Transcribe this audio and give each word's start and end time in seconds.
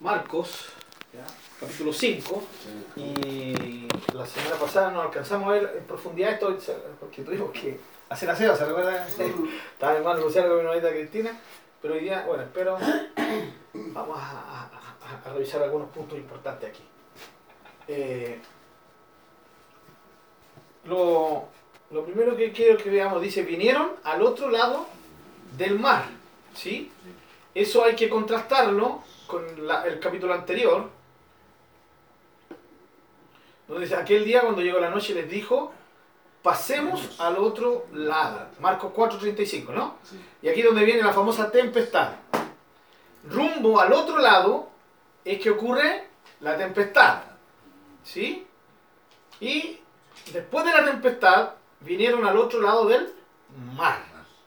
Marcos, 0.00 0.70
capítulo 1.60 1.92
5, 1.92 2.42
y 2.96 3.86
la 4.14 4.24
semana 4.24 4.56
pasada 4.58 4.90
no 4.90 5.02
alcanzamos 5.02 5.50
a 5.50 5.52
ver 5.52 5.74
en 5.76 5.84
profundidad 5.84 6.32
esto, 6.32 6.56
porque 6.98 7.22
tuvimos 7.22 7.50
que 7.50 7.78
hacer 8.08 8.30
aseo, 8.30 8.56
¿se 8.56 8.64
recuerda? 8.64 9.06
Estaba 9.72 9.92
mi 9.92 9.98
hermano 9.98 10.20
Luciano 10.20 10.48
con 10.48 10.64
mi 10.64 10.80
Cristina, 10.80 11.38
pero 11.82 11.94
hoy 11.94 12.00
día, 12.00 12.24
bueno, 12.26 12.44
espero, 12.44 12.78
vamos 13.74 14.18
a, 14.18 14.70
revisar 15.34 15.62
algunos 15.62 15.90
puntos 15.90 16.18
importantes 16.18 16.70
aquí. 16.70 16.82
Eh, 17.86 18.40
lo, 20.86 21.44
lo 21.90 22.04
primero 22.06 22.34
que 22.38 22.52
quiero 22.52 22.78
que 22.78 22.88
veamos, 22.88 23.20
dice, 23.20 23.42
vinieron 23.42 23.92
al 24.04 24.22
otro 24.22 24.48
lado 24.48 24.86
del 25.58 25.78
mar, 25.78 26.06
¿sí? 26.54 26.90
Eso 27.54 27.84
hay 27.84 27.96
que 27.96 28.08
contrastarlo 28.08 29.02
con 29.26 29.44
el 29.84 30.00
capítulo 30.00 30.34
anterior, 30.34 30.88
donde 33.66 33.84
dice, 33.84 33.96
aquel 33.96 34.24
día 34.24 34.40
cuando 34.40 34.62
llegó 34.62 34.80
la 34.80 34.90
noche 34.90 35.14
les 35.14 35.28
dijo, 35.28 35.72
pasemos 36.42 37.20
al 37.20 37.38
otro 37.38 37.86
lado. 37.92 38.48
Marcos 38.60 38.92
4:35, 38.94 39.72
¿no? 39.72 39.98
Y 40.42 40.48
aquí 40.48 40.62
donde 40.62 40.84
viene 40.84 41.02
la 41.02 41.12
famosa 41.12 41.50
tempestad. 41.50 42.12
Rumbo 43.28 43.80
al 43.80 43.92
otro 43.92 44.18
lado 44.18 44.70
es 45.24 45.40
que 45.40 45.50
ocurre 45.50 46.08
la 46.40 46.56
tempestad. 46.56 47.22
¿Sí? 48.02 48.46
Y 49.40 49.78
después 50.32 50.64
de 50.64 50.72
la 50.72 50.84
tempestad 50.84 51.50
vinieron 51.80 52.26
al 52.26 52.38
otro 52.38 52.60
lado 52.60 52.86
del 52.86 53.12
mar. 53.76 54.02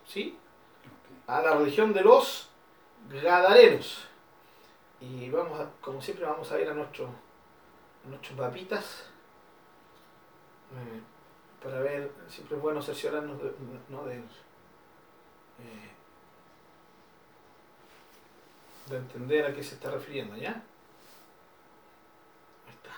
¿Sí? 0.06 0.36
A 1.26 1.40
la 1.40 1.56
región 1.56 1.92
de 1.92 2.02
los 2.02 2.50
Gadarenos. 3.22 4.06
Y 5.00 5.30
vamos 5.30 5.60
a, 5.60 5.70
como 5.80 6.00
siempre 6.00 6.24
vamos 6.24 6.50
a 6.50 6.60
ir 6.60 6.68
a, 6.68 6.74
nuestro, 6.74 7.08
nuestros 8.04 8.38
papitas 8.38 9.04
eh, 10.72 11.00
para 11.62 11.80
ver, 11.80 12.10
siempre 12.28 12.56
es 12.56 12.62
bueno 12.62 12.82
cerciorarnos 12.82 13.42
de, 13.42 13.52
¿no? 13.88 14.04
de, 14.04 14.16
eh, 14.16 14.22
de 18.86 18.96
entender 18.96 19.46
a 19.46 19.54
qué 19.54 19.62
se 19.62 19.76
está 19.76 19.90
refiriendo, 19.90 20.36
¿ya? 20.36 20.62
Ahí 22.66 22.74
está. 22.74 22.90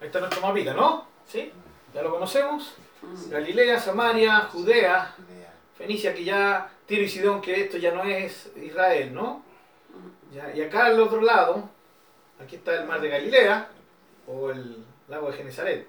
Ahí 0.00 0.06
está 0.06 0.20
nuestro 0.20 0.40
mapita, 0.40 0.74
¿no? 0.74 1.06
¿Sí? 1.26 1.52
Ya 1.94 2.02
lo 2.02 2.10
conocemos. 2.12 2.74
Galilea, 3.28 3.80
Samaria, 3.80 4.48
Judea, 4.52 5.14
Fenicia, 5.76 6.14
que 6.14 6.24
ya 6.24 6.70
Tiro 6.86 7.02
y 7.02 7.08
Sidón, 7.08 7.40
que 7.40 7.62
esto 7.62 7.76
ya 7.76 7.92
no 7.92 8.02
es 8.04 8.50
Israel, 8.56 9.14
¿no? 9.14 9.44
y 10.54 10.60
acá 10.60 10.86
al 10.86 11.00
otro 11.00 11.20
lado, 11.22 11.70
aquí 12.42 12.56
está 12.56 12.74
el 12.74 12.86
mar 12.86 13.00
de 13.00 13.08
Galilea, 13.08 13.70
o 14.26 14.50
el 14.50 14.84
lago 15.08 15.30
de 15.30 15.36
Genezaret, 15.36 15.88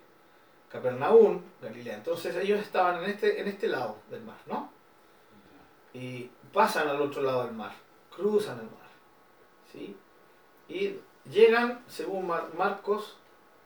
Capernaum, 0.70 1.42
Galilea. 1.62 1.96
Entonces 1.96 2.36
ellos 2.36 2.60
estaban 2.60 3.04
en 3.04 3.10
este, 3.10 3.42
en 3.42 3.48
este 3.48 3.68
lado 3.68 3.98
del 4.10 4.22
mar, 4.22 4.38
¿no? 4.46 4.72
Y 5.94 6.30
pasan 6.54 6.88
al 6.88 7.02
otro 7.02 7.22
lado 7.22 7.46
del 7.46 7.54
mar, 7.54 7.74
cruzan 8.16 8.60
el 8.60 8.66
mar, 8.66 8.90
¿sí? 9.72 9.98
Y 10.70 11.00
llegan, 11.30 11.84
según 11.88 12.28
Marcos, 12.28 13.18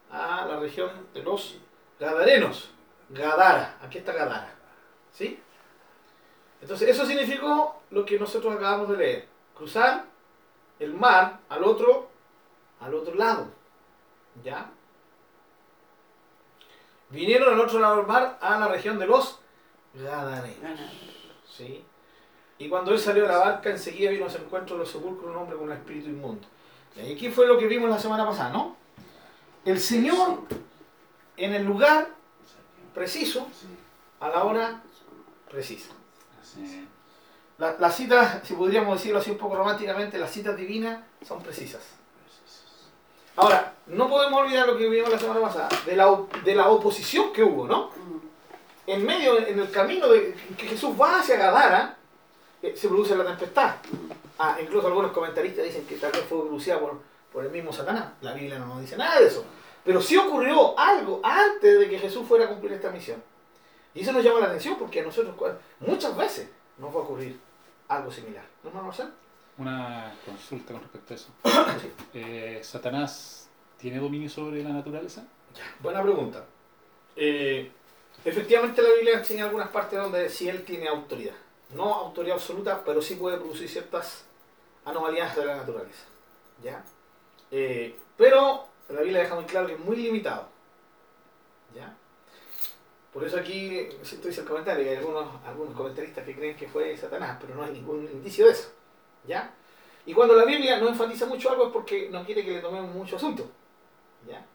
a 0.10 0.46
la 0.46 0.60
región 0.60 0.90
de 1.14 1.24
los 1.24 1.58
Gadarenos, 2.00 2.72
Gadara, 3.10 3.78
aquí 3.82 4.00
está 4.00 4.14
Gadara, 4.14 4.54
¿sí? 5.12 5.40
Entonces, 6.62 6.90
eso 6.90 7.06
significó 7.06 7.82
lo 7.90 8.06
que 8.06 8.20
nosotros 8.20 8.56
acabamos 8.56 8.90
de 8.90 8.98
leer. 8.98 9.28
Cruzar 9.56 10.06
el 10.80 10.94
mar 10.94 11.40
al 11.50 11.64
otro, 11.64 12.10
al 12.80 12.94
otro 12.94 13.16
lado. 13.16 13.48
¿Ya? 14.44 14.70
Vinieron 17.10 17.54
al 17.54 17.60
otro 17.60 17.80
lado 17.80 17.98
del 17.98 18.06
mar 18.06 18.38
a 18.40 18.58
la 18.58 18.68
región 18.68 18.98
de 18.98 19.08
los 19.08 19.40
Gadarenos. 19.94 20.80
¿Sí? 21.46 21.84
Y 22.58 22.70
cuando 22.70 22.92
él 22.92 23.00
salió 23.00 23.24
de 23.24 23.30
la 23.30 23.40
barca, 23.40 23.70
enseguida 23.70 24.12
vino 24.12 24.28
a 24.28 24.30
su 24.30 24.38
encuentro 24.38 24.76
de 24.76 24.84
los 24.84 24.92
sepulcros 24.92 25.32
un 25.32 25.36
hombre 25.36 25.58
con 25.58 25.66
un 25.66 25.74
espíritu 25.74 26.10
inmundo. 26.10 26.48
Y 26.96 27.14
aquí 27.14 27.30
fue 27.30 27.48
lo 27.48 27.58
que 27.58 27.68
vimos 27.68 27.90
la 27.90 28.00
semana 28.00 28.26
pasada, 28.26 28.52
¿no? 28.52 28.76
El 29.66 29.80
Señor 29.80 30.42
en 31.38 31.54
el 31.54 31.66
lugar 31.66 32.08
preciso, 32.94 33.48
a 34.20 34.30
la 34.30 34.44
hora 34.44 34.84
precisa. 35.50 35.94
Las 37.80 37.96
citas, 37.96 38.42
si 38.44 38.56
podríamos 38.56 38.98
decirlo 38.98 39.20
así 39.20 39.30
un 39.30 39.38
poco 39.38 39.56
románticamente, 39.56 40.18
las 40.18 40.32
citas 40.32 40.58
divinas 40.58 41.00
son 41.26 41.42
precisas. 41.44 41.82
Ahora, 43.36 43.74
no 43.88 44.10
podemos 44.10 44.42
olvidar 44.42 44.68
lo 44.68 44.78
que 44.78 44.90
vimos 44.90 45.10
la 45.10 45.20
semana 45.20 45.42
pasada, 45.42 45.70
de 45.86 45.96
la, 45.96 46.18
de 46.44 46.56
la 46.56 46.70
oposición 46.70 47.32
que 47.32 47.44
hubo, 47.44 47.68
¿no? 47.68 47.92
En 48.88 49.06
medio, 49.06 49.38
en 49.38 49.60
el 49.60 49.70
camino 49.70 50.08
de 50.08 50.36
que 50.58 50.68
Jesús 50.68 51.00
va 51.00 51.20
hacia 51.20 51.38
Gadara, 51.38 51.98
eh, 52.62 52.76
se 52.76 52.88
produce 52.88 53.16
la 53.16 53.26
tempestad. 53.26 53.76
Ah, 54.40 54.58
incluso 54.62 54.88
algunos 54.88 55.12
comentaristas 55.12 55.64
dicen 55.64 55.86
que 55.86 55.96
tal 55.96 56.12
vez 56.12 56.24
fue 56.28 56.42
producida 56.42 56.80
por, 56.80 57.00
por 57.32 57.46
el 57.46 57.52
mismo 57.52 57.72
Satanás. 57.72 58.06
La 58.22 58.34
Biblia 58.34 58.60
no 58.60 58.66
nos 58.66 58.82
dice 58.82 58.98
nada 58.98 59.20
de 59.20 59.28
eso. 59.28 59.46
Pero 59.84 60.02
sí 60.02 60.18
ocurrió 60.18 60.78
algo 60.78 61.22
antes 61.24 61.80
de 61.80 61.90
que 61.90 62.00
Jesús 62.00 62.28
fuera 62.28 62.46
a 62.46 62.50
cumplir 62.50 62.74
esta 62.74 62.92
misión. 62.92 63.24
Y 63.94 64.02
eso 64.02 64.14
nos 64.14 64.24
llama 64.24 64.40
la 64.40 64.46
atención 64.48 64.78
porque 64.78 65.02
a 65.02 65.04
nosotros 65.04 65.36
muchas 65.80 66.16
veces 66.16 66.50
nos 66.78 66.94
va 66.94 67.00
a 67.00 67.04
ocurrir 67.04 67.40
algo 67.88 68.12
similar. 68.12 68.46
¿No, 68.64 68.72
Marcel? 68.82 69.10
Una 69.58 70.14
consulta 70.26 70.74
con 70.74 70.82
respecto 70.82 71.14
a 71.14 71.16
eso. 71.16 71.30
Eh, 72.14 72.60
¿Satanás 72.64 73.50
tiene 73.78 74.00
dominio 74.00 74.30
sobre 74.30 74.64
la 74.64 74.70
naturaleza? 74.70 75.26
buena 75.80 76.02
pregunta. 76.02 76.46
Eh, 77.16 77.70
efectivamente 78.24 78.82
la 78.82 78.90
Biblia 78.94 79.18
enseña 79.18 79.46
algunas 79.46 79.70
partes 79.70 80.00
donde 80.00 80.30
sí 80.30 80.48
él 80.48 80.64
tiene 80.64 80.88
autoridad. 80.88 81.36
No 81.76 81.94
autoridad 81.94 82.36
absoluta, 82.36 82.84
pero 82.84 83.02
sí 83.02 83.16
puede 83.16 83.38
producir 83.38 83.70
ciertas 83.70 84.26
anomalías 84.86 85.36
de 85.36 85.46
la 85.46 85.58
naturaleza. 85.58 86.06
¿Ya? 86.64 86.84
Eh, 87.50 87.98
pero 88.18 88.68
la 88.90 89.02
Biblia 89.02 89.22
deja 89.22 89.36
muy 89.36 89.46
claro 89.46 89.68
que 89.68 89.74
es 89.74 89.80
muy 89.80 89.96
limitado. 89.96 90.48
¿Ya? 91.76 91.96
Por 93.14 93.26
eso 93.26 93.38
aquí, 93.38 93.90
siento 94.04 94.30
dice 94.30 94.42
el 94.42 94.48
comentario, 94.48 94.90
hay 94.90 94.96
algunos, 94.96 95.28
algunos 95.46 95.76
comentaristas 95.76 96.26
que 96.26 96.36
creen 96.36 96.56
que 96.56 96.68
fue 96.68 96.96
Satanás, 96.96 97.38
pero 97.42 97.56
no 97.56 97.64
hay 97.64 97.74
ningún 97.74 98.04
indicio 98.06 98.46
de 98.46 98.54
eso. 98.54 98.72
¿Ya? 99.28 99.54
Y 100.06 100.14
cuando 100.14 100.36
la 100.36 100.46
Biblia 100.46 100.80
no 100.80 100.88
enfatiza 100.88 101.26
mucho 101.26 101.52
algo 101.52 101.68
es 101.68 101.74
porque 101.74 102.10
no 102.10 102.26
quiere 102.26 102.46
que 102.46 102.52
le 102.52 102.60
tomemos 102.60 102.94
mucho 102.96 103.18
asunto. 103.18 103.50
¿Ya? 104.28 104.46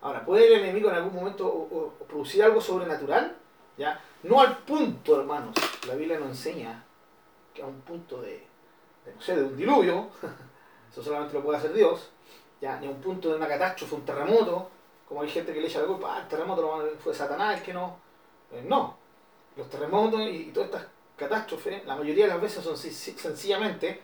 Ahora, 0.00 0.24
¿puede 0.24 0.46
el 0.46 0.64
enemigo 0.64 0.90
en 0.90 0.96
algún 0.96 1.14
momento 1.14 1.94
producir 2.08 2.42
algo 2.42 2.60
sobrenatural? 2.60 3.36
¿Ya? 3.78 4.02
No 4.24 4.40
al 4.40 4.58
punto, 4.58 5.20
hermanos. 5.20 5.54
La 5.86 5.94
Biblia 5.94 6.18
no 6.18 6.26
enseña 6.26 6.84
que 7.54 7.62
a 7.62 7.66
un 7.66 7.80
punto 7.82 8.20
de, 8.20 8.44
de 9.04 9.42
un 9.42 9.56
diluvio, 9.56 10.08
eso 10.90 11.02
solamente 11.02 11.34
lo 11.34 11.44
puede 11.44 11.58
hacer 11.58 11.72
Dios, 11.72 12.10
¿ya? 12.60 12.78
ni 12.80 12.88
a 12.88 12.90
un 12.90 13.00
punto 13.00 13.30
de 13.30 13.36
una 13.36 13.48
catástrofe, 13.48 13.94
un 13.94 14.04
terremoto, 14.04 14.70
como 15.10 15.22
hay 15.22 15.28
gente 15.28 15.52
que 15.52 15.60
le 15.60 15.66
echa 15.66 15.80
la 15.80 15.88
culpa, 15.88 16.14
ah, 16.14 16.20
el 16.20 16.28
terremoto 16.28 16.88
fue 17.02 17.12
Satanás 17.12 17.58
el 17.58 17.64
que 17.64 17.74
no. 17.74 17.96
Eh, 18.52 18.62
no. 18.64 18.96
Los 19.56 19.68
terremotos 19.68 20.20
y, 20.20 20.52
todas 20.54 20.68
estas 20.68 20.86
catástrofes, 21.16 21.84
la 21.84 21.96
mayoría 21.96 22.26
de 22.26 22.30
las 22.30 22.40
veces 22.40 22.62
son 22.62 22.76
sencillamente 22.76 24.00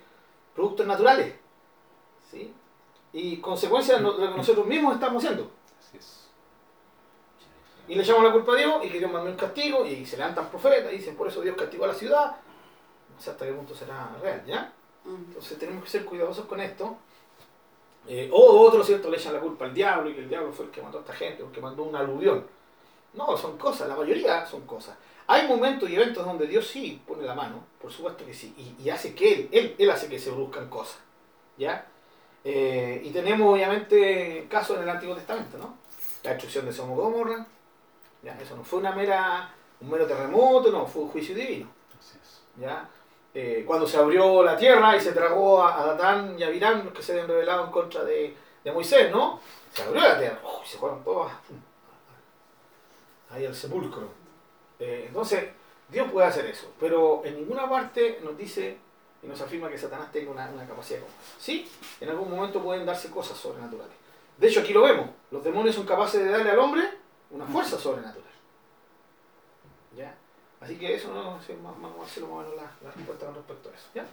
productos 0.52 0.84
naturales. 0.84 1.32
¿sí? 2.28 2.52
Y 3.12 3.36
consecuencias 3.36 3.98
de 3.98 4.02
lo 4.02 4.16
que 4.16 4.36
nosotros 4.36 4.66
mismos 4.66 4.94
estamos 4.94 5.22
haciendo. 5.22 5.48
Y 7.86 7.94
le 7.94 8.02
echamos 8.02 8.24
la 8.24 8.32
culpa 8.32 8.54
a 8.54 8.56
Dios 8.56 8.84
y 8.84 8.88
que 8.90 8.98
Dios 8.98 9.12
mandó 9.12 9.30
un 9.30 9.36
castigo 9.36 9.86
y 9.86 10.04
se 10.04 10.16
levantan 10.16 10.50
profetas 10.50 10.92
y 10.92 10.96
dicen 10.96 11.14
por 11.14 11.28
eso 11.28 11.40
Dios 11.40 11.56
castigó 11.56 11.84
a 11.84 11.88
la 11.88 11.94
ciudad. 11.94 12.36
No 13.14 13.22
sé 13.22 13.30
hasta 13.30 13.46
qué 13.46 13.52
punto 13.52 13.76
será 13.76 14.10
real, 14.20 14.42
¿ya? 14.44 14.72
Entonces 15.04 15.56
tenemos 15.56 15.84
que 15.84 15.90
ser 15.90 16.04
cuidadosos 16.04 16.46
con 16.46 16.60
esto 16.60 16.98
eh, 18.08 18.30
o 18.32 18.60
otros, 18.60 18.86
¿cierto?, 18.86 19.10
le 19.10 19.16
echan 19.16 19.32
la 19.32 19.40
culpa 19.40 19.64
al 19.64 19.74
diablo 19.74 20.10
y 20.10 20.14
que 20.14 20.20
el 20.20 20.28
diablo 20.28 20.52
fue 20.52 20.66
el 20.66 20.70
que 20.70 20.82
mató 20.82 20.98
a 20.98 21.00
esta 21.00 21.12
gente, 21.12 21.42
o 21.42 21.46
el 21.46 21.52
que 21.52 21.60
mandó 21.60 21.82
un 21.82 21.96
aluvión. 21.96 22.46
No, 23.14 23.36
son 23.36 23.56
cosas, 23.56 23.88
la 23.88 23.96
mayoría 23.96 24.46
son 24.46 24.62
cosas. 24.66 24.96
Hay 25.26 25.48
momentos 25.48 25.90
y 25.90 25.96
eventos 25.96 26.24
donde 26.24 26.46
Dios 26.46 26.66
sí 26.66 27.00
pone 27.06 27.24
la 27.24 27.34
mano, 27.34 27.64
por 27.80 27.92
supuesto 27.92 28.24
que 28.24 28.32
sí, 28.32 28.54
y, 28.78 28.88
hace 28.90 29.14
que 29.14 29.48
él, 29.50 29.74
él, 29.78 29.90
hace 29.90 30.08
que 30.08 30.18
se 30.18 30.30
produzcan 30.30 30.68
cosas. 30.68 30.98
¿Ya? 31.58 31.86
Eh, 32.44 33.00
y 33.02 33.10
tenemos 33.10 33.52
obviamente 33.52 34.46
casos 34.48 34.76
en 34.76 34.84
el 34.84 34.90
Antiguo 34.90 35.16
Testamento, 35.16 35.58
¿no? 35.58 35.74
La 36.22 36.30
destrucción 36.30 36.66
de 36.66 36.72
Somo 36.72 36.94
Gomorra, 36.94 37.46
¿ya? 38.22 38.38
Eso 38.40 38.56
no 38.56 38.62
fue 38.62 38.78
una 38.78 38.92
mera, 38.92 39.52
un 39.80 39.90
mero 39.90 40.06
terremoto, 40.06 40.70
no, 40.70 40.86
fue 40.86 41.02
un 41.02 41.08
juicio 41.08 41.34
divino. 41.34 41.68
¿Ya? 42.60 42.88
Eh, 43.38 43.64
cuando 43.66 43.86
se 43.86 43.98
abrió 43.98 44.42
la 44.42 44.56
tierra 44.56 44.96
y 44.96 45.00
se 45.02 45.12
tragó 45.12 45.62
a, 45.62 45.84
Datán 45.88 46.38
y 46.38 46.42
a 46.42 46.48
Virán, 46.48 46.88
que 46.88 47.02
se 47.02 47.12
habían 47.12 47.28
revelado 47.28 47.66
en 47.66 47.70
contra 47.70 48.02
de, 48.02 48.34
Moisés, 48.72 49.10
¿no? 49.10 49.38
Se 49.74 49.82
abrió 49.82 50.00
la 50.00 50.18
tierra 50.18 50.40
y 50.64 50.66
se 50.66 50.78
fueron 50.78 51.04
todos 51.04 51.30
ahí 53.28 53.44
al 53.44 53.54
sepulcro. 53.54 54.08
Eh, 54.78 55.04
entonces, 55.08 55.50
Dios 55.90 56.10
puede 56.10 56.26
hacer 56.26 56.46
eso, 56.46 56.72
pero 56.80 57.20
en 57.26 57.36
ninguna 57.36 57.68
parte 57.68 58.20
nos 58.24 58.38
dice 58.38 58.78
y 59.22 59.26
nos 59.26 59.38
afirma 59.42 59.68
que 59.68 59.76
Satanás 59.76 60.10
tenga 60.10 60.30
una, 60.30 60.48
una 60.48 60.66
capacidad 60.66 61.00
como. 61.00 61.12
Sí, 61.38 61.70
en 62.00 62.08
algún 62.08 62.30
momento 62.30 62.62
pueden 62.62 62.86
darse 62.86 63.10
cosas 63.10 63.36
sobrenaturales. 63.36 63.96
De 64.38 64.48
hecho, 64.48 64.60
aquí 64.60 64.72
lo 64.72 64.80
vemos. 64.80 65.10
Los 65.30 65.44
demonios 65.44 65.74
son 65.74 65.84
capaces 65.84 66.24
de 66.24 66.30
darle 66.30 66.52
al 66.52 66.58
hombre 66.58 66.88
una 67.30 67.44
fuerza 67.44 67.78
sobrenatural. 67.78 68.25
Así 70.60 70.76
que 70.76 70.94
eso 70.94 71.12
no 71.12 71.38
sí, 71.42 71.52
más, 71.62 71.76
más, 71.78 71.90
más, 71.90 71.98
más 71.98 72.18
o 72.18 72.36
menos 72.36 72.56
la, 72.56 72.62
la 72.82 72.90
respuesta 72.94 73.26
con 73.26 73.34
respecto 73.34 73.68
a 73.68 73.72
eso. 73.74 73.88
¿ya? 73.94 74.06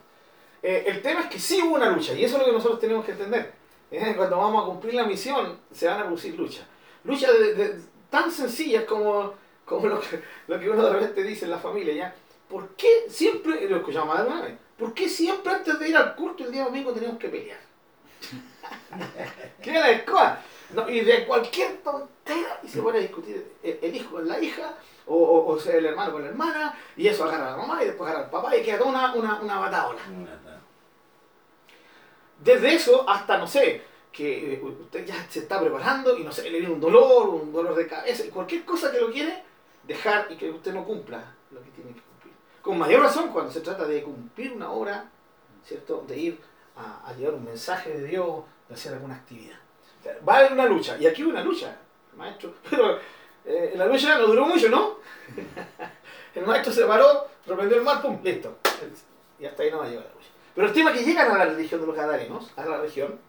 Eh, 0.62 0.86
el 0.88 1.02
tema 1.02 1.22
es 1.22 1.28
que 1.28 1.40
sí 1.40 1.62
hubo 1.62 1.76
una 1.76 1.90
lucha, 1.90 2.14
y 2.14 2.24
eso 2.24 2.36
es 2.36 2.40
lo 2.42 2.46
que 2.46 2.54
nosotros 2.54 2.80
tenemos 2.80 3.06
que 3.06 3.12
entender. 3.12 3.54
¿eh? 3.92 4.14
Cuando 4.16 4.38
vamos 4.38 4.64
a 4.64 4.66
cumplir 4.68 4.94
la 4.94 5.06
misión, 5.06 5.60
se 5.72 5.88
van 5.88 6.00
a 6.00 6.04
producir 6.04 6.36
luchas. 6.36 6.66
Luchas 7.04 7.32
de, 7.38 7.54
de, 7.54 7.82
tan 8.10 8.32
sencillas 8.32 8.86
como, 8.86 9.34
como 9.66 9.88
lo, 9.88 10.00
que, 10.00 10.22
lo 10.48 10.60
que 10.60 10.70
uno 10.70 10.84
de 10.84 10.94
repente 10.94 11.24
dice 11.24 11.46
en 11.46 11.52
la 11.52 11.58
familia, 11.58 11.94
¿ya? 11.94 12.16
¿Por 12.48 12.70
qué 12.76 13.06
siempre, 13.10 13.68
lo 13.68 13.78
escuchamos 13.78 14.08
más 14.08 14.24
de 14.24 14.32
una 14.32 14.42
vez, 14.42 14.54
¿por 14.78 14.94
qué 14.94 15.10
siempre 15.10 15.54
antes 15.54 15.80
de 15.80 15.90
ir 15.90 15.98
al 15.98 16.16
culto 16.16 16.44
el 16.44 16.52
día 16.52 16.66
domingo 16.66 16.94
tenemos 16.94 17.18
que 17.18 17.30
pelear? 17.30 17.60
¿Qué 19.62 19.70
es 19.70 19.76
la 19.76 19.92
escoba? 19.92 20.42
No, 20.74 20.90
y 20.90 21.02
de 21.02 21.26
cualquier 21.26 21.78
tontera 21.78 22.60
y 22.64 22.68
se 22.68 22.82
pone 22.82 23.00
a 23.00 23.02
discutir 23.02 23.52
el, 23.64 23.80
el 23.82 23.96
hijo 23.96 24.12
con 24.12 24.28
la 24.28 24.40
hija, 24.40 24.76
o, 25.08 25.16
o, 25.16 25.54
o, 25.54 25.60
sea, 25.60 25.76
el 25.76 25.86
hermano 25.86 26.14
con 26.14 26.22
la 26.24 26.30
hermana, 26.30 26.78
y 26.96 27.08
eso 27.08 27.24
agarra 27.24 27.48
a 27.48 27.52
la 27.52 27.58
mamá 27.58 27.84
y 27.84 27.88
después 27.88 28.10
agarra 28.10 28.26
al 28.26 28.32
papá 28.32 28.56
y 28.56 28.64
queda 28.64 28.80
toda 28.80 28.90
una, 28.90 29.14
una, 29.16 29.40
una 29.42 29.60
bataola. 29.60 30.00
Desde 32.40 32.76
eso 32.76 33.08
hasta, 33.08 33.38
no 33.38 33.48
sé, 33.48 33.82
que 34.12 34.62
usted 34.62 35.06
ya 35.06 35.28
se 35.30 35.40
está 35.40 35.60
preparando 35.60 36.18
y 36.18 36.24
no 36.24 36.32
sé, 36.32 36.50
le 36.50 36.60
viene 36.60 36.74
un 36.74 36.80
dolor, 36.80 37.30
un 37.30 37.52
dolor 37.52 37.76
de 37.76 37.88
cabeza, 37.88 38.24
cualquier 38.32 38.64
cosa 38.64 38.92
que 38.92 39.00
lo 39.00 39.12
quiere 39.12 39.44
dejar 39.88 40.28
y 40.30 40.36
que 40.36 40.50
usted 40.50 40.74
no 40.74 40.86
cumpla 40.86 41.36
lo 41.52 41.62
que 41.64 41.70
tiene 41.72 41.94
que 41.94 42.02
cumplir. 42.02 42.34
Con 42.62 42.78
mayor 42.78 43.02
razón 43.02 43.30
cuando 43.30 43.52
se 43.52 43.62
trata 43.62 43.86
de 43.86 44.04
cumplir 44.04 44.54
una 44.54 44.72
obra, 44.72 45.10
¿cierto? 45.66 46.04
De 46.08 46.18
ir 46.18 46.40
a, 46.76 47.10
a 47.10 47.14
llevar 47.14 47.34
un 47.36 47.46
mensaje 47.46 47.90
de 47.90 48.06
Dios, 48.06 48.44
de 48.70 48.76
hacer 48.76 48.94
alguna 48.94 49.16
actividad. 49.16 49.58
O 50.00 50.04
sea, 50.04 50.18
va 50.28 50.36
a 50.36 50.38
haber 50.40 50.54
una 50.54 50.66
lucha, 50.66 50.98
y 51.00 51.08
aquí 51.08 51.24
hubo 51.24 51.32
una 51.32 51.44
lucha, 51.44 51.78
maestro, 52.16 52.54
pero 52.70 53.00
eh, 53.46 53.74
la 53.76 53.86
lucha 53.86 54.18
no 54.18 54.28
duró 54.28 54.46
mucho, 54.46 54.70
¿no? 54.70 54.98
el 56.36 56.46
maestro 56.46 56.74
se 56.74 56.86
paró, 56.86 57.28
reprendió 57.46 57.78
el 57.78 57.84
mar, 57.84 58.02
pum, 58.02 58.20
listo. 58.24 58.58
Y 59.40 59.46
hasta 59.46 59.64
ahí 59.64 59.72
no 59.72 59.80
va 59.80 59.86
a 59.86 59.90
llegar 59.90 60.06
la 60.06 60.14
lucha. 60.14 60.30
Pero 60.56 60.68
el 60.68 60.74
tema 60.74 60.92
es 60.92 61.00
que 61.00 61.06
llegan 61.06 61.32
a 61.32 61.38
la 61.38 61.46
religión 61.46 61.82
de 61.82 61.88
los 61.88 61.96
gadarenos, 61.96 62.52
a 62.56 62.66
la 62.66 62.78
región, 62.78 63.20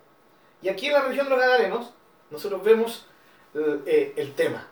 y 0.64 0.68
aquí 0.68 0.86
en 0.86 0.94
la 0.94 1.02
religión 1.02 1.26
de 1.26 1.30
los 1.30 1.40
gadarenos, 1.40 1.90
nosotros 2.30 2.64
vemos 2.64 3.06
eh, 3.54 3.80
eh, 3.84 4.14
el 4.16 4.32
tema. 4.32 4.66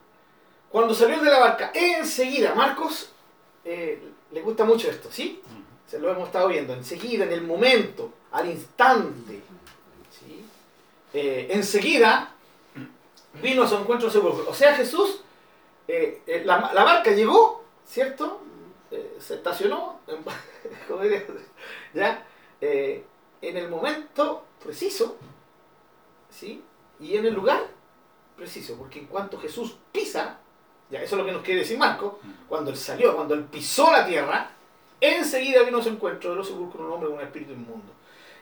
Cuando 0.70 0.94
salió 0.94 1.20
de 1.20 1.30
la 1.30 1.38
barca, 1.38 1.70
enseguida, 1.74 2.54
Marcos 2.54 3.10
eh, 3.62 4.02
le 4.30 4.40
gusta 4.40 4.64
mucho 4.64 4.90
esto, 4.90 5.10
¿sí? 5.12 5.42
Se 5.86 5.98
lo 5.98 6.10
hemos 6.10 6.28
estado 6.28 6.48
viendo, 6.48 6.72
enseguida, 6.72 7.24
en 7.24 7.32
el 7.32 7.42
momento, 7.42 8.12
al 8.32 8.48
instante. 8.48 9.40
¿sí? 10.18 10.48
enseguida 11.14 12.32
vino 13.42 13.64
a 13.64 13.68
su 13.68 13.76
encuentro 13.76 14.08
seguro. 14.08 14.46
O 14.48 14.54
sea, 14.54 14.74
Jesús, 14.74 15.20
la, 15.86 16.72
la, 16.72 16.84
barca 16.84 17.10
llegó, 17.10 17.64
¿cierto? 17.84 18.40
se 19.18 19.34
estacionó, 19.34 20.00
¿ya? 21.94 22.26
Eh, 22.60 23.04
en 23.40 23.56
el 23.56 23.68
momento 23.68 24.44
preciso, 24.62 25.16
¿sí? 26.30 26.62
Y 27.00 27.16
en 27.16 27.26
el 27.26 27.34
lugar 27.34 27.66
preciso, 28.36 28.76
porque 28.76 29.00
en 29.00 29.06
cuanto 29.06 29.38
Jesús 29.38 29.76
pisa, 29.90 30.38
ya 30.90 31.02
eso 31.02 31.16
es 31.16 31.20
lo 31.20 31.26
que 31.26 31.32
nos 31.32 31.42
quiere 31.42 31.60
decir 31.60 31.78
Marco, 31.78 32.20
cuando 32.48 32.70
él 32.70 32.76
salió, 32.76 33.14
cuando 33.16 33.34
él 33.34 33.44
pisó 33.44 33.90
la 33.90 34.06
tierra, 34.06 34.50
enseguida 35.00 35.62
vino 35.62 35.78
a 35.78 35.82
su 35.82 35.88
encuentro 35.88 36.30
de 36.30 36.36
los 36.36 36.46
sepulcros 36.46 36.86
un 36.86 36.92
hombre 36.92 37.08
con 37.08 37.18
un 37.18 37.24
espíritu 37.24 37.52
inmundo. 37.52 37.92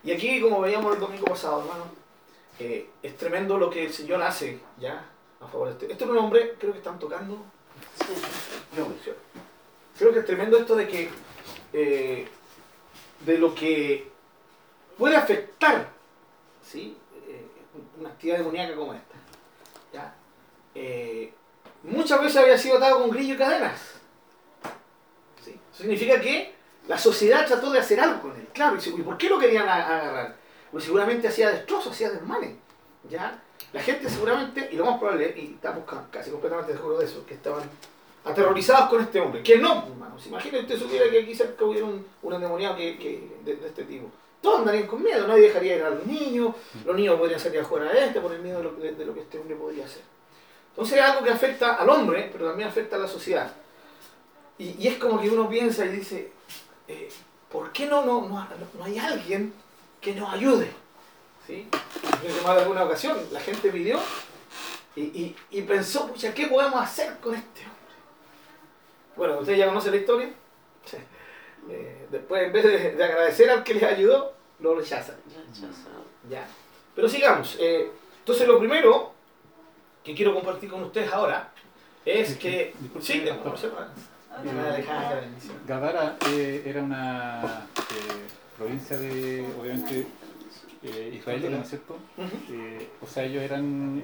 Y 0.03 0.13
aquí, 0.13 0.41
como 0.41 0.61
veíamos 0.61 0.95
el 0.95 1.01
domingo 1.01 1.27
pasado, 1.27 1.61
hermano, 1.61 1.85
eh, 2.59 2.91
es 3.03 3.17
tremendo 3.17 3.57
lo 3.57 3.71
que 3.71 3.87
el 3.87 3.93
Señor 3.93 4.23
hace, 4.23 4.61
¿ya? 4.79 5.07
A 5.41 5.47
favor 5.47 5.69
de 5.69 5.73
este. 5.73 5.93
Esto 5.93 6.05
es 6.05 6.11
un 6.11 6.19
hombre, 6.19 6.55
creo 6.59 6.73
que 6.73 6.79
están 6.79 6.99
tocando. 6.99 7.39
Creo 9.99 10.13
que 10.13 10.21
es 10.21 10.27
tremendo 10.27 10.59
esto 10.59 10.77
de 10.77 10.89
que 10.89 11.11
eh, 11.73 12.29
de 13.25 13.39
lo 13.39 13.55
que 13.55 14.11
puede 14.97 15.17
afectar 15.17 15.89
¿sí? 16.63 16.97
Eh, 17.27 17.47
una 17.99 18.11
actividad 18.11 18.39
demoníaca 18.39 18.75
como 18.75 18.95
esta. 18.95 19.15
¿ya? 19.93 20.15
Eh, 20.75 21.33
muchas 21.83 22.21
veces 22.21 22.37
había 22.37 22.59
sido 22.59 22.77
atado 22.77 23.01
con 23.01 23.11
grillo 23.11 23.35
y 23.35 23.39
cadenas. 23.39 23.81
¿sí? 25.45 25.59
Eso 25.73 25.83
significa 25.83 26.21
que 26.21 26.55
la 26.89 26.99
sociedad 26.99 27.47
trató 27.47 27.71
de 27.71 27.79
hacer 27.79 28.01
algo 28.01 28.23
con 28.23 28.37
él. 28.37 28.49
Claro, 28.53 28.79
y 28.85 29.03
¿por 29.03 29.19
qué 29.19 29.29
lo 29.29 29.39
querían 29.39 29.69
agarrar? 29.69 30.37
Porque 30.71 30.87
seguramente 30.87 31.29
hacía 31.29 31.51
destrozos, 31.51 31.93
hacía 31.93 32.11
desmanes. 32.11 32.57
¿ya? 33.09 33.43
La 33.73 33.81
gente 33.81 34.09
seguramente, 34.09 34.69
y 34.73 34.77
lo 34.77 34.85
más 34.85 34.99
probable, 34.99 35.35
y 35.37 35.55
estamos 35.55 35.85
casi 36.11 36.31
completamente 36.31 36.73
seguros 36.73 36.99
de 36.99 37.05
eso, 37.05 37.25
que 37.25 37.35
estaban 37.35 37.63
aterrorizados 38.25 38.89
con 38.89 39.01
este 39.01 39.21
hombre. 39.21 39.43
Que 39.43 39.59
no, 39.59 39.87
hermanos. 39.87 40.27
Imagínate 40.27 40.63
usted 40.63 40.79
supiera 40.79 41.11
que 41.11 41.23
aquí 41.23 41.35
cerca 41.35 41.65
hubiera 41.65 41.87
un, 41.87 42.05
un 42.23 42.33
endemoniado 42.35 42.77
que, 42.77 42.99
que, 42.99 43.39
de, 43.45 43.53
este 43.67 43.85
tipo 43.85 44.11
todos 44.41 44.61
andarían 44.61 44.87
con 44.87 45.03
miedo, 45.03 45.27
nadie 45.27 45.49
dejaría 45.49 45.77
ir 45.77 45.83
a 45.83 45.91
los 45.91 46.07
niños, 46.07 46.55
los 46.87 46.97
niños 46.97 47.19
podrían 47.19 47.39
salir 47.39 47.61
a 47.61 47.65
jugar 47.65 47.89
a 47.89 48.07
este 48.07 48.21
por 48.21 48.33
el 48.33 48.41
miedo 48.41 48.57
de 48.59 48.65
lo, 48.65 48.73
de, 48.73 48.93
de 48.93 49.05
lo 49.05 49.13
que 49.13 49.21
este 49.21 49.39
hombre 49.39 49.55
podría 49.55 49.85
hacer. 49.85 50.03
Entonces 50.71 50.99
es 50.99 51.05
algo 51.05 51.23
que 51.23 51.31
afecta 51.31 51.75
al 51.75 51.91
hombre, 51.91 52.31
pero 52.33 52.49
también 52.49 52.69
afecta 52.69 52.97
a 52.97 53.01
la 53.01 53.07
sociedad. 53.07 53.53
Y, 54.57 54.77
y 54.79 54.89
es 54.89 54.97
como 54.97 55.21
que 55.21 55.29
uno 55.29 55.49
piensa 55.49 55.85
y 55.85 55.89
dice, 55.89 56.33
eh, 56.89 57.11
¿por 57.51 57.71
qué 57.73 57.87
no, 57.87 58.05
no, 58.05 58.29
no, 58.29 58.47
no, 58.79 58.85
hay 58.85 58.99
alguien 58.99 59.53
que 60.01 60.15
nos 60.15 60.33
ayude? 60.33 60.71
¿Sí? 61.51 61.67
En 62.25 62.45
más 62.45 62.55
de 62.55 62.63
alguna 62.63 62.85
ocasión 62.85 63.19
la 63.33 63.41
gente 63.41 63.71
pidió 63.71 63.99
y, 64.95 65.03
y, 65.03 65.37
y 65.51 65.63
pensó, 65.63 66.07
pucha, 66.07 66.33
¿qué 66.33 66.47
podemos 66.47 66.81
hacer 66.81 67.17
con 67.19 67.35
este 67.35 67.63
hombre? 67.63 67.77
Bueno, 69.17 69.39
ustedes 69.39 69.59
ya 69.59 69.67
conocen 69.67 69.93
la 69.93 69.99
historia. 69.99 70.31
Eh, 71.69 72.07
después, 72.11 72.43
en 72.47 72.53
vez 72.53 72.65
de, 72.65 72.93
de, 72.93 73.05
agradecer 73.05 73.51
al 73.51 73.65
que 73.65 73.75
les 73.75 73.83
ayudó, 73.83 74.33
lo 74.61 74.75
rechazan. 74.75 75.17
Ya. 76.29 76.47
Pero 76.95 77.09
sigamos. 77.09 77.57
Eh, 77.59 77.91
entonces, 78.21 78.47
lo 78.47 78.59
primero 78.59 79.13
que 80.05 80.15
quiero 80.15 80.35
compartir 80.35 80.71
con 80.71 80.83
ustedes 80.85 81.13
ahora 81.13 81.53
es 82.05 82.37
que. 82.37 82.75
Sí, 83.01 83.25
no 83.27 83.55
Gadara 85.67 86.17
eh, 86.29 86.63
era 86.65 86.83
una 86.83 87.67
eh, 87.77 88.27
provincia 88.57 88.97
de, 88.97 89.47
obviamente, 89.61 90.07
eh, 90.83 91.11
israelita, 91.15 91.51
¿no 91.51 91.63
es 91.63 91.69
cierto? 91.69 91.99
Uh 92.17 92.23
-huh. 92.23 92.89
o 93.03 93.07
sea, 93.07 93.25
ellos 93.25 93.43
eran 93.43 94.03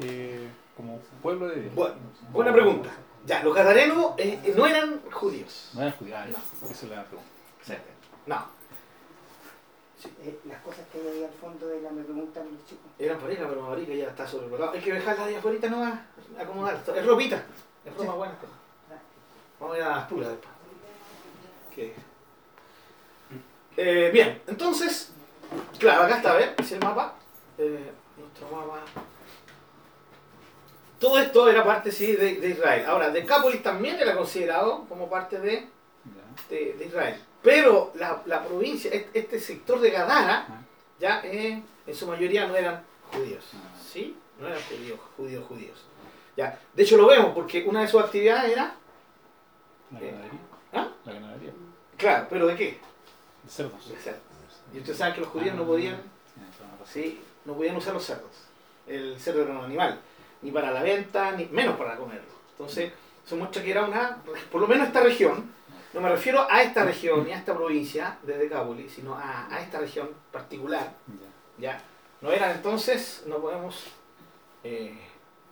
como 0.77 1.01
pueblo 1.23 1.49
de 1.49 1.63
Dios. 1.63 1.75
Bueno, 1.75 1.95
buena 2.33 2.53
pregunta. 2.53 2.91
Ya, 3.25 3.43
los 3.43 3.55
gadarenos 3.55 4.15
no 4.57 4.67
eran 4.67 5.01
judíos. 5.11 5.71
No 5.75 5.83
eran 5.83 5.93
judíos, 5.95 6.19
ah, 6.21 6.27
no. 6.27 6.71
esa 6.71 6.87
es 6.87 6.91
la 6.91 7.05
pregunta. 7.05 7.31
No. 8.27 8.57
Sí. 9.99 10.11
Eh, 10.23 10.39
las 10.45 10.61
cosas 10.61 10.87
que 10.93 10.99
hay 10.99 11.09
ahí 11.09 11.25
al 11.25 11.31
fondo 11.31 11.67
de 11.69 11.81
la 11.81 11.91
me 11.91 12.03
preguntan 12.03 12.45
los 12.53 12.65
chicos. 12.67 12.85
Eran 12.99 13.19
por 13.19 13.31
pero 13.31 13.63
marica 13.63 13.95
ya 13.95 14.09
está 14.09 14.27
sobrevalorado. 14.27 14.73
Hay 14.73 14.81
que 14.81 14.93
dejarla 14.93 15.27
de 15.27 15.37
afuera 15.37 15.69
no 15.71 15.81
va 15.81 15.89
a 16.39 16.43
acomodar. 16.43 16.83
Es 16.95 17.07
ropita. 17.07 17.43
Es 17.85 17.95
ropa 17.95 18.13
sí. 18.13 18.19
buena. 18.19 18.35
Vamos 19.59 19.75
a 19.75 19.79
ir 19.79 19.85
a 19.85 19.97
las 19.97 20.09
puras 20.09 20.29
después. 20.29 20.55
Okay. 21.73 21.95
Eh, 23.79 24.11
bien, 24.13 24.43
entonces, 24.47 25.13
claro, 25.79 26.03
acá 26.05 26.17
está, 26.17 26.33
a 26.33 26.37
ver, 26.37 26.55
es 26.59 26.73
el 26.73 26.81
mapa. 26.81 27.15
Eh, 27.59 27.91
nuestro 28.17 28.49
mapa. 28.49 28.81
Todo 30.99 31.19
esto 31.19 31.49
era 31.49 31.65
parte, 31.65 31.93
sí, 31.93 32.17
de, 32.17 32.37
de 32.37 32.49
Israel. 32.51 32.85
Ahora, 32.87 33.11
Decápolis 33.11 33.63
también 33.63 33.99
era 34.01 34.17
considerado 34.17 34.87
como 34.89 35.11
parte 35.11 35.39
de, 35.39 35.69
de, 36.49 36.75
de 36.75 36.87
Israel. 36.87 37.21
Pero 37.43 37.93
la, 37.95 38.23
la, 38.27 38.43
provincia, 38.43 38.91
este 39.13 39.39
sector 39.39 39.79
de 39.81 39.91
Gadara, 39.91 40.47
ya 40.99 41.21
eh, 41.23 41.63
en 41.87 41.95
su 41.95 42.07
mayoría 42.07 42.47
no 42.47 42.57
eran 42.57 42.83
judíos. 43.13 43.45
¿Sí? 43.93 44.17
No 44.41 44.49
eran 44.49 44.61
judíos, 44.63 44.99
judíos, 45.17 45.45
judíos. 45.47 45.85
Ya. 46.37 46.59
De 46.75 46.83
hecho 46.83 46.97
lo 46.97 47.07
vemos 47.07 47.33
porque 47.35 47.65
una 47.65 47.83
de 47.83 47.89
sus 47.89 48.03
actividades 48.03 48.53
era... 48.53 48.75
La 49.93 50.01
ganadería. 50.01 50.33
Eh, 50.33 50.73
¿Ah? 50.73 50.89
La 51.05 51.13
ganadería. 51.13 51.53
Claro, 51.97 52.27
pero 52.29 52.47
¿de 52.49 52.57
qué? 52.57 52.81
De 53.45 53.51
cerdos. 53.51 53.89
De 53.89 53.97
cerdos. 53.97 54.23
Y 54.73 54.79
ustedes 54.79 54.99
saben 54.99 55.15
que 55.15 55.21
los 55.21 55.31
judíos 55.31 55.55
ah, 55.55 55.59
no 55.59 55.67
podían... 55.67 56.01
Sí, 56.87 57.21
no 57.45 57.55
podían 57.55 57.77
usar 57.77 57.95
los 57.95 58.05
cerdos. 58.05 58.31
El 58.87 59.19
cerdo 59.19 59.43
era 59.43 59.53
un 59.53 59.65
animal. 59.65 59.99
Ni 60.43 60.51
para 60.51 60.71
la 60.71 60.83
venta, 60.83 61.33
ni 61.33 61.47
menos 61.47 61.77
para 61.77 61.97
comerlo. 61.97 62.31
Entonces, 62.53 62.93
eso 63.25 63.37
muestra 63.37 63.63
que 63.63 63.71
era 63.71 63.85
una... 63.85 64.19
Por 64.51 64.61
lo 64.61 64.69
menos 64.69 64.87
esta 64.87 65.01
región 65.03 65.57
no 65.97 66.03
me 66.03 66.11
refiero 66.11 66.47
a 66.51 66.63
esta 66.63 66.85
región 66.85 67.25
ni 67.25 67.33
a 67.33 67.39
esta 67.39 67.55
provincia 67.55 68.19
de 68.23 68.37
Decápolis, 68.37 68.93
sino 68.93 69.15
a, 69.15 69.49
a 69.51 69.63
esta 69.63 69.79
región 69.79 70.11
particular. 70.31 70.93
¿ya? 71.57 71.81
No 72.21 72.31
eran 72.31 72.51
entonces, 72.51 73.25
no 73.27 73.39
podemos 73.39 73.83
eh, 74.63 74.99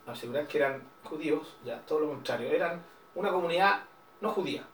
asegurar 0.06 0.46
que 0.46 0.58
eran 0.58 0.82
judíos, 1.02 1.56
ya 1.64 1.80
todo 1.80 2.00
lo 2.00 2.08
contrario, 2.08 2.50
eran 2.50 2.82
una 3.14 3.30
comunidad 3.30 3.84
no 4.20 4.32
judía. 4.32 4.64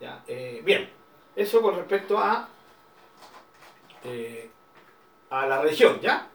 ¿ya? 0.00 0.22
Eh, 0.28 0.62
bien, 0.64 0.88
eso 1.34 1.60
con 1.60 1.74
respecto 1.74 2.18
a 2.18 2.48
eh, 4.06 4.50
a 5.30 5.46
la 5.46 5.60
religión, 5.60 6.00
¿ya? 6.00 6.28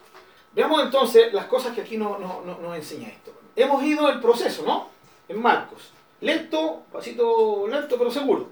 Veamos 0.54 0.82
entonces 0.82 1.32
las 1.32 1.46
cosas 1.46 1.74
que 1.74 1.80
aquí 1.80 1.96
no, 1.96 2.18
no, 2.18 2.42
no, 2.44 2.58
nos 2.58 2.76
enseña 2.76 3.08
esto. 3.08 3.32
Hemos 3.56 3.82
ido 3.82 4.08
el 4.10 4.20
proceso, 4.20 4.64
¿no? 4.64 4.90
En 5.28 5.40
Marcos. 5.40 5.90
Lento, 6.20 6.82
pasito 6.92 7.66
lento, 7.68 7.96
pero 7.98 8.10
seguro. 8.10 8.48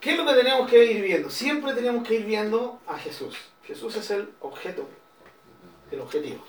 ¿Qué 0.00 0.12
es 0.12 0.16
lo 0.16 0.24
que 0.24 0.34
tenemos 0.34 0.70
que 0.70 0.84
ir 0.84 1.02
viendo? 1.02 1.28
Siempre 1.28 1.74
tenemos 1.74 2.06
que 2.06 2.14
ir 2.14 2.24
viendo 2.24 2.78
a 2.86 2.96
Jesús. 2.96 3.36
Jesús 3.64 3.96
es 3.96 4.10
el 4.10 4.30
objeto, 4.40 4.88
el 5.90 6.00
objetivo. 6.00 6.44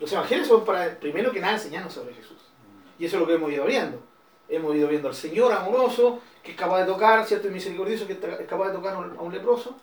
Los 0.00 0.12
evangelios 0.12 0.48
son 0.48 0.64
para, 0.64 0.98
primero 0.98 1.30
que 1.30 1.40
nada, 1.40 1.54
enseñarnos 1.54 1.92
sobre 1.92 2.14
Jesús. 2.14 2.38
Y 2.98 3.06
eso 3.06 3.16
es 3.16 3.20
lo 3.20 3.26
que 3.26 3.34
hemos 3.34 3.52
ido 3.52 3.64
viendo. 3.64 4.02
Hemos 4.48 4.74
ido 4.74 4.88
viendo 4.88 5.08
al 5.08 5.14
Señor 5.14 5.52
amoroso, 5.52 6.20
que 6.42 6.50
es 6.50 6.56
capaz 6.56 6.80
de 6.80 6.86
tocar, 6.86 7.24
¿cierto? 7.24 7.46
Y 7.46 7.52
misericordioso, 7.52 8.06
que 8.08 8.14
es 8.14 8.46
capaz 8.48 8.68
de 8.68 8.74
tocar 8.74 8.94
a 8.94 8.98
un 8.98 9.32
leproso. 9.32 9.76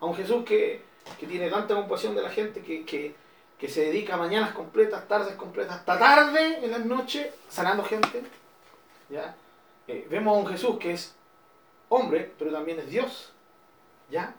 A 0.00 0.06
un 0.06 0.14
Jesús 0.14 0.44
que, 0.44 0.82
que, 1.18 1.26
tiene 1.26 1.48
tanta 1.48 1.74
compasión 1.74 2.14
de 2.14 2.22
la 2.22 2.30
gente 2.30 2.60
que, 2.62 2.84
que, 2.84 3.14
que, 3.58 3.68
se 3.68 3.86
dedica 3.86 4.16
mañanas 4.16 4.52
completas, 4.52 5.06
tardes 5.06 5.34
completas, 5.34 5.76
hasta 5.76 5.98
tarde 5.98 6.64
en 6.64 6.70
las 6.70 6.84
noches, 6.84 7.28
sanando 7.48 7.84
gente. 7.84 8.22
¿ya? 9.08 9.34
Eh, 9.86 10.06
vemos 10.10 10.36
a 10.36 10.40
un 10.40 10.46
Jesús 10.46 10.78
que 10.78 10.92
es 10.92 11.14
hombre, 11.88 12.32
pero 12.38 12.52
también 12.52 12.78
es 12.80 12.88
Dios. 12.88 13.32
¿ya? 14.10 14.34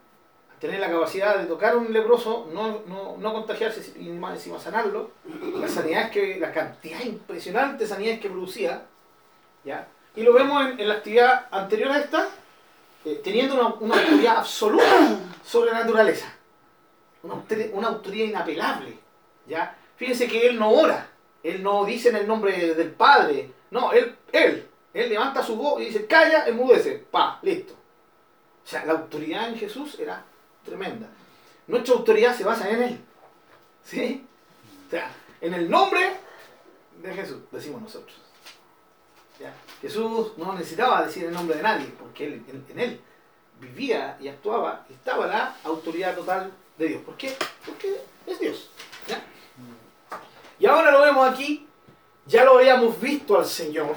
Tener 0.59 0.79
la 0.79 0.89
capacidad 0.89 1.37
de 1.37 1.45
tocar 1.45 1.75
un 1.75 1.91
leproso, 1.91 2.49
no, 2.53 2.83
no, 2.87 3.17
no 3.17 3.33
contagiarse 3.33 3.99
y 3.99 4.09
más 4.09 4.35
encima 4.35 4.59
sanarlo. 4.59 5.11
La 5.55 5.67
sanidad 5.67 6.09
que, 6.09 6.39
la 6.39 6.51
cantidad 6.51 7.01
impresionante 7.01 7.83
de 7.83 7.89
sanidades 7.89 8.19
que 8.19 8.29
producía. 8.29 8.85
¿ya? 9.63 9.87
Y 10.15 10.23
lo 10.23 10.33
vemos 10.33 10.63
en 10.77 10.87
la 10.87 10.95
actividad 10.95 11.47
anterior 11.51 11.91
a 11.91 11.99
esta, 11.99 12.29
eh, 13.05 13.21
teniendo 13.23 13.55
una, 13.55 13.73
una, 13.75 14.01
autoridad 14.01 14.37
absoluta 14.37 15.19
sobre 15.45 15.71
la 15.71 15.79
naturaleza. 15.79 16.33
Una, 17.23 17.35
una, 17.73 17.87
autoridad 17.89 18.25
inapelable. 18.25 18.97
¿ya? 19.47 19.75
Fíjense 19.95 20.27
que 20.27 20.47
él 20.47 20.57
no 20.57 20.71
ora, 20.71 21.09
él 21.41 21.61
no 21.61 21.85
dice 21.85 22.09
en 22.09 22.17
el 22.17 22.27
nombre 22.27 22.73
del 22.73 22.91
Padre, 22.91 23.51
no, 23.71 23.91
él, 23.91 24.15
él, 24.31 24.67
él 24.93 25.09
levanta 25.09 25.43
su 25.43 25.55
voz 25.55 25.81
y 25.81 25.85
dice, 25.85 26.05
calla, 26.05 26.45
enmudece, 26.45 27.03
pa, 27.09 27.39
listo. 27.41 27.73
O 27.73 28.67
sea, 28.67 28.85
la 28.85 28.93
autoridad 28.93 29.49
en 29.49 29.57
Jesús 29.57 29.99
era 29.99 30.23
tremenda. 30.63 31.07
Nuestra 31.67 31.95
autoridad 31.95 32.35
se 32.35 32.43
basa 32.43 32.69
en 32.69 32.83
él. 32.83 32.99
¿Sí? 33.83 34.25
O 34.87 34.89
sea, 34.89 35.11
en 35.41 35.53
el 35.53 35.69
nombre 35.69 36.01
de 37.01 37.13
Jesús, 37.13 37.39
decimos 37.51 37.81
nosotros. 37.81 38.22
Jesús 39.81 40.33
no 40.37 40.53
necesitaba 40.53 41.05
decir 41.05 41.25
el 41.25 41.33
nombre 41.33 41.57
de 41.57 41.63
nadie, 41.63 41.87
porque 41.99 42.25
en, 42.25 42.79
él 42.79 43.01
vivía 43.59 44.17
y 44.19 44.27
actuaba, 44.27 44.85
estaba 44.89 45.27
la 45.27 45.57
autoridad 45.63 46.15
total 46.15 46.51
de 46.77 46.87
Dios. 46.87 47.01
¿Por 47.03 47.15
qué? 47.17 47.35
Porque 47.65 48.01
es 48.25 48.39
Dios. 48.39 48.69
¿ya? 49.07 49.21
Y 50.59 50.65
ahora 50.65 50.91
lo 50.91 51.01
vemos 51.01 51.29
aquí, 51.29 51.67
ya 52.25 52.43
lo 52.43 52.57
habíamos 52.57 52.99
visto 52.99 53.37
al 53.37 53.45
Señor 53.45 53.95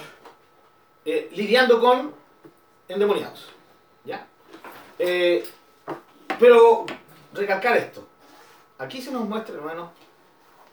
eh, 1.04 1.28
lidiando 1.32 1.80
con 1.80 2.12
endemoniados. 2.88 3.48
¿ya? 4.04 4.26
Eh, 4.98 5.44
pero 6.38 6.86
recalcar 7.32 7.76
esto. 7.76 8.06
Aquí 8.78 9.00
se 9.00 9.10
nos 9.10 9.26
muestra, 9.26 9.54
hermano, 9.54 9.92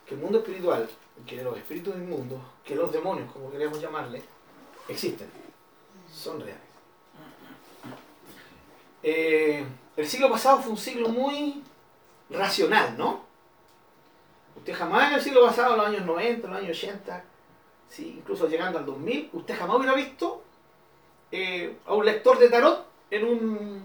que 0.06 0.14
el 0.14 0.20
mundo 0.20 0.38
espiritual, 0.38 0.88
que 1.26 1.42
los 1.42 1.56
espíritus 1.56 1.94
inmundos, 1.94 2.40
que 2.64 2.74
los 2.74 2.92
demonios, 2.92 3.32
como 3.32 3.50
queremos 3.50 3.80
llamarle, 3.80 4.22
existen, 4.88 5.28
son 6.12 6.40
reales. 6.40 6.62
Eh, 9.02 9.64
el 9.96 10.06
siglo 10.06 10.30
pasado 10.30 10.60
fue 10.60 10.72
un 10.72 10.78
siglo 10.78 11.08
muy 11.08 11.62
racional, 12.30 12.96
¿no? 12.96 13.24
Usted 14.56 14.74
jamás 14.74 15.08
en 15.08 15.14
el 15.16 15.20
siglo 15.20 15.44
pasado, 15.46 15.72
en 15.72 15.78
los 15.78 15.86
años 15.86 16.06
90, 16.06 16.46
en 16.46 16.52
los 16.52 16.62
años 16.62 16.78
80, 16.78 17.24
¿sí? 17.88 18.14
incluso 18.18 18.48
llegando 18.48 18.78
al 18.78 18.86
2000, 18.86 19.30
usted 19.32 19.58
jamás 19.58 19.76
hubiera 19.76 19.94
visto 19.94 20.42
eh, 21.30 21.76
a 21.86 21.94
un 21.94 22.04
lector 22.04 22.38
de 22.38 22.48
tarot 22.48 22.86
en 23.10 23.24
un, 23.24 23.82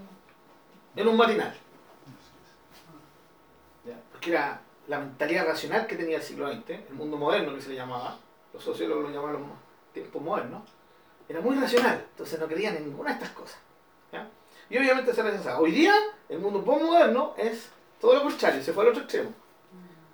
en 0.96 1.08
un 1.08 1.16
matinal. 1.16 1.54
Porque 4.12 4.30
era 4.30 4.60
la 4.86 4.98
mentalidad 4.98 5.46
racional 5.46 5.86
que 5.86 5.96
tenía 5.96 6.16
el 6.16 6.22
siglo 6.22 6.50
XX, 6.50 6.70
el 6.70 6.94
mundo 6.94 7.16
moderno 7.16 7.54
que 7.54 7.62
se 7.62 7.70
le 7.70 7.76
llamaba, 7.76 8.18
los 8.52 8.62
sociólogos 8.62 9.04
lo 9.04 9.10
llamaban 9.10 9.34
los 9.34 9.42
tiempos 9.92 10.22
modernos, 10.22 10.62
era 11.30 11.40
muy 11.40 11.56
racional, 11.56 12.04
entonces 12.10 12.40
no 12.40 12.48
creían 12.48 12.76
en 12.76 12.86
ninguna 12.86 13.10
de 13.10 13.14
estas 13.14 13.30
cosas. 13.30 13.56
¿ya? 14.12 14.28
Y 14.68 14.76
obviamente 14.78 15.14
se 15.14 15.22
rechazaba. 15.22 15.60
Hoy 15.60 15.70
día, 15.70 15.94
el 16.28 16.40
mundo 16.40 16.64
postmoderno 16.64 17.34
es 17.38 17.70
todo 18.00 18.14
lo 18.14 18.22
contrario, 18.24 18.60
se 18.60 18.72
fue 18.72 18.82
al 18.82 18.90
otro 18.90 19.02
extremo. 19.02 19.30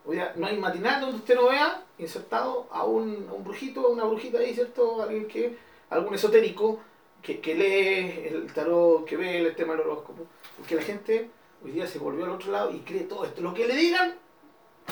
Hoy 0.05 0.17
día 0.17 0.35
no 0.37 0.47
hay 0.47 0.59
matinal 0.59 1.01
donde 1.01 1.17
usted 1.17 1.35
no 1.35 1.49
vea 1.49 1.83
insertado 1.97 2.67
a 2.71 2.85
un, 2.85 3.27
a 3.31 3.33
un 3.33 3.45
brujito, 3.45 3.87
a 3.87 3.89
una 3.89 4.05
brujita 4.05 4.39
ahí, 4.39 4.55
¿cierto? 4.55 5.03
Alguien 5.03 5.27
que, 5.27 5.57
algún 5.89 6.15
esotérico 6.15 6.81
que, 7.23 7.41
que 7.41 7.55
lee 7.55 8.29
el 8.29 8.53
tarot, 8.53 9.07
que 9.07 9.17
ve 9.17 9.39
el 9.39 9.57
tema 9.57 9.73
del 9.73 9.87
horóscopo. 9.87 10.27
Porque 10.59 10.75
la 10.75 10.83
gente 10.83 11.31
hoy 11.65 11.71
día 11.71 11.87
se 11.87 11.99
volvió 11.99 12.27
al 12.27 12.33
otro 12.33 12.53
lado 12.53 12.71
y 12.73 12.81
cree 12.81 13.05
todo 13.05 13.25
esto. 13.25 13.41
Lo 13.41 13.55
que 13.55 13.67
le 13.67 13.75
digan, 13.75 14.15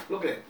lo 0.09 0.19
creen. 0.21 0.43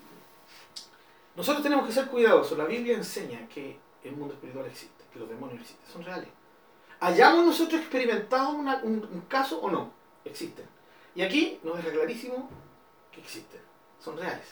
Nosotros 1.34 1.64
tenemos 1.64 1.84
que 1.84 1.92
ser 1.92 2.06
cuidadosos. 2.06 2.56
La 2.56 2.64
Biblia 2.64 2.94
enseña 2.94 3.48
que 3.48 3.76
el 4.04 4.12
mundo 4.12 4.34
espiritual 4.34 4.66
existe, 4.66 5.03
que 5.14 5.20
los 5.20 5.28
demonios 5.28 5.60
existen, 5.60 5.86
son 5.90 6.04
reales. 6.04 6.28
¿Hayamos 7.00 7.46
nosotros 7.46 7.80
experimentado 7.80 8.50
un, 8.50 9.24
caso 9.28 9.60
o 9.60 9.70
no? 9.70 9.92
Existen. 10.24 10.66
Y 11.14 11.22
aquí 11.22 11.60
nos 11.62 11.76
deja 11.76 11.92
clarísimo 11.92 12.48
que 13.12 13.20
existen, 13.20 13.60
son 14.00 14.18
reales. 14.18 14.46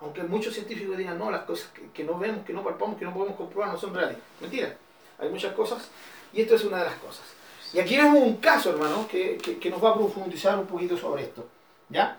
Aunque 0.00 0.24
muchos 0.24 0.52
científicos 0.52 0.98
digan, 0.98 1.18
no, 1.18 1.30
las 1.30 1.44
cosas 1.44 1.70
que, 1.94 2.04
no 2.04 2.18
vemos, 2.18 2.44
que 2.44 2.52
no 2.52 2.64
palpamos, 2.64 2.98
que 2.98 3.04
no 3.04 3.14
podemos 3.14 3.36
comprobar 3.36 3.72
no 3.72 3.78
son 3.78 3.94
reales. 3.94 4.18
Mentira, 4.40 4.76
hay 5.18 5.28
muchas 5.30 5.54
cosas 5.54 5.88
y 6.32 6.42
esto 6.42 6.56
es 6.56 6.64
una 6.64 6.78
de 6.78 6.86
las 6.86 6.96
cosas. 6.96 7.24
Y 7.72 7.78
aquí 7.78 7.96
vemos 7.96 8.22
un 8.22 8.36
caso, 8.38 8.70
hermano, 8.70 9.06
que, 9.08 9.38
que, 9.38 9.58
que 9.58 9.70
nos 9.70 9.82
va 9.82 9.90
a 9.90 9.94
profundizar 9.94 10.58
un 10.58 10.66
poquito 10.66 10.96
sobre 10.96 11.22
esto. 11.22 11.46
¿Ya? 11.88 12.18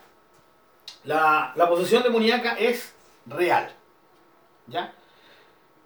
La, 1.04 1.52
la 1.56 1.70
posesión 1.70 2.04
demoníaca 2.04 2.54
es 2.54 2.94
real. 3.26 3.72
¿Ya? 4.68 4.94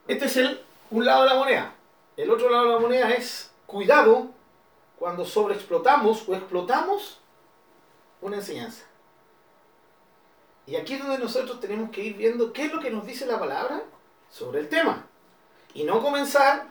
Este 0.07 0.25
es 0.25 0.38
el, 0.38 0.61
un 0.91 1.05
lado 1.05 1.24
de 1.24 1.29
la 1.29 1.36
moneda. 1.36 1.75
El 2.17 2.29
otro 2.29 2.50
lado 2.50 2.65
de 2.65 2.74
la 2.74 2.79
moneda 2.79 3.12
es 3.12 3.51
cuidado 3.65 4.29
cuando 5.00 5.25
sobreexplotamos 5.25 6.27
o 6.27 6.36
explotamos 6.36 7.19
una 8.21 8.38
enseñanza. 8.38 8.86
Y 10.67 10.75
aquí 10.75 10.93
es 10.93 11.00
donde 11.00 11.17
nosotros 11.17 11.60
tenemos 11.60 11.89
que 11.89 12.03
ir 12.03 12.15
viendo 12.15 12.53
qué 12.53 12.65
es 12.65 12.74
lo 12.74 12.79
que 12.79 12.91
nos 12.91 13.05
dice 13.05 13.25
la 13.25 13.39
palabra 13.39 13.81
sobre 14.29 14.60
el 14.60 14.69
tema. 14.69 15.07
Y 15.74 15.83
no 15.83 16.01
comenzar 16.01 16.67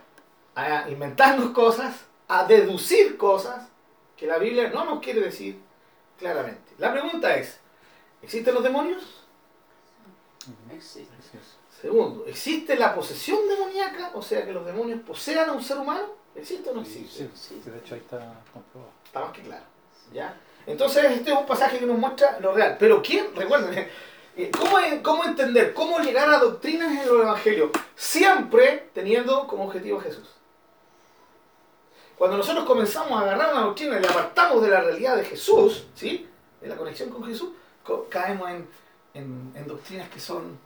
a 0.55 0.89
inventarnos 0.89 1.51
cosas, 1.51 2.05
a 2.27 2.45
deducir 2.45 3.17
cosas 3.17 3.67
que 4.15 4.27
la 4.27 4.37
Biblia 4.37 4.69
no 4.69 4.85
nos 4.85 5.01
quiere 5.01 5.19
decir 5.19 5.59
claramente. 6.17 6.73
La 6.77 6.91
pregunta 6.91 7.35
es, 7.35 7.59
¿existen 8.21 8.53
los 8.53 8.63
demonios? 8.63 9.25
Existe. 10.71 11.11
Segundo, 11.81 12.25
¿existe 12.27 12.75
la 12.75 12.93
posesión 12.93 13.39
demoníaca? 13.47 14.11
O 14.13 14.21
sea, 14.21 14.45
que 14.45 14.53
los 14.53 14.63
demonios 14.63 14.99
posean 15.01 15.49
a 15.49 15.53
un 15.53 15.63
ser 15.63 15.77
humano. 15.79 16.03
¿Existe 16.35 16.69
o 16.69 16.75
no 16.75 16.81
existe? 16.81 17.29
Sí, 17.33 17.59
sí, 17.63 17.69
de 17.69 17.77
hecho 17.79 17.95
ahí 17.95 18.01
está 18.01 18.17
comprobado. 18.53 18.93
Está 19.03 19.19
más 19.21 19.31
que 19.31 19.41
claro. 19.41 19.63
¿Ya? 20.13 20.37
Entonces, 20.67 21.03
este 21.05 21.31
es 21.31 21.37
un 21.37 21.45
pasaje 21.47 21.79
que 21.79 21.87
nos 21.87 21.97
muestra 21.97 22.39
lo 22.39 22.53
real. 22.53 22.77
Pero 22.79 23.01
¿quién? 23.01 23.35
Recuerden, 23.35 23.89
¿cómo, 24.51 24.77
cómo 25.01 25.25
entender, 25.25 25.73
cómo 25.73 25.99
llegar 25.99 26.29
a 26.29 26.37
doctrinas 26.37 26.91
en 26.91 27.07
los 27.07 27.23
evangelios? 27.23 27.71
Siempre 27.95 28.89
teniendo 28.93 29.47
como 29.47 29.65
objetivo 29.65 29.97
a 29.99 30.03
Jesús. 30.03 30.29
Cuando 32.15 32.37
nosotros 32.37 32.63
comenzamos 32.65 33.11
a 33.13 33.21
agarrar 33.21 33.53
una 33.53 33.61
doctrina 33.61 33.97
y 33.97 34.03
la 34.03 34.09
apartamos 34.09 34.61
de 34.61 34.69
la 34.69 34.81
realidad 34.81 35.15
de 35.15 35.25
Jesús, 35.25 35.87
¿sí? 35.95 36.27
de 36.61 36.67
la 36.67 36.75
conexión 36.75 37.09
con 37.09 37.23
Jesús, 37.23 37.49
caemos 38.09 38.47
en, 38.51 38.67
en, 39.15 39.51
en 39.55 39.67
doctrinas 39.67 40.07
que 40.09 40.19
son 40.19 40.59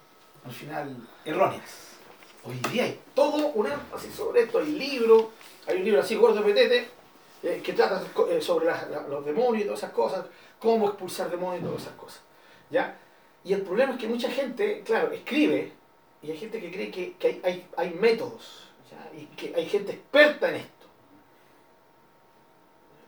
al 0.45 0.51
final 0.51 0.95
erróneas. 1.23 1.95
Hoy 2.43 2.55
día 2.71 2.83
hay 2.83 2.99
todo 3.15 3.47
un 3.47 3.65
énfasis 3.67 4.13
sobre 4.13 4.41
esto, 4.43 4.59
hay 4.59 4.71
libros, 4.71 5.25
hay 5.67 5.77
un 5.77 5.85
libro 5.85 6.01
así 6.01 6.15
gordo 6.15 6.43
petete, 6.43 6.87
eh, 7.41 7.61
que 7.63 7.73
trata 7.73 8.03
eh, 8.29 8.39
sobre 8.41 8.67
la, 8.67 8.85
la, 8.87 9.01
los 9.07 9.25
demonios 9.25 9.63
y 9.63 9.65
todas 9.65 9.79
esas 9.79 9.91
cosas, 9.91 10.25
cómo 10.59 10.87
expulsar 10.89 11.29
demonios 11.31 11.63
y 11.63 11.65
todas 11.65 11.81
esas 11.81 11.95
cosas. 11.95 12.21
¿ya? 12.69 12.97
Y 13.43 13.53
el 13.53 13.61
problema 13.63 13.93
es 13.93 13.99
que 13.99 14.07
mucha 14.07 14.29
gente, 14.29 14.83
claro, 14.85 15.11
escribe, 15.11 15.71
y 16.21 16.31
hay 16.31 16.37
gente 16.37 16.59
que 16.59 16.71
cree 16.71 16.91
que, 16.91 17.13
que 17.17 17.27
hay, 17.27 17.41
hay, 17.43 17.67
hay, 17.77 17.89
métodos, 17.91 18.67
¿ya? 18.91 19.19
y 19.19 19.25
que 19.35 19.53
hay 19.55 19.65
gente 19.67 19.93
experta 19.93 20.49
en 20.49 20.55
esto. 20.57 20.85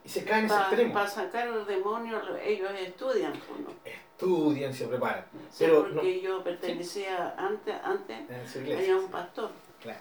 Y 0.04 0.10
se 0.10 0.24
cae 0.24 0.40
en 0.40 0.46
ese 0.46 0.56
Pa- 0.56 0.62
extremo. 0.62 0.94
Para 0.94 1.08
sacar 1.10 1.48
los 1.50 1.68
demonios, 1.68 2.24
ellos 2.44 2.72
estudian. 2.80 3.34
pues, 3.34 3.60
¿no? 3.60 3.74
Estudian, 4.18 4.74
se 4.74 4.88
preparan. 4.88 5.26
Sí, 5.52 5.58
Pero 5.66 5.84
porque 5.84 5.96
no, 5.96 6.22
yo 6.24 6.44
pertenecía 6.44 7.36
antes, 7.38 7.76
antes 7.84 8.18
su 8.52 8.60
había 8.60 8.74
iglesia. 8.74 8.98
un 8.98 9.10
pastor. 9.10 9.52
Claro. 9.82 10.00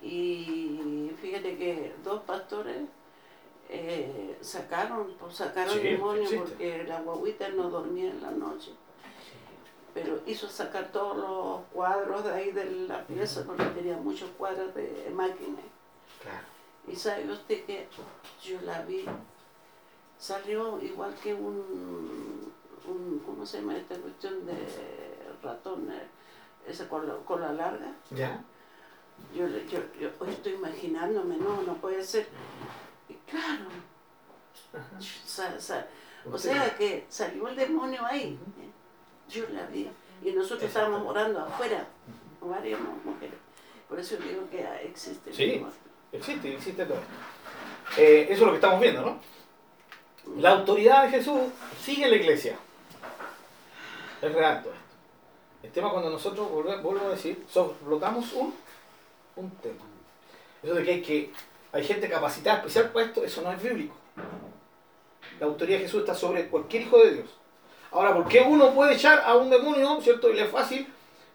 Y 0.00 1.10
fíjate 1.20 1.56
que 1.56 1.92
dos 2.04 2.22
pastores 2.22 2.76
eh, 3.68 4.38
sacaron, 4.40 5.12
pues 5.18 5.34
sacaron 5.34 5.74
Sí, 5.74 5.80
demonios 5.80 6.32
porque 6.34 6.84
la 6.86 7.00
guaguita 7.00 7.48
no 7.48 7.68
dormía 7.68 8.10
en 8.10 8.22
la 8.22 8.30
noche. 8.30 8.70
Pero 9.92 10.20
hizo 10.26 10.48
sacar 10.48 10.92
todos 10.92 11.16
los 11.16 11.60
cuadros 11.72 12.22
de 12.24 12.32
ahí 12.32 12.52
de 12.52 12.64
la 12.86 13.04
pieza 13.08 13.42
porque 13.44 13.64
tenía 13.64 13.96
muchos 13.96 14.30
cuadros 14.38 14.72
de 14.76 15.10
máquina. 15.12 15.58
Claro. 16.22 16.46
Y 16.86 16.94
sabe 16.94 17.28
usted 17.32 17.64
que 17.64 17.88
yo 18.44 18.60
la 18.60 18.82
vi, 18.82 19.04
salió 20.16 20.80
igual 20.80 21.12
que 21.22 21.34
un, 21.34 22.52
un 22.88 23.22
¿cómo 23.24 23.44
se 23.46 23.58
llama 23.60 23.76
esta 23.76 23.94
cuestión 23.96 24.44
de 24.46 24.54
ratón? 25.42 25.88
eh, 25.92 26.06
Ese 26.68 26.86
con 26.88 27.06
la, 27.06 27.14
con 27.16 27.40
la 27.40 27.52
larga. 27.52 27.92
¿Ya? 28.10 28.42
Yo, 29.34 29.46
yo, 29.48 29.80
yo 30.00 30.10
hoy 30.20 30.30
estoy 30.30 30.52
imaginándome, 30.54 31.36
no, 31.36 31.62
no 31.62 31.74
puede 31.74 32.02
ser. 32.04 32.28
Y 33.08 33.14
claro, 33.30 33.64
sa- 35.24 35.58
sa- 35.60 35.86
o 36.30 36.36
sea 36.38 36.76
que 36.76 37.06
salió 37.08 37.48
el 37.48 37.56
demonio 37.56 38.04
ahí. 38.04 38.38
¿eh? 38.60 38.70
Yo 39.30 39.48
la 39.50 39.66
vi. 39.66 39.88
Y 40.22 40.32
nosotros 40.32 40.64
estábamos 40.64 41.06
orando 41.06 41.40
afuera, 41.40 41.86
varias 42.40 42.80
mu- 42.80 43.10
mujeres. 43.12 43.36
Por 43.88 43.98
eso 43.98 44.16
digo 44.16 44.48
que 44.50 44.64
ah, 44.66 44.80
existe 44.82 45.32
Sí. 45.32 45.64
Existe, 46.12 46.54
existe 46.54 46.84
todo. 46.86 47.00
Eh, 47.96 48.24
eso 48.30 48.32
es 48.32 48.40
lo 48.40 48.50
que 48.50 48.56
estamos 48.56 48.80
viendo, 48.80 49.02
¿no? 49.02 49.20
La 50.40 50.50
autoridad 50.52 51.04
de 51.04 51.10
Jesús 51.10 51.40
sigue 51.82 52.04
en 52.04 52.10
la 52.10 52.16
iglesia. 52.16 52.58
Es 54.20 54.32
real 54.32 54.62
todo 54.62 54.72
esto. 54.72 54.84
El 55.62 55.70
tema 55.70 55.90
cuando 55.90 56.10
nosotros, 56.10 56.50
vuelvo 56.50 57.06
a 57.06 57.10
decir, 57.10 57.44
sobrotamos 57.48 58.32
un, 58.32 58.54
un 59.36 59.50
tema. 59.56 59.84
Eso 60.62 60.74
de 60.74 61.02
que 61.02 61.32
hay, 61.72 61.84
gente 61.84 62.08
capacitada 62.08 62.58
especial 62.58 62.90
para 62.90 63.06
esto, 63.06 63.24
eso 63.24 63.42
no 63.42 63.52
es 63.52 63.62
bíblico. 63.62 63.94
La 65.40 65.46
autoridad 65.46 65.78
de 65.78 65.84
Jesús 65.84 66.00
está 66.00 66.14
sobre 66.14 66.48
cualquier 66.48 66.82
hijo 66.82 66.98
de 66.98 67.14
Dios. 67.14 67.28
Ahora, 67.90 68.14
¿por 68.14 68.28
qué 68.28 68.40
uno 68.40 68.74
puede 68.74 68.94
echar 68.94 69.20
a 69.24 69.36
un 69.36 69.50
demonio, 69.50 70.00
¿cierto? 70.00 70.30
Y 70.30 70.34
le 70.34 70.42
es 70.42 70.50
fácil, 70.50 70.86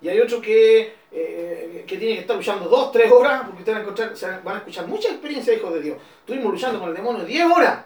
y 0.01 0.09
hay 0.09 0.19
otro 0.19 0.41
que, 0.41 0.93
eh, 1.11 1.85
que 1.87 1.97
tiene 1.97 2.15
que 2.15 2.21
estar 2.21 2.35
luchando 2.35 2.67
dos, 2.67 2.91
tres 2.91 3.09
horas, 3.09 3.43
porque 3.45 3.59
ustedes 3.59 3.85
van 3.85 4.11
a, 4.11 4.15
se 4.15 4.27
van 4.27 4.55
a 4.55 4.57
escuchar 4.57 4.87
muchas 4.87 5.11
experiencias 5.13 5.55
de 5.55 5.61
hijos 5.61 5.73
de 5.73 5.81
Dios. 5.81 5.97
Estuvimos 6.19 6.51
luchando 6.51 6.79
con 6.79 6.89
el 6.89 6.95
demonio 6.95 7.23
10 7.23 7.51
horas. 7.51 7.85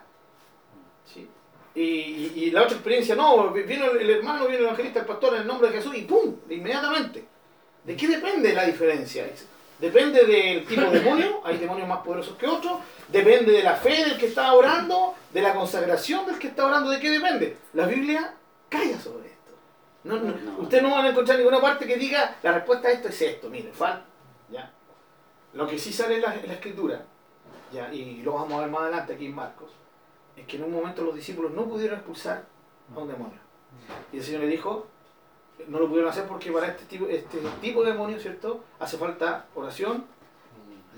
¿Sí? 1.06 1.30
Y, 1.78 1.82
y- 1.84 2.34
y 2.46 2.52
la 2.52 2.64
otra 2.64 2.74
experiencia, 2.76 3.16
no, 3.16 3.52
vino 3.52 3.92
el, 3.92 4.10
hermano, 4.10 4.46
vino 4.48 4.58
el 4.58 4.64
evangelista, 4.64 5.02
el 5.02 5.06
pastor 5.06 5.36
en 5.36 5.42
el 5.42 5.48
nombre 5.48 5.70
de 5.70 5.78
Jesús 5.78 5.96
y 5.96 6.02
¡pum! 6.02 6.36
inmediatamente. 6.50 7.24
¿De 7.84 7.96
qué 7.96 8.08
depende 8.08 8.52
la 8.54 8.66
diferencia? 8.66 9.26
Depende 9.80 10.26
del 10.26 10.66
tipo 10.66 10.82
de 10.82 11.00
demonio, 11.00 11.42
hay 11.44 11.58
demonios 11.60 11.88
más 11.88 12.00
poderosos 12.00 12.36
que 12.36 12.48
otros, 12.48 12.80
depende 13.10 13.52
de 13.52 13.62
la 13.62 13.76
fe 13.76 14.06
del 14.06 14.18
que 14.18 14.26
está 14.26 14.52
orando, 14.54 15.14
de 15.32 15.42
la 15.42 15.54
consagración 15.54 16.26
del 16.26 16.40
que 16.40 16.48
está 16.48 16.66
orando, 16.66 16.90
¿de 16.90 17.00
qué 17.00 17.12
depende? 17.12 17.58
La 17.74 17.86
Biblia 17.86 18.34
calla 18.70 19.00
sobre 19.00 19.28
esto. 19.28 19.52
No, 20.04 20.16
no, 20.16 20.34
No. 20.36 20.58
Ustedes 20.64 20.82
no 20.82 20.90
van 20.96 21.06
a 21.06 21.10
encontrar 21.10 21.38
ninguna 21.38 21.62
parte 21.62 21.86
que 21.86 21.96
diga 21.96 22.38
la 22.42 22.54
respuesta 22.54 22.88
a 22.88 22.92
esto 22.92 23.10
es 23.10 23.22
esto, 23.22 23.52
miren, 23.52 23.72
falta. 23.72 24.04
¿ya? 24.50 24.72
Lo 25.54 25.68
que 25.68 25.78
sí 25.78 25.94
sale 25.94 26.16
en 26.16 26.22
la, 26.24 26.34
en 26.36 26.48
la 26.48 26.54
escritura, 26.56 27.06
¿ya? 27.72 27.94
y 27.94 28.24
lo 28.24 28.34
vamos 28.34 28.54
a 28.54 28.62
ver 28.62 28.70
más 28.72 28.82
adelante 28.82 29.14
aquí 29.14 29.28
en 29.28 29.36
Marcos, 29.36 29.70
es 30.38 30.46
que 30.48 30.58
en 30.58 30.64
un 30.64 30.72
momento 30.72 31.02
los 31.04 31.16
discípulos 31.16 31.52
no 31.52 31.66
pudieron 31.66 31.98
expulsar 31.98 32.46
a 32.96 33.00
un 33.00 33.08
demonio. 33.08 33.40
Y 34.14 34.18
el 34.18 34.24
Señor 34.24 34.42
le 34.42 34.48
dijo, 34.48 34.88
no 35.68 35.80
lo 35.80 35.88
pudieron 35.88 36.10
hacer 36.12 36.26
porque 36.26 36.52
para 36.52 36.68
este 36.68 36.86
tipo, 36.86 37.08
este 37.08 37.40
tipo 37.62 37.84
de 37.84 37.92
demonio, 37.92 38.20
¿cierto? 38.20 38.64
Hace 38.80 38.98
falta 38.98 39.46
oración 39.56 40.06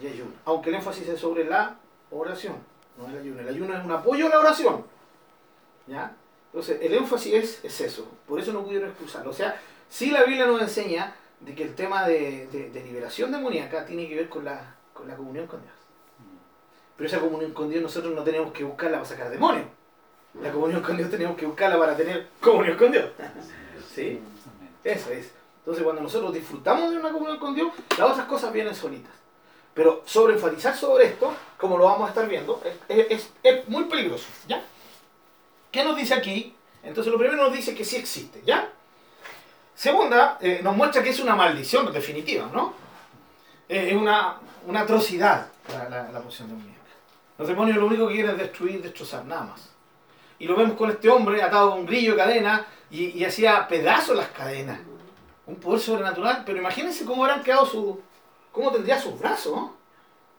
y 0.01 0.07
ayuno. 0.07 0.31
Aunque 0.45 0.69
el 0.69 0.75
énfasis 0.75 1.07
es 1.07 1.19
sobre 1.19 1.45
la 1.45 1.77
oración, 2.11 2.55
no 2.97 3.07
el 3.07 3.17
ayuno. 3.19 3.39
El 3.41 3.47
ayuno 3.47 3.77
es 3.77 3.83
un 3.83 3.91
apoyo 3.91 4.27
a 4.27 4.29
la 4.29 4.39
oración. 4.39 4.83
¿Ya? 5.87 6.15
Entonces, 6.51 6.79
el 6.81 6.93
énfasis 6.93 7.33
es, 7.33 7.65
es 7.65 7.81
eso. 7.81 8.07
Por 8.27 8.39
eso 8.39 8.51
no 8.53 8.63
pudieron 8.63 8.89
expulsarlo. 8.89 9.31
O 9.31 9.33
sea, 9.33 9.59
sí 9.87 10.11
la 10.11 10.23
Biblia 10.23 10.45
nos 10.45 10.61
enseña 10.61 11.15
de 11.39 11.55
que 11.55 11.63
el 11.63 11.75
tema 11.75 12.07
de, 12.07 12.47
de- 12.47 12.69
de 12.71 12.83
liberación 12.83 13.31
demoníaca 13.31 13.85
tiene 13.85 14.07
que 14.09 14.15
ver 14.15 14.29
con 14.29 14.43
la, 14.45 14.75
con 14.93 15.07
la 15.07 15.15
comunión 15.15 15.47
con 15.47 15.61
Dios. 15.61 15.73
Pero 16.99 17.07
esa 17.07 17.19
comunión 17.21 17.53
con 17.53 17.69
Dios 17.69 17.81
nosotros 17.81 18.13
no 18.13 18.23
tenemos 18.23 18.51
que 18.51 18.65
buscarla 18.65 18.97
para 18.97 19.07
sacar 19.09 19.29
demonios. 19.29 19.65
La 20.41 20.51
comunión 20.51 20.81
con 20.81 20.97
Dios 20.97 21.09
tenemos 21.09 21.37
que 21.37 21.45
buscarla 21.45 21.79
para 21.79 21.95
tener 21.95 22.27
comunión 22.41 22.77
con 22.77 22.91
Dios. 22.91 23.05
¿Sí? 23.95 24.19
Eso 24.83 25.09
es. 25.11 25.31
Entonces, 25.59 25.81
cuando 25.85 26.01
nosotros 26.01 26.33
disfrutamos 26.33 26.91
de 26.91 26.97
una 26.97 27.11
comunión 27.13 27.39
con 27.39 27.55
Dios, 27.55 27.71
las 27.97 28.11
otras 28.11 28.25
cosas 28.27 28.51
vienen 28.51 28.75
solitas. 28.75 29.13
Pero 29.73 30.03
sobre 30.05 30.33
enfatizar 30.33 30.75
sobre 30.75 31.05
esto, 31.05 31.33
como 31.57 31.77
lo 31.77 31.85
vamos 31.85 32.05
a 32.07 32.09
estar 32.09 32.27
viendo, 32.27 32.61
es, 32.89 33.07
es- 33.09 33.29
es- 33.43 33.69
muy 33.69 33.85
peligroso. 33.85 34.25
¿Ya? 34.47 34.61
¿Qué 35.71 35.83
nos 35.85 35.95
dice 35.95 36.13
aquí? 36.15 36.53
Entonces, 36.83 37.13
lo 37.13 37.17
primero 37.17 37.41
nos 37.41 37.53
dice 37.53 37.73
que 37.73 37.85
sí 37.85 37.95
existe. 37.95 38.41
¿Ya? 38.45 38.69
Segunda, 39.73 40.37
eh, 40.41 40.59
nos 40.61 40.75
muestra 40.75 41.01
que 41.01 41.11
es 41.11 41.19
una 41.21 41.35
maldición 41.35 41.91
definitiva, 41.93 42.49
¿no? 42.53 42.73
Eh, 43.69 43.89
es 43.91 43.95
una, 43.95 44.37
una 44.67 44.81
atrocidad 44.81 45.47
la, 45.71 45.87
la, 45.87 46.11
la 46.11 46.19
posición 46.19 46.49
demoníaca. 46.49 46.78
Los 47.39 47.47
demonios 47.47 47.77
lo 47.77 47.87
único 47.87 48.07
que 48.07 48.15
quieren 48.15 48.31
es 48.33 48.37
destruir, 48.37 48.81
destrozar, 48.83 49.25
nada 49.25 49.43
más. 49.45 49.69
Y 50.37 50.45
lo 50.45 50.55
vemos 50.55 50.77
con 50.77 50.91
este 50.91 51.09
hombre 51.09 51.41
atado 51.41 51.71
a 51.71 51.75
un 51.75 51.85
grillo 51.87 52.11
de 52.11 52.17
cadena 52.17 52.67
y, 52.91 53.17
y 53.17 53.25
hacía 53.25 53.67
pedazos 53.67 54.15
las 54.15 54.27
cadenas. 54.27 54.79
Un 55.47 55.55
poder 55.55 55.79
sobrenatural, 55.79 56.43
pero 56.45 56.59
imagínense 56.59 57.05
cómo 57.05 57.23
habrán 57.25 57.41
quedado 57.43 57.65
su. 57.65 57.99
cómo 58.51 58.71
tendría 58.71 58.99
sus 59.01 59.17
brazos. 59.19 59.71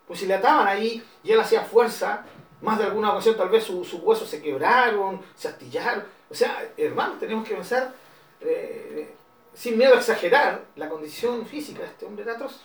Pues 0.06 0.20
si 0.20 0.26
le 0.26 0.34
ataban 0.34 0.68
ahí 0.68 1.02
y 1.24 1.32
él 1.32 1.40
hacía 1.40 1.62
fuerza, 1.62 2.24
más 2.60 2.78
de 2.78 2.84
alguna 2.84 3.12
ocasión 3.12 3.36
tal 3.36 3.48
vez 3.48 3.64
su- 3.64 3.84
sus 3.84 4.00
huesos 4.02 4.28
se 4.28 4.42
quebraron, 4.42 5.20
se 5.34 5.48
astillaron. 5.48 6.04
O 6.28 6.34
sea, 6.34 6.68
hermanos, 6.76 7.18
tenemos 7.18 7.46
que 7.48 7.54
pensar, 7.54 7.92
eh, 8.40 9.14
sin 9.54 9.76
miedo 9.78 9.94
a 9.94 9.98
exagerar, 9.98 10.62
la 10.76 10.88
condición 10.88 11.46
física 11.46 11.80
de 11.80 11.86
este 11.88 12.06
hombre 12.06 12.24
era 12.24 12.34
atroz. 12.34 12.60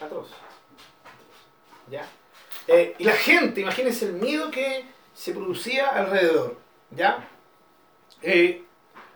Atroz. 0.00 0.28
¿Ya? 1.90 2.06
Eh, 2.72 2.94
y 2.98 3.04
la 3.04 3.14
gente, 3.14 3.62
imagínense 3.62 4.06
el 4.06 4.12
miedo 4.12 4.48
que 4.48 4.84
se 5.12 5.32
producía 5.32 5.88
alrededor. 5.88 6.56
¿Ya? 6.92 7.28
Eh, 8.22 8.64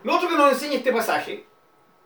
lo 0.02 0.16
otro 0.16 0.28
que 0.28 0.34
nos 0.34 0.52
enseña 0.52 0.74
este 0.74 0.92
pasaje, 0.92 1.46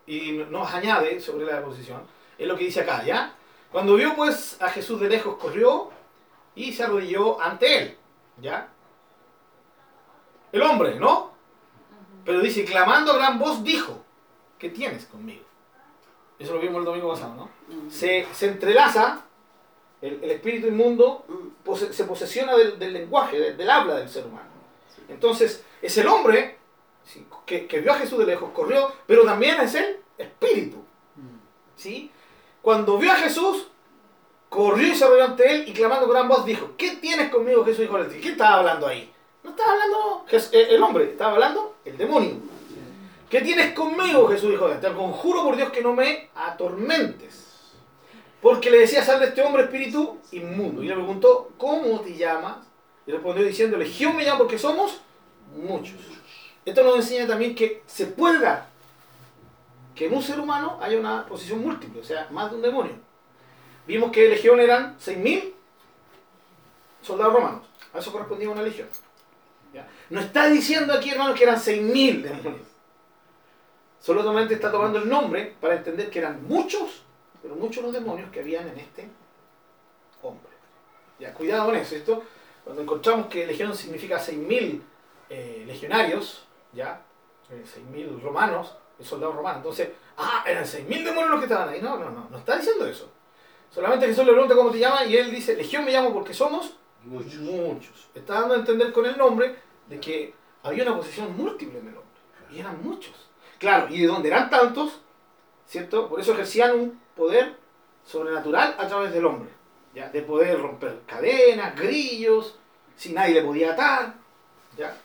y 0.07 0.33
nos 0.51 0.73
añade 0.73 1.19
sobre 1.21 1.47
la 1.47 1.65
posición, 1.65 2.03
es 2.37 2.47
lo 2.47 2.55
que 2.55 2.65
dice 2.65 2.81
acá, 2.81 3.03
¿ya? 3.03 3.35
Cuando 3.73 3.95
vio 3.95 4.15
pues 4.15 4.61
a 4.61 4.69
Jesús 4.69 5.01
de 5.01 5.09
lejos, 5.09 5.37
corrió 5.37 5.91
y 6.55 6.73
se 6.73 6.85
arrodilló 6.85 7.41
ante 7.41 7.79
él, 7.79 7.99
¿ya? 8.43 8.69
El 10.53 10.63
hombre, 10.63 10.97
¿no? 10.97 11.33
Pero 12.27 12.41
dice, 12.41 12.65
clamando 12.67 13.13
a 13.13 13.17
gran 13.17 13.39
voz, 13.39 13.65
dijo, 13.65 14.05
¿qué 14.59 14.69
tienes 14.69 15.07
conmigo? 15.07 15.45
Eso 16.39 16.53
lo 16.55 16.61
vimos 16.61 16.79
el 16.81 16.85
domingo 16.85 17.11
pasado, 17.11 17.35
¿no? 17.35 17.91
Se, 17.91 18.27
se 18.33 18.49
entrelaza, 18.49 19.25
el, 20.03 20.23
el 20.23 20.31
espíritu 20.31 20.69
inmundo 20.69 21.25
Mm. 21.29 21.49
pose- 21.65 21.93
se 21.93 22.05
posesiona 22.05 22.57
del, 22.57 22.79
del 22.79 22.93
lenguaje, 22.93 23.39
del, 23.39 23.57
del 23.57 23.71
habla 23.71 23.97
del 23.97 24.09
ser 24.09 24.25
humano. 24.27 24.49
Entonces, 25.09 25.65
es 25.83 25.97
el 25.99 26.07
hombre 26.09 26.57
sí, 27.05 27.27
que, 27.47 27.67
que 27.67 27.81
vio 27.81 27.93
a 27.93 27.97
Jesús 27.97 28.19
de 28.19 28.27
lejos, 28.27 28.51
corrió, 28.53 28.93
pero 29.07 29.25
también 29.25 29.59
es 29.61 29.75
el 29.75 29.97
espíritu. 30.19 30.79
¿sí? 31.77 32.11
Cuando 32.63 32.99
vio 32.99 33.11
a 33.13 33.17
Jesús, 33.17 33.69
corrió 34.49 34.89
y 34.89 34.95
se 34.95 35.05
arrodilló 35.05 35.25
ante 35.27 35.51
él 35.51 35.69
y 35.69 35.73
clamando 35.73 36.07
con 36.07 36.15
gran 36.15 36.29
voz 36.29 36.45
dijo, 36.45 36.71
¿qué 36.77 36.97
tienes 36.97 37.31
conmigo 37.31 37.65
Jesús 37.65 37.85
hijo 37.85 37.97
Dios? 38.03 38.23
¿Qué 38.23 38.31
estaba 38.31 38.57
hablando 38.57 38.87
ahí? 38.87 39.13
No 39.43 39.51
estaba 39.51 39.73
hablando 39.73 40.25
eh, 40.31 40.67
el 40.71 40.83
hombre, 40.83 41.05
estaba 41.05 41.33
hablando 41.33 41.77
el 41.85 41.97
demonio. 41.97 42.35
¿Qué 43.31 43.41
tienes 43.43 43.75
conmigo 43.75 44.27
Jesús 44.29 44.53
hijo 44.53 44.69
de 44.69 44.79
Dios? 44.79 44.93
Te 44.93 44.97
conjuro 44.99 45.45
por 45.45 45.57
Dios 45.57 45.71
que 45.71 45.83
no 45.83 45.93
me 45.93 46.31
atormentes. 46.35 47.48
Porque 48.41 48.71
le 48.71 48.79
decía, 48.79 49.05
sal 49.05 49.21
de 49.21 49.27
este 49.27 49.43
hombre 49.43 49.65
espíritu 49.65 50.19
inmundo. 50.33 50.83
Y 50.83 50.89
le 50.89 50.95
preguntó, 50.95 51.51
¿cómo 51.59 52.01
te 52.01 52.17
llamas? 52.17 52.59
Y 53.07 53.13
respondió 53.13 53.45
diciendo, 53.45 53.77
Legión 53.77 54.17
me 54.17 54.25
llamo 54.25 54.39
porque 54.39 54.59
somos 54.59 55.01
muchos. 55.57 55.97
Esto 56.65 56.83
nos 56.85 56.97
enseña 56.97 57.27
también 57.27 57.55
que 57.55 57.83
se 57.87 58.07
puede 58.07 58.41
dar 58.41 58.69
que 59.95 60.07
en 60.07 60.15
un 60.15 60.23
ser 60.23 60.39
humano 60.39 60.79
haya 60.81 60.99
una 60.99 61.27
posición 61.27 61.61
múltiple, 61.61 62.01
o 62.01 62.05
sea, 62.05 62.29
más 62.31 62.51
de 62.51 62.57
un 62.57 62.63
demonio. 62.63 62.93
Vimos 63.87 64.13
que 64.13 64.29
legión 64.29 64.61
eran 64.61 64.97
6.000 64.99 65.53
soldados 67.03 67.35
romanos. 67.35 67.67
A 67.93 67.99
eso 67.99 68.13
correspondía 68.13 68.51
una 68.51 68.63
legión. 68.63 68.87
No 70.11 70.21
está 70.21 70.49
diciendo 70.49 70.93
aquí, 70.93 71.11
hermanos, 71.11 71.37
que 71.37 71.45
eran 71.45 71.57
6.000 71.57 72.23
demonios. 72.23 72.69
Solamente 74.01 74.55
está 74.55 74.71
tomando 74.71 74.99
el 74.99 75.09
nombre 75.09 75.57
para 75.61 75.77
entender 75.77 76.11
que 76.11 76.21
eran 76.21 76.47
muchos, 76.47 77.03
pero 77.43 77.55
muchos 77.55 77.83
los 77.83 77.93
demonios 77.93 78.31
que 78.31 78.41
habían 78.41 78.69
en 78.69 78.79
este 78.79 79.09
hombre. 80.23 80.53
Ya, 81.19 81.35
cuidado 81.35 81.67
con 81.67 81.77
eso. 81.77 81.97
Esto, 81.97 82.23
cuando 82.65 82.83
encontramos 82.83 83.27
que 83.27 83.47
legión 83.47 83.75
significa 83.75 84.19
6.000 84.19 84.81
eh, 85.31 85.65
legionarios, 85.67 86.47
ya, 86.73 87.03
eh, 87.51 87.65
6.000 87.65 88.21
romanos, 88.21 88.77
el 88.99 89.05
soldado 89.05 89.33
romano. 89.33 89.59
Entonces, 89.59 89.91
ah, 90.17 90.45
eran 90.47 90.65
6.000 90.65 91.05
demonios 91.05 91.31
los 91.31 91.41
que 91.41 91.47
estaban 91.47 91.69
ahí. 91.69 91.81
No, 91.81 91.99
no, 91.99 92.11
no, 92.11 92.29
no 92.31 92.39
está 92.39 92.57
diciendo 92.57 92.87
eso. 92.87 93.11
Solamente 93.71 94.07
Jesús 94.07 94.25
le 94.25 94.33
pregunta 94.33 94.55
cómo 94.55 94.71
te 94.71 94.79
llamas 94.79 95.07
y 95.09 95.17
él 95.17 95.31
dice, 95.31 95.55
Legión 95.55 95.85
me 95.85 95.93
llamo 95.93 96.13
porque 96.13 96.33
somos 96.33 96.79
Muchos. 97.05 97.35
Muchos. 97.37 98.09
Está 98.15 98.41
dando 98.41 98.55
a 98.55 98.59
entender 98.59 98.93
con 98.93 99.07
el 99.07 99.17
nombre 99.17 99.57
de 99.89 100.01
que 100.01 100.35
había 100.63 100.83
una 100.85 100.97
posesión 100.97 101.37
múltiple 101.37 101.79
en 101.79 101.89
el 101.89 101.97
hombre. 101.97 102.21
Y 102.51 102.61
eran 102.61 102.83
muchos. 102.83 103.15
Claro, 103.59 103.89
y 103.89 104.01
de 104.01 104.07
donde 104.07 104.29
eran 104.29 104.51
tantos, 104.51 105.01
¿cierto? 105.69 106.09
Por 106.09 106.21
eso 106.21 106.33
ejercían 106.33 106.79
un 106.79 107.01
poder 107.17 107.55
sobrenatural 108.05 108.75
a 108.79 108.89
través 108.89 109.13
del 109.13 109.27
hombre. 109.27 109.51
¿ya? 109.95 110.09
De 110.09 110.23
poder 110.23 110.61
romper 110.61 111.01
cadenas, 111.07 111.77
grillos, 111.77 112.57
si 112.97 113.13
nadie 113.13 113.35
le 113.35 113.43
podía 113.43 113.73
atar. 113.73 114.15
¿ya? 114.77 114.97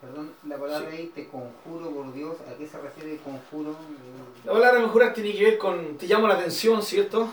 Perdón, 0.00 0.34
la 0.46 0.58
palabra 0.58 0.90
ahí, 0.90 1.10
te 1.14 1.28
conjuro 1.28 1.90
por 1.90 2.12
Dios, 2.12 2.36
¿a 2.46 2.58
qué 2.58 2.66
se 2.66 2.78
refiere 2.78 3.16
conjuro? 3.18 3.74
La 4.44 4.52
palabra 4.52 4.82
conjurar 4.82 5.14
tiene 5.14 5.32
que 5.32 5.44
ver 5.44 5.58
con, 5.58 5.96
te 5.96 6.06
llamo 6.06 6.28
la 6.28 6.34
atención, 6.34 6.82
¿cierto? 6.82 7.30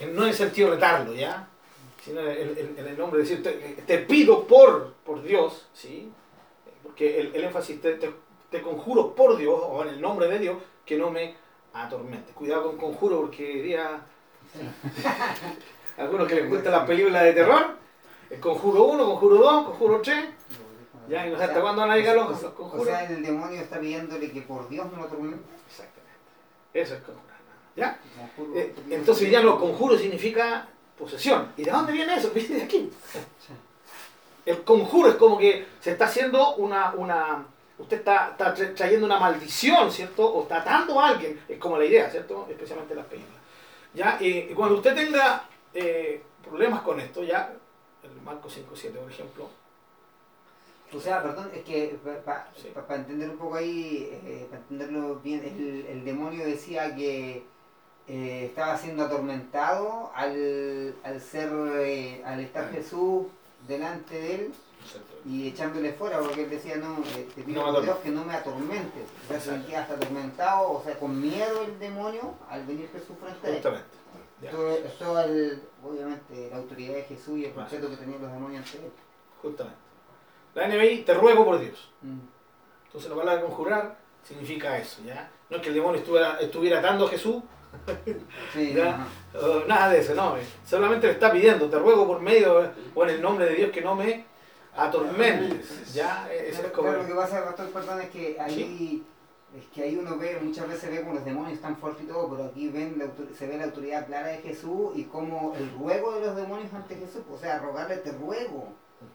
Eh, 0.00 0.06
no 0.06 0.22
en 0.22 0.30
el 0.30 0.34
sentido 0.34 0.68
de 0.68 0.76
retarlo, 0.76 1.12
¿ya? 1.12 1.46
Sino 2.02 2.20
en 2.20 2.78
el, 2.78 2.96
nombre 2.96 3.22
de 3.22 3.28
decir, 3.28 3.84
te, 3.86 3.98
pido 3.98 4.46
por, 4.46 4.94
por 5.04 5.22
Dios, 5.22 5.66
¿sí? 5.74 6.10
Porque 6.82 7.20
el, 7.20 7.44
énfasis, 7.44 7.80
te, 7.80 7.98
te, 8.50 8.62
conjuro 8.62 9.14
por 9.14 9.36
Dios, 9.36 9.58
o 9.62 9.82
en 9.82 9.88
el 9.90 10.00
nombre 10.00 10.28
de 10.28 10.38
Dios, 10.38 10.56
que 10.86 10.96
no 10.96 11.10
me 11.10 11.34
atormente. 11.74 12.32
Cuidado 12.32 12.68
con 12.68 12.78
conjuro 12.78 13.20
porque 13.22 13.44
diría... 13.44 14.00
algunos 15.96 16.26
que 16.26 16.36
les 16.36 16.48
gusta 16.48 16.70
las 16.70 16.86
películas 16.86 17.22
de 17.22 17.32
terror, 17.32 17.76
el 18.30 18.40
conjuro 18.40 18.84
1, 18.84 19.04
conjuro 19.04 19.36
2, 19.36 19.64
conjuro 19.66 20.00
3 20.00 20.24
ya, 21.08 21.26
y 21.26 21.30
no 21.30 21.36
sé 21.36 21.44
hasta 21.44 21.60
cuándo 21.60 21.82
van 21.82 21.90
a 21.90 21.96
llegar 21.96 22.16
los, 22.16 22.38
conjuros. 22.38 22.82
O 22.82 22.84
sea, 22.84 23.04
el 23.04 23.22
demonio 23.22 23.60
está 23.60 23.78
pidiéndole 23.78 24.30
que 24.30 24.40
por 24.42 24.68
Dios 24.68 24.90
no 24.90 24.98
lo 24.98 25.04
atormente. 25.04 25.44
Exactamente. 25.68 26.18
Eso 26.72 26.94
es 26.94 27.00
conjurar. 27.02 27.34
¿Ya? 27.76 28.00
Eh, 28.54 28.74
entonces 28.88 29.30
ya 29.30 29.40
lo 29.40 29.58
conjuro 29.58 29.98
significa 29.98 30.66
posesión. 30.98 31.52
¿Y 31.56 31.64
de 31.64 31.70
dónde 31.70 31.92
viene 31.92 32.16
eso? 32.16 32.30
Viene 32.34 32.56
de 32.56 32.62
aquí. 32.62 32.90
El 34.46 34.62
conjuro 34.62 35.10
es 35.10 35.16
como 35.16 35.38
que 35.38 35.66
se 35.80 35.92
está 35.92 36.06
haciendo 36.06 36.54
una... 36.56 36.94
una 36.94 37.46
usted 37.78 37.98
está, 37.98 38.30
está, 38.30 38.54
trayendo 38.74 39.06
una 39.06 39.18
maldición, 39.18 39.90
¿cierto? 39.90 40.26
O 40.26 40.42
está 40.42 40.58
atando 40.58 41.00
a 41.00 41.08
alguien. 41.08 41.40
Es 41.48 41.58
como 41.58 41.78
la 41.78 41.84
idea, 41.84 42.10
¿cierto? 42.10 42.46
Especialmente 42.48 42.94
las 42.94 43.06
películas. 43.06 43.40
¿Ya? 43.92 44.18
Y 44.20 44.48
cuando 44.54 44.76
usted 44.76 44.94
tenga 44.94 45.44
eh, 45.72 46.22
problemas 46.44 46.82
con 46.82 47.00
esto, 47.00 47.22
ya, 47.22 47.52
el 48.02 48.22
Marco 48.22 48.48
5.7, 48.48 48.92
por 48.92 49.10
ejemplo, 49.10 49.48
o 50.96 51.00
sea, 51.00 51.22
perdón, 51.22 51.50
es 51.54 51.64
que 51.64 51.96
para 52.24 52.96
entender 52.96 53.30
un 53.30 53.38
poco 53.38 53.56
ahí, 53.56 54.08
eh, 54.24 54.46
para 54.48 54.62
entenderlo 54.62 55.20
bien, 55.20 55.42
el, 55.88 56.04
demonio 56.04 56.46
decía 56.46 56.94
que 56.94 57.44
eh, 58.06 58.44
estaba 58.46 58.76
siendo 58.76 59.04
atormentado 59.04 60.12
al, 60.14 60.94
al 61.02 61.20
ser, 61.20 61.50
eh, 61.78 62.22
al 62.24 62.40
estar 62.40 62.70
Jesús 62.70 63.26
delante 63.66 64.18
de 64.18 64.34
él 64.34 64.54
y 65.26 65.48
echándole 65.48 65.92
fuera, 65.94 66.18
porque 66.18 66.44
él 66.44 66.50
decía, 66.50 66.76
no, 66.76 66.98
te 67.34 67.42
pido 67.42 67.64
por 67.64 67.82
Dios 67.82 67.98
que 67.98 68.10
no 68.10 68.24
me 68.24 68.34
atormentes. 68.34 69.04
Se 69.28 69.40
sentía 69.40 69.82
hasta 69.82 69.94
atormentado, 69.94 70.72
o 70.72 70.82
sea, 70.82 70.98
con 70.98 71.20
miedo 71.20 71.62
el 71.62 71.78
demonio 71.78 72.34
al 72.48 72.64
venir 72.66 72.88
Jesús 72.92 73.16
frente 73.20 73.46
a 73.46 73.50
él. 73.50 73.54
Justamente. 73.56 74.04
Esto, 74.86 75.12
obviamente, 75.82 76.48
la 76.50 76.56
autoridad 76.58 76.94
de 76.94 77.02
Jesús 77.04 77.38
y 77.38 77.46
el 77.46 77.52
concepto 77.52 77.88
que 77.88 77.96
tenían 77.96 78.20
los 78.20 78.30
demonios 78.30 78.64
ante 78.66 78.86
él. 78.86 78.92
Justamente. 79.40 79.78
La 80.54 80.68
NBI, 80.68 81.04
te 81.04 81.14
ruego 81.14 81.44
por 81.44 81.58
Dios. 81.58 81.90
Mm. 82.02 82.18
Entonces 82.86 83.10
la 83.10 83.16
palabra 83.16 83.42
conjurar 83.42 83.96
significa 84.22 84.78
eso, 84.78 85.02
¿ya? 85.04 85.30
No 85.50 85.56
es 85.56 85.62
que 85.62 85.68
el 85.70 85.74
demonio 85.74 85.98
estuviera, 85.98 86.38
estuviera 86.38 86.78
atando 86.78 87.06
a 87.06 87.08
Jesús, 87.08 87.42
nada 89.66 89.88
de 89.90 89.98
eso, 89.98 90.14
no. 90.14 90.36
Solamente 90.64 91.06
le 91.06 91.14
está 91.14 91.32
pidiendo, 91.32 91.68
te 91.68 91.78
ruego 91.78 92.06
por 92.06 92.20
medio 92.20 92.70
o 92.94 93.04
en 93.04 93.10
el 93.10 93.22
nombre 93.22 93.46
de 93.46 93.54
Dios 93.54 93.70
que 93.72 93.80
no 93.80 93.94
me 93.96 94.24
atormentes. 94.76 95.94
¿ya? 95.94 96.28
Eso 96.32 96.62
es 96.62 96.72
como... 96.72 96.92
lo 96.92 97.06
que 97.06 97.14
pasa, 97.14 97.44
pastor, 97.44 97.70
perdón, 97.70 98.00
es 98.02 98.10
que 98.10 98.36
ahí... 98.40 99.04
Es 99.56 99.66
que 99.66 99.84
ahí 99.84 99.94
uno 99.94 100.18
ve, 100.18 100.40
muchas 100.42 100.66
veces 100.66 100.90
ve 100.90 101.02
como 101.02 101.14
los 101.14 101.24
demonios 101.24 101.54
están 101.54 101.76
fuertes 101.76 102.02
y 102.02 102.08
todo, 102.08 102.28
pero 102.28 102.48
aquí 102.48 102.68
ven 102.70 103.00
se 103.38 103.46
ve 103.46 103.56
la 103.56 103.66
autoridad 103.66 104.04
clara 104.04 104.26
de 104.26 104.38
Jesús 104.38 104.90
y 104.96 105.04
como 105.04 105.54
el 105.54 105.70
ruego 105.78 106.12
de 106.14 106.26
los 106.26 106.34
demonios 106.34 106.74
ante 106.74 106.96
Jesús, 106.96 107.22
o 107.32 107.38
sea, 107.38 107.60
rogarle 107.60 107.98
te 107.98 108.10
ruego 108.10 108.72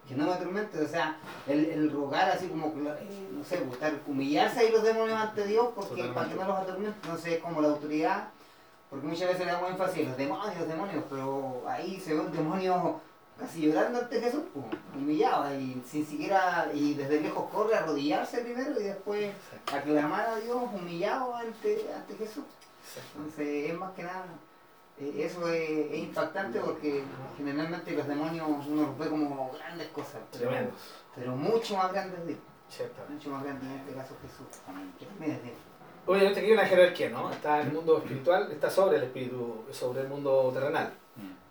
que 0.07 0.15
no 0.15 0.25
me 0.25 0.33
atormente, 0.33 0.81
o 0.81 0.87
sea, 0.87 1.17
el, 1.47 1.91
rogar 1.91 2.29
así 2.29 2.47
como, 2.47 2.67
eh, 2.67 3.27
no 3.31 3.43
sé, 3.43 3.59
buscar 3.61 3.93
humillarse 4.07 4.61
ahí 4.61 4.71
los 4.71 4.83
demonios 4.83 5.19
ante 5.19 5.45
Dios 5.45 5.69
porque 5.75 6.03
para 6.05 6.29
que 6.29 6.35
no 6.35 6.47
los 6.47 6.57
atormente, 6.57 7.07
no 7.07 7.17
sé, 7.17 7.39
como 7.39 7.61
la 7.61 7.69
autoridad, 7.69 8.29
porque 8.89 9.07
muchas 9.07 9.27
veces 9.27 9.45
le 9.45 9.51
damos 9.51 9.69
énfasis 9.71 10.07
los 10.07 10.17
demonios, 10.17 10.57
los 10.57 10.67
demonios, 10.67 11.03
pero 11.09 11.63
ahí 11.67 11.99
se 11.99 12.13
ve 12.13 12.21
un 12.21 12.31
demonio 12.31 13.01
casi 13.39 13.61
llorando 13.61 13.99
ante 13.99 14.19
Jesús, 14.19 14.41
pues, 14.53 14.65
humillado, 14.95 15.57
y 15.59 15.81
sin 15.87 16.05
siquiera, 16.05 16.69
y 16.73 16.93
desde 16.93 17.21
lejos 17.21 17.49
corre 17.49 17.75
a 17.75 17.79
arrodillarse 17.79 18.41
primero 18.41 18.79
y 18.79 18.83
después 18.83 19.31
a 19.71 19.81
clamar 19.81 20.27
a 20.27 20.35
Dios 20.37 20.57
humillado 20.73 21.35
ante, 21.35 21.85
ante 21.95 22.15
Jesús. 22.15 22.43
Entonces 23.15 23.71
es 23.71 23.77
más 23.77 23.93
que 23.93 24.03
nada 24.03 24.25
eh, 24.99 25.13
eso 25.25 25.47
es, 25.47 25.97
impactante 25.97 26.59
porque 26.59 27.03
generalmente 27.37 27.91
los 27.93 28.05
demonios 28.05 28.47
uno 28.67 28.81
los 28.81 28.97
ve 28.97 29.07
como 29.07 29.51
grandes 29.53 29.87
cosas, 29.89 30.21
pero, 30.31 30.51
pero 31.15 31.35
mucho 31.35 31.77
más 31.77 31.91
grandes 31.93 32.25
de 32.25 32.37
Mucho 33.09 33.29
más 33.29 33.43
grandes 33.43 33.63
en 33.63 33.79
este 33.79 33.93
caso 33.93 34.15
Jesús. 34.21 34.61
Obviamente 36.05 36.39
aquí 36.39 36.49
hay 36.49 36.53
una 36.53 36.65
jerarquía, 36.65 37.09
¿no? 37.09 37.31
Está 37.31 37.61
el 37.61 37.71
mundo 37.71 37.97
espiritual, 37.97 38.51
está 38.51 38.69
sobre 38.69 38.97
el 38.97 39.03
espíritu, 39.03 39.63
sobre 39.71 40.01
el 40.01 40.07
mundo 40.07 40.51
terrenal. 40.53 40.93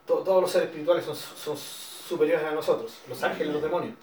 Todos 0.09 0.41
los 0.41 0.51
seres 0.51 0.69
espirituales 0.69 1.05
son, 1.05 1.15
son, 1.15 1.57
superiores 1.57 2.43
a 2.47 2.53
nosotros, 2.53 2.91
los 3.07 3.23
ángeles, 3.23 3.53
los 3.53 3.63
demonios. 3.63 3.95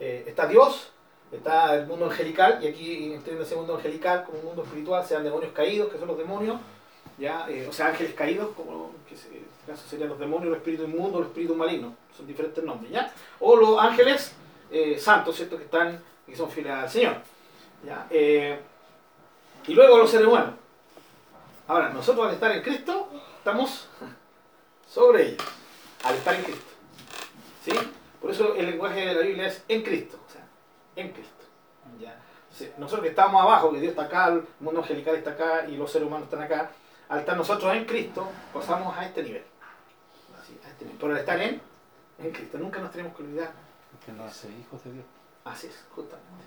Eh, 0.00 0.24
está 0.26 0.46
Dios, 0.46 0.90
está 1.30 1.74
el 1.74 1.86
mundo 1.86 2.06
angelical, 2.06 2.58
y 2.62 2.68
aquí 2.68 3.12
entiendo 3.12 3.42
ese 3.42 3.54
mundo 3.54 3.76
angelical 3.76 4.24
como 4.24 4.38
un 4.38 4.44
mundo 4.46 4.62
espiritual, 4.62 5.04
sean 5.04 5.22
demonios 5.22 5.52
caídos, 5.52 5.92
que 5.92 5.98
son 5.98 6.08
los 6.08 6.16
demonios, 6.16 6.58
¿ya? 7.18 7.46
Eh, 7.50 7.66
o 7.68 7.72
sea, 7.72 7.88
ángeles 7.88 8.14
caídos, 8.14 8.54
como 8.56 8.92
que 9.06 9.14
en 9.14 9.44
este 9.44 9.66
caso 9.66 9.86
serían 9.88 10.08
los 10.08 10.18
demonios, 10.18 10.48
los 10.48 10.58
espíritus 10.58 10.88
inmundos, 10.88 11.20
los 11.20 11.28
espíritus 11.28 11.56
malignos, 11.56 11.92
son 12.16 12.26
diferentes 12.26 12.64
nombres, 12.64 12.90
¿ya? 12.90 13.12
O 13.40 13.56
los 13.56 13.78
ángeles 13.78 14.32
eh, 14.70 14.98
santos, 14.98 15.36
¿cierto? 15.36 15.58
Que 15.58 15.64
están, 15.64 16.02
que 16.26 16.36
son 16.36 16.50
fieles 16.50 16.72
al 16.72 16.88
Señor, 16.88 17.16
¿ya? 17.84 18.06
Eh, 18.08 18.58
y 19.66 19.74
luego 19.74 19.98
los 19.98 20.10
seres 20.10 20.26
humanos. 20.26 20.54
Ahora, 21.66 21.90
nosotros 21.90 22.26
al 22.26 22.34
estar 22.34 22.50
en 22.52 22.62
Cristo, 22.62 23.08
estamos 23.36 23.88
sobre 24.88 25.28
ellos, 25.28 25.46
al 26.04 26.14
estar 26.14 26.34
en 26.34 26.42
Cristo, 26.42 26.72
¿sí? 27.64 27.72
Por 28.20 28.30
eso 28.30 28.54
el 28.54 28.66
lenguaje 28.66 29.06
de 29.06 29.14
la 29.14 29.20
Biblia 29.20 29.46
es 29.46 29.62
en 29.68 29.82
Cristo, 29.82 30.18
o 30.26 30.32
sea, 30.32 30.46
en 30.96 31.12
Cristo, 31.12 31.44
¿ya? 32.00 32.18
nosotros 32.76 33.02
que 33.02 33.10
estamos 33.10 33.40
abajo, 33.40 33.70
que 33.72 33.80
Dios 33.80 33.90
está 33.90 34.04
acá, 34.04 34.28
el 34.28 34.44
mundo 34.60 34.80
angelical 34.80 35.14
está 35.14 35.30
acá 35.30 35.66
y 35.68 35.76
los 35.76 35.90
seres 35.90 36.08
humanos 36.08 36.24
están 36.24 36.42
acá, 36.42 36.70
al 37.08 37.20
estar 37.20 37.36
nosotros 37.36 37.74
en 37.74 37.84
Cristo, 37.84 38.28
pasamos 38.52 38.96
a 38.96 39.04
este 39.04 39.22
nivel. 39.22 39.44
Este 40.66 40.84
Por 40.96 41.16
estar 41.16 41.40
en, 41.40 41.60
en 42.18 42.30
Cristo, 42.32 42.58
nunca 42.58 42.80
nos 42.80 42.90
tenemos 42.90 43.16
que 43.16 43.22
olvidar. 43.22 43.52
Que 44.04 44.12
no 44.12 44.24
hace 44.24 44.48
hijos 44.50 44.82
de 44.84 44.92
Dios. 44.92 45.04
Así 45.44 45.68
es, 45.68 45.84
justamente. 45.94 46.44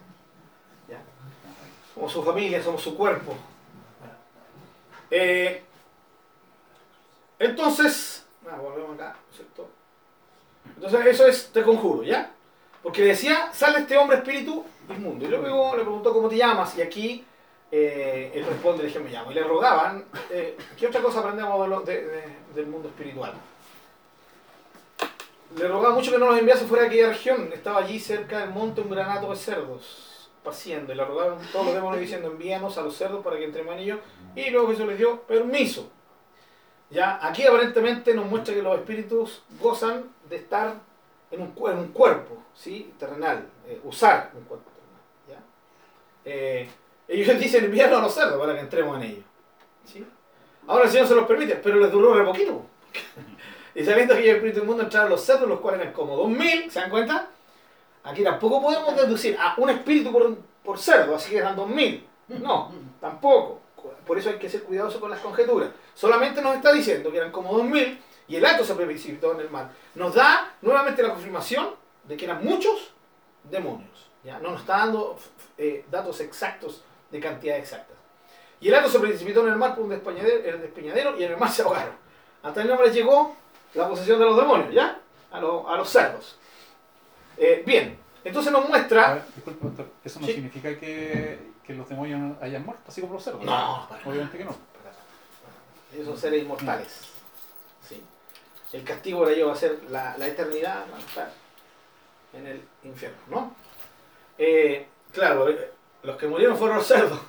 ¿Ya? 0.88 1.02
Somos 1.94 2.12
su 2.12 2.24
familia, 2.24 2.62
somos 2.62 2.82
su 2.82 2.96
cuerpo. 2.96 3.36
Eh, 5.10 5.64
entonces, 7.40 8.26
ah, 8.52 8.58
volvemos 8.58 8.96
acá, 8.96 9.16
¿cierto? 9.34 9.70
Entonces, 10.76 11.06
eso 11.06 11.28
es 11.28 11.52
te 11.52 11.64
conjuro, 11.64 12.04
¿ya? 12.04 12.32
Porque 12.84 13.04
decía, 13.04 13.52
sale 13.54 13.80
este 13.80 13.98
hombre 13.98 14.18
espíritu 14.18 14.64
inmundo. 14.90 15.26
Y 15.26 15.28
luego 15.28 15.76
le 15.76 15.84
preguntó 15.84 16.14
cómo 16.14 16.28
te 16.28 16.38
llamas, 16.38 16.78
y 16.78 16.82
aquí 16.82 17.26
eh, 17.72 18.32
él 18.34 18.46
responde, 18.46 18.84
dije, 18.84 19.00
me 19.00 19.10
llamo. 19.10 19.32
Y 19.32 19.36
le 19.36 19.44
rogaban, 19.44 20.06
eh, 20.30 20.58
¿qué 20.78 20.88
otra 20.88 21.02
cosa 21.02 21.20
aprendemos 21.20 21.86
del 21.86 22.68
mundo 22.68 22.90
espiritual? 22.90 23.34
Le 25.56 25.68
rogaba 25.68 25.96
mucho 25.96 26.12
que 26.12 26.18
no 26.18 26.28
nos 26.28 26.40
enviase 26.40 26.66
fuera 26.66 26.84
de 26.84 26.90
aquella 26.90 27.10
región. 27.10 27.52
Estaba 27.54 27.80
allí 27.80 28.00
cerca 28.00 28.40
del 28.40 28.50
monte 28.52 28.82
un 28.82 28.90
granato 28.90 29.30
de 29.30 29.36
cerdos, 29.36 30.30
paciendo. 30.44 30.94
Y 30.94 30.96
le 30.96 31.06
rogaban 31.06 31.40
todos 31.52 31.66
los 31.66 31.76
demonios 31.76 32.02
diciendo, 32.02 32.30
envíanos 32.30 32.78
a 32.78 32.82
los 32.82 32.96
cerdos 32.96 33.24
para 33.24 33.38
que 33.38 33.46
entremos 33.46 33.74
en 33.76 33.80
ellos. 33.80 34.00
Y 34.36 34.50
luego 34.50 34.70
Jesús 34.70 34.88
les 34.88 34.98
dio 34.98 35.22
permiso. 35.22 35.90
Ya, 36.92 37.26
aquí 37.26 37.44
aparentemente 37.44 38.14
nos 38.14 38.26
muestra 38.26 38.54
que 38.54 38.62
los 38.62 38.78
espíritus 38.78 39.42
gozan 39.62 40.04
de 40.30 40.36
estar 40.36 40.76
en 41.32 41.42
un, 41.42 41.54
en 41.70 41.78
un 41.78 41.88
cuerpo, 41.94 42.38
¿sí? 42.54 42.94
Terrenal, 43.00 43.48
eh, 43.66 43.80
usar 43.86 44.32
un 44.36 44.44
cuerpo 44.44 44.70
terrenal. 44.72 45.46
¿ya? 46.66 46.72
Ellos 47.08 47.40
dicen 47.40 47.64
enviarlo 47.64 47.98
a 47.98 48.02
los 48.02 48.14
cerdos 48.14 48.38
para 48.38 48.54
que 48.54 48.60
entremos 48.60 48.98
en 48.98 49.04
ellos. 49.04 49.26
¿Sí? 49.86 50.06
Ahora 50.68 50.86
el 50.86 50.92
Señor 50.92 51.08
se 51.08 51.16
los 51.16 51.26
permite, 51.26 51.56
pero 51.56 51.80
les 51.80 51.92
duró 51.92 52.14
re 52.14 52.26
poquito. 52.26 52.66
y 53.76 53.86
saliendo 53.86 54.14
aquí 54.14 54.28
el 54.28 54.36
Espíritu 54.36 54.60
del 54.60 54.68
Mundo 54.68 54.84
entraron 54.84 55.10
los 55.10 55.22
cerdos, 55.22 55.48
los 55.48 55.62
cuales 55.62 55.82
eran 55.82 55.94
como 55.94 56.18
2000, 56.18 56.70
¿se 56.70 56.80
dan 56.82 56.90
cuenta? 56.90 57.30
Aquí 58.04 58.24
tampoco 58.24 58.62
podemos 58.62 58.96
deducir 58.98 59.38
a 59.40 59.56
un 59.58 59.70
espíritu 59.70 60.12
por, 60.12 60.36
por 60.64 60.78
cerdo, 60.78 61.16
así 61.16 61.32
que 61.32 61.38
eran 61.38 61.56
2000. 61.56 62.06
No, 62.40 62.72
tampoco. 63.00 63.62
Por 64.06 64.18
eso 64.18 64.30
hay 64.30 64.38
que 64.38 64.50
ser 64.50 64.64
cuidadoso 64.64 65.00
con 65.00 65.10
las 65.10 65.20
conjeturas. 65.20 65.70
Solamente 65.94 66.42
nos 66.42 66.56
está 66.56 66.72
diciendo 66.72 67.12
que 67.12 67.18
eran 67.18 67.32
como 67.32 67.54
2000 67.58 68.02
y 68.28 68.36
el 68.36 68.46
hato 68.46 68.64
se 68.64 68.76
precipitó 68.76 69.34
en 69.34 69.42
el 69.42 69.50
mar, 69.50 69.72
nos 69.96 70.16
da 70.16 70.56
nuevamente 70.62 71.04
la 71.04 71.10
confirmación 71.10 71.76
de 72.06 72.16
que 72.16 72.26
eran 72.26 72.44
muchos 72.44 72.94
demonios. 73.44 74.10
¿ya? 74.24 74.40
No 74.40 74.52
nos 74.52 74.62
está 74.62 74.78
dando 74.78 75.18
eh, 75.58 75.86
datos 75.90 76.20
exactos 76.22 76.84
de 77.10 77.20
cantidad 77.20 77.58
exactas. 77.58 77.98
Y 78.60 78.68
el 78.68 78.76
hato 78.76 78.90
se 78.90 79.00
precipitó 79.00 79.42
en 79.42 79.54
el 79.54 79.58
mar 79.58 79.76
por 79.76 79.84
un 79.84 79.90
despeñadero, 79.90 80.50
el 80.50 80.62
despeñadero 80.62 81.18
y 81.18 81.24
en 81.24 81.32
el 81.32 81.38
mar 81.38 81.50
se 81.50 81.64
ahogaron. 81.64 81.96
Hasta 82.44 82.62
el 82.62 82.68
nombre 82.68 82.92
llegó 82.92 83.36
la 83.74 83.90
posesión 83.90 84.20
de 84.20 84.26
los 84.26 84.38
demonios, 84.38 84.74
¿ya? 84.74 85.00
A, 85.32 85.38
a 85.38 85.78
los 85.78 85.90
cerdos. 85.90 86.38
Eh, 87.38 87.64
bien, 87.66 87.98
entonces 88.24 88.52
nos 88.52 88.68
muestra... 88.70 89.26
disculpe, 89.36 89.66
doctor, 89.66 89.88
¿eso 90.04 90.20
no 90.20 90.28
significa 90.28 90.80
que, 90.80 91.51
que, 91.72 91.78
los 91.78 91.90
demonios 91.90 92.38
hayan 92.42 92.66
muerto, 92.66 92.84
así 92.88 93.02
como 93.02 93.14
los 93.14 93.24
cerdos? 93.24 93.44
No, 93.44 93.88
obviamente 94.06 94.38
que 94.38 94.46
no. 94.46 94.56
Ellos 95.94 96.08
son 96.08 96.18
seres 96.18 96.44
inmortales. 96.44 96.88
¿sí? 97.88 98.02
El 98.72 98.84
castigo 98.84 99.20
para 99.22 99.32
ellos 99.32 99.50
va 99.50 99.54
a 99.54 99.58
ser 99.58 99.84
la, 99.90 100.18
la 100.18 100.28
eternidad, 100.28 100.86
van 100.90 101.02
a 101.02 101.06
estar 101.06 101.34
en 102.34 102.48
el 102.48 102.62
infierno, 102.84 103.18
¿no? 103.28 103.56
Eh, 104.38 104.88
claro, 105.12 105.50
eh, 105.50 105.72
los 106.04 106.18
que 106.18 106.28
murieron 106.28 106.58
fueron 106.58 106.78
los 106.78 106.88
cerdos. 106.88 107.20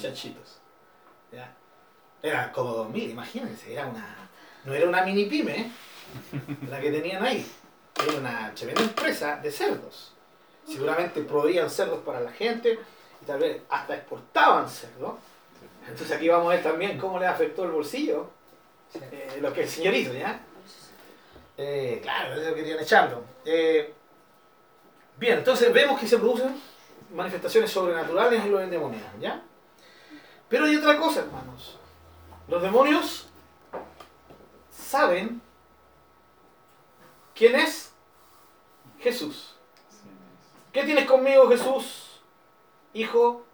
Chanchitos. 0.00 0.58
¿ya? 1.32 1.54
Era 2.22 2.50
como 2.52 2.72
2000, 2.72 3.10
imagínense, 3.10 3.72
era 3.72 3.86
una, 3.86 4.28
no 4.64 4.74
era 4.74 4.88
una 4.88 5.02
mini 5.02 5.26
pyme 5.26 5.60
¿eh? 5.60 5.70
la 6.70 6.80
que 6.80 6.90
tenían 6.90 7.24
ahí. 7.24 7.46
Era 8.02 8.18
una 8.18 8.54
tremenda 8.54 8.82
empresa 8.82 9.36
de 9.36 9.50
cerdos. 9.50 10.14
Seguramente 10.66 11.22
proveían 11.22 11.70
cerdos 11.70 12.00
para 12.04 12.20
la 12.20 12.30
gente 12.30 12.78
y 13.22 13.24
tal 13.24 13.38
vez 13.40 13.62
hasta 13.68 13.94
exportaban 13.94 14.68
cerdos. 14.68 15.14
Entonces 15.86 16.16
aquí 16.16 16.28
vamos 16.28 16.46
a 16.46 16.56
ver 16.56 16.62
también 16.62 16.98
cómo 16.98 17.18
le 17.18 17.26
afectó 17.26 17.64
el 17.64 17.70
bolsillo 17.70 18.30
eh, 18.94 19.38
lo 19.40 19.52
que 19.52 19.62
el 19.62 19.68
señorito, 19.68 20.12
¿ya? 20.14 20.40
Eh, 21.56 21.98
claro, 22.02 22.34
ellos 22.34 22.54
querían 22.54 22.78
echarlo. 22.78 23.22
Eh, 23.44 23.92
bien, 25.16 25.38
entonces 25.38 25.72
vemos 25.72 26.00
que 26.00 26.06
se 26.06 26.18
producen 26.18 26.60
manifestaciones 27.12 27.70
sobrenaturales 27.70 28.44
en 28.44 28.52
los 28.52 28.62
endemoniados, 28.62 29.20
¿ya? 29.20 29.42
Pero 30.48 30.64
hay 30.64 30.76
otra 30.76 30.96
cosa, 30.96 31.20
hermanos. 31.20 31.78
Los 32.46 32.62
demonios 32.62 33.28
saben 34.70 35.42
quién 37.34 37.56
es 37.56 37.92
Jesús. 39.00 39.54
¿Qué 40.72 40.84
tienes 40.84 41.06
conmigo, 41.06 41.48
Jesús? 41.48 42.07
Hijo 42.94 43.44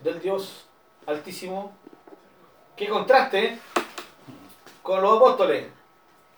del 0.00 0.20
Dios 0.20 0.66
Altísimo. 1.06 1.72
¿Qué 2.76 2.88
contraste 2.88 3.58
con 4.82 5.02
los 5.02 5.16
apóstoles? 5.16 5.66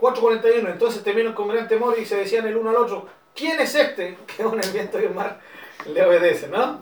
4.41. 0.01 0.73
Entonces 0.73 1.03
temieron 1.03 1.35
con 1.35 1.49
gran 1.49 1.69
temor 1.69 1.99
y 1.99 2.05
se 2.05 2.17
decían 2.17 2.47
el 2.47 2.57
uno 2.57 2.71
al 2.71 2.77
otro, 2.77 3.09
¿quién 3.35 3.61
es 3.61 3.75
este 3.75 4.19
que 4.27 4.43
con 4.43 4.62
el 4.62 4.71
viento 4.71 5.01
y 5.01 5.05
el 5.05 5.14
mar 5.14 5.40
le 5.87 6.05
obedece? 6.05 6.49
¿No? 6.49 6.79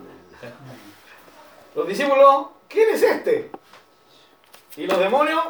Los 1.74 1.88
discípulos, 1.88 2.48
¿quién 2.68 2.90
es 2.90 3.02
este? 3.02 3.50
Y 4.76 4.86
los 4.86 4.98
demonios, 4.98 5.42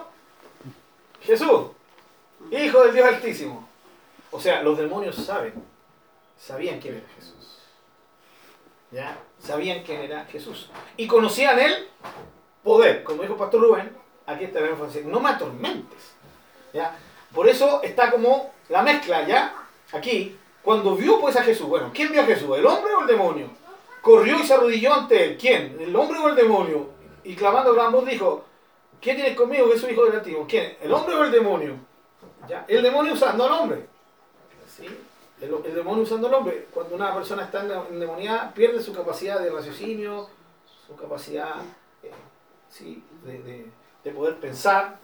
Jesús, 1.21 1.69
Hijo 2.51 2.83
del 2.83 2.95
Dios 2.95 3.07
Altísimo. 3.07 3.69
O 4.31 4.41
sea, 4.41 4.63
los 4.63 4.77
demonios 4.77 5.17
saben, 5.17 5.55
sabían 6.39 6.81
quién 6.81 6.97
era 6.97 7.07
Jesús. 7.17 7.59
¿Ya? 8.91 9.19
Sabían 9.43 9.83
quién 9.83 10.03
era 10.03 10.25
Jesús. 10.27 10.71
Y 10.97 11.07
conocían 11.07 11.59
el 11.59 11.89
poder. 12.63 13.03
Como 13.03 13.23
dijo 13.23 13.37
pastor 13.37 13.63
Rubén, 13.63 13.93
aquí 14.27 14.45
está 14.45 14.61
el 14.61 14.67
énfasis, 14.67 15.05
no 15.05 15.19
me 15.21 15.31
atormentes. 15.31 16.13
¿Ya? 16.73 16.97
Por 17.35 17.49
eso 17.49 17.83
está 17.83 18.11
como 18.11 18.53
la 18.69 18.83
mezcla, 18.83 19.27
¿ya? 19.27 19.55
Aquí, 19.93 20.37
cuando 20.63 20.95
vio 20.95 21.21
pues 21.21 21.37
a 21.37 21.43
Jesús, 21.43 21.67
bueno, 21.67 21.91
¿quién 21.93 22.13
vio 22.13 22.23
a 22.23 22.25
Jesús? 22.25 22.57
¿El 22.57 22.67
hombre 22.67 22.95
o 22.95 23.01
el 23.01 23.07
demonio? 23.07 23.49
Corrió 24.01 24.39
y 24.39 24.47
se 24.47 24.55
arrodilló 24.55 24.95
ante 24.95 25.25
él. 25.25 25.39
¿Quién? 25.39 25.77
¿El 25.81 25.95
hombre 25.97 26.19
o 26.19 26.29
el 26.29 26.37
demonio? 26.37 26.91
Y 27.25 27.35
clamando 27.35 27.71
a 27.71 27.75
gran 27.75 27.93
voz 27.93 28.07
dijo, 28.07 28.45
¿quién 29.01 29.17
tienes 29.17 29.37
conmigo, 29.37 29.71
Jesús, 29.73 29.91
hijo 29.91 30.05
del 30.05 30.17
antiguo? 30.17 30.47
¿Quién? 30.49 30.77
¿El 30.81 30.93
hombre 30.93 31.15
o 31.17 31.25
el 31.25 31.33
demonio? 31.33 31.77
¿Ya? 32.49 32.65
El 32.69 32.83
demonio 32.83 33.13
usando 33.13 33.45
al 33.45 33.53
hombre. 33.53 33.87
¿Sí? 34.69 34.87
El, 35.43 35.75
demonio 35.75 36.05
usando 36.05 36.29
al 36.29 36.35
hombre. 36.35 36.69
Cuando 36.73 36.95
una 36.95 37.15
persona 37.15 37.45
está 37.45 37.63
en 37.91 37.99
demonía, 37.99 38.53
pierde 38.55 38.81
su 38.81 38.95
capacidad 38.95 39.41
de 39.41 39.51
raciocinio, 39.51 40.29
su 40.87 40.95
capacidad 40.95 41.57
eh, 42.03 42.13
¿sí? 42.69 43.03
de, 43.25 43.67
de 44.05 44.11
poder 44.13 44.37
pensar. 44.37 44.99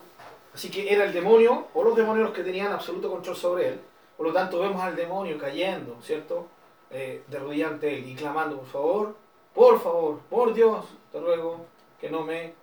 Así 0.54 0.70
que 0.70 0.92
era 0.92 1.04
el 1.04 1.12
demonio 1.12 1.68
o 1.74 1.84
los 1.84 1.96
demonios 1.96 2.28
los 2.28 2.36
que 2.36 2.44
tenían 2.44 2.72
absoluto 2.72 3.10
control 3.10 3.36
sobre 3.36 3.68
él. 3.68 3.80
Por 4.16 4.26
lo 4.26 4.32
tanto, 4.32 4.58
vemos 4.58 4.82
al 4.82 4.96
demonio 4.96 5.38
cayendo, 5.38 5.96
¿cierto? 6.02 6.46
Eh, 6.90 7.22
de 7.28 7.64
ante 7.64 7.98
él 7.98 8.08
y 8.08 8.14
clamando, 8.14 8.56
por 8.56 8.66
favor, 8.66 9.16
por 9.54 9.80
favor, 9.80 10.18
por 10.30 10.54
Dios, 10.54 10.86
te 11.12 11.20
ruego 11.20 11.66
que 12.00 12.10
no 12.10 12.22
me 12.22 12.54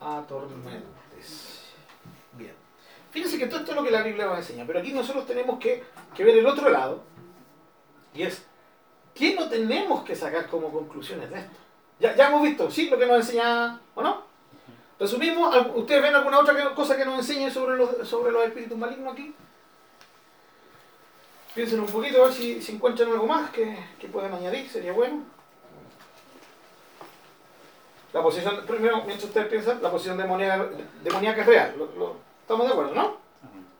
atormentes. 0.00 1.61
Que 3.42 3.48
todo 3.48 3.58
esto 3.58 3.72
es 3.72 3.76
lo 3.76 3.82
que 3.82 3.90
la 3.90 4.04
Biblia 4.04 4.26
nos 4.26 4.38
enseña, 4.38 4.64
pero 4.64 4.78
aquí 4.78 4.92
nosotros 4.92 5.26
tenemos 5.26 5.58
que, 5.58 5.82
ver 6.16 6.38
el 6.38 6.46
otro 6.46 6.70
lado, 6.70 7.02
y 8.14 8.22
es, 8.22 8.46
¿qué 9.16 9.34
no 9.34 9.48
tenemos 9.48 10.04
que 10.04 10.14
sacar 10.14 10.46
como 10.46 10.70
conclusiones 10.70 11.28
de 11.28 11.40
esto? 11.40 11.56
Ya, 11.98 12.28
hemos 12.28 12.40
visto, 12.40 12.70
¿sí? 12.70 12.88
Lo 12.88 12.96
que 12.96 13.04
nos 13.04 13.16
enseña, 13.16 13.80
¿o 13.96 14.02
no? 14.04 14.22
Resumimos, 14.96 15.56
¿ustedes 15.74 16.02
ven 16.02 16.14
alguna 16.14 16.38
otra 16.38 16.72
cosa 16.72 16.96
que 16.96 17.04
nos 17.04 17.18
enseñe 17.18 17.50
sobre 17.50 17.76
los, 17.76 18.46
espíritus 18.46 18.78
malignos 18.78 19.12
aquí? 19.12 19.34
Piensen 21.52 21.80
un 21.80 21.86
poquito 21.86 22.22
a 22.22 22.26
ver 22.26 22.34
si, 22.34 22.64
encuentran 22.72 23.10
algo 23.10 23.26
más 23.26 23.50
que, 23.50 23.76
que 23.98 24.06
puedan 24.06 24.32
añadir, 24.34 24.70
sería 24.70 24.92
bueno. 24.92 25.24
La 28.12 28.22
posición, 28.22 28.64
primero, 28.68 28.98
mientras 28.98 29.24
ustedes 29.24 29.48
piensan, 29.48 29.82
la 29.82 29.90
posición 29.90 30.16
demoníaca 30.16 31.40
es 31.40 31.46
real. 31.46 31.74
¿Estamos 32.42 32.66
de 32.68 32.72
acuerdo, 32.72 32.94
no? 32.94 33.21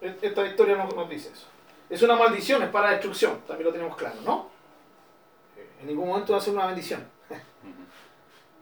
Esta 0.02 0.46
historia 0.46 0.76
nos, 0.76 0.94
nos, 0.94 1.08
dice 1.08 1.30
eso. 1.32 1.46
Es 1.88 2.02
una 2.02 2.16
maldición, 2.16 2.62
es 2.62 2.68
para 2.70 2.90
destrucción, 2.90 3.40
también 3.46 3.66
lo 3.66 3.72
tenemos 3.72 3.96
claro, 3.96 4.20
¿no? 4.24 4.50
En 5.80 5.86
ningún 5.86 6.08
momento 6.08 6.32
va 6.32 6.38
a 6.38 6.42
ser 6.42 6.54
una 6.54 6.66
bendición. 6.66 7.06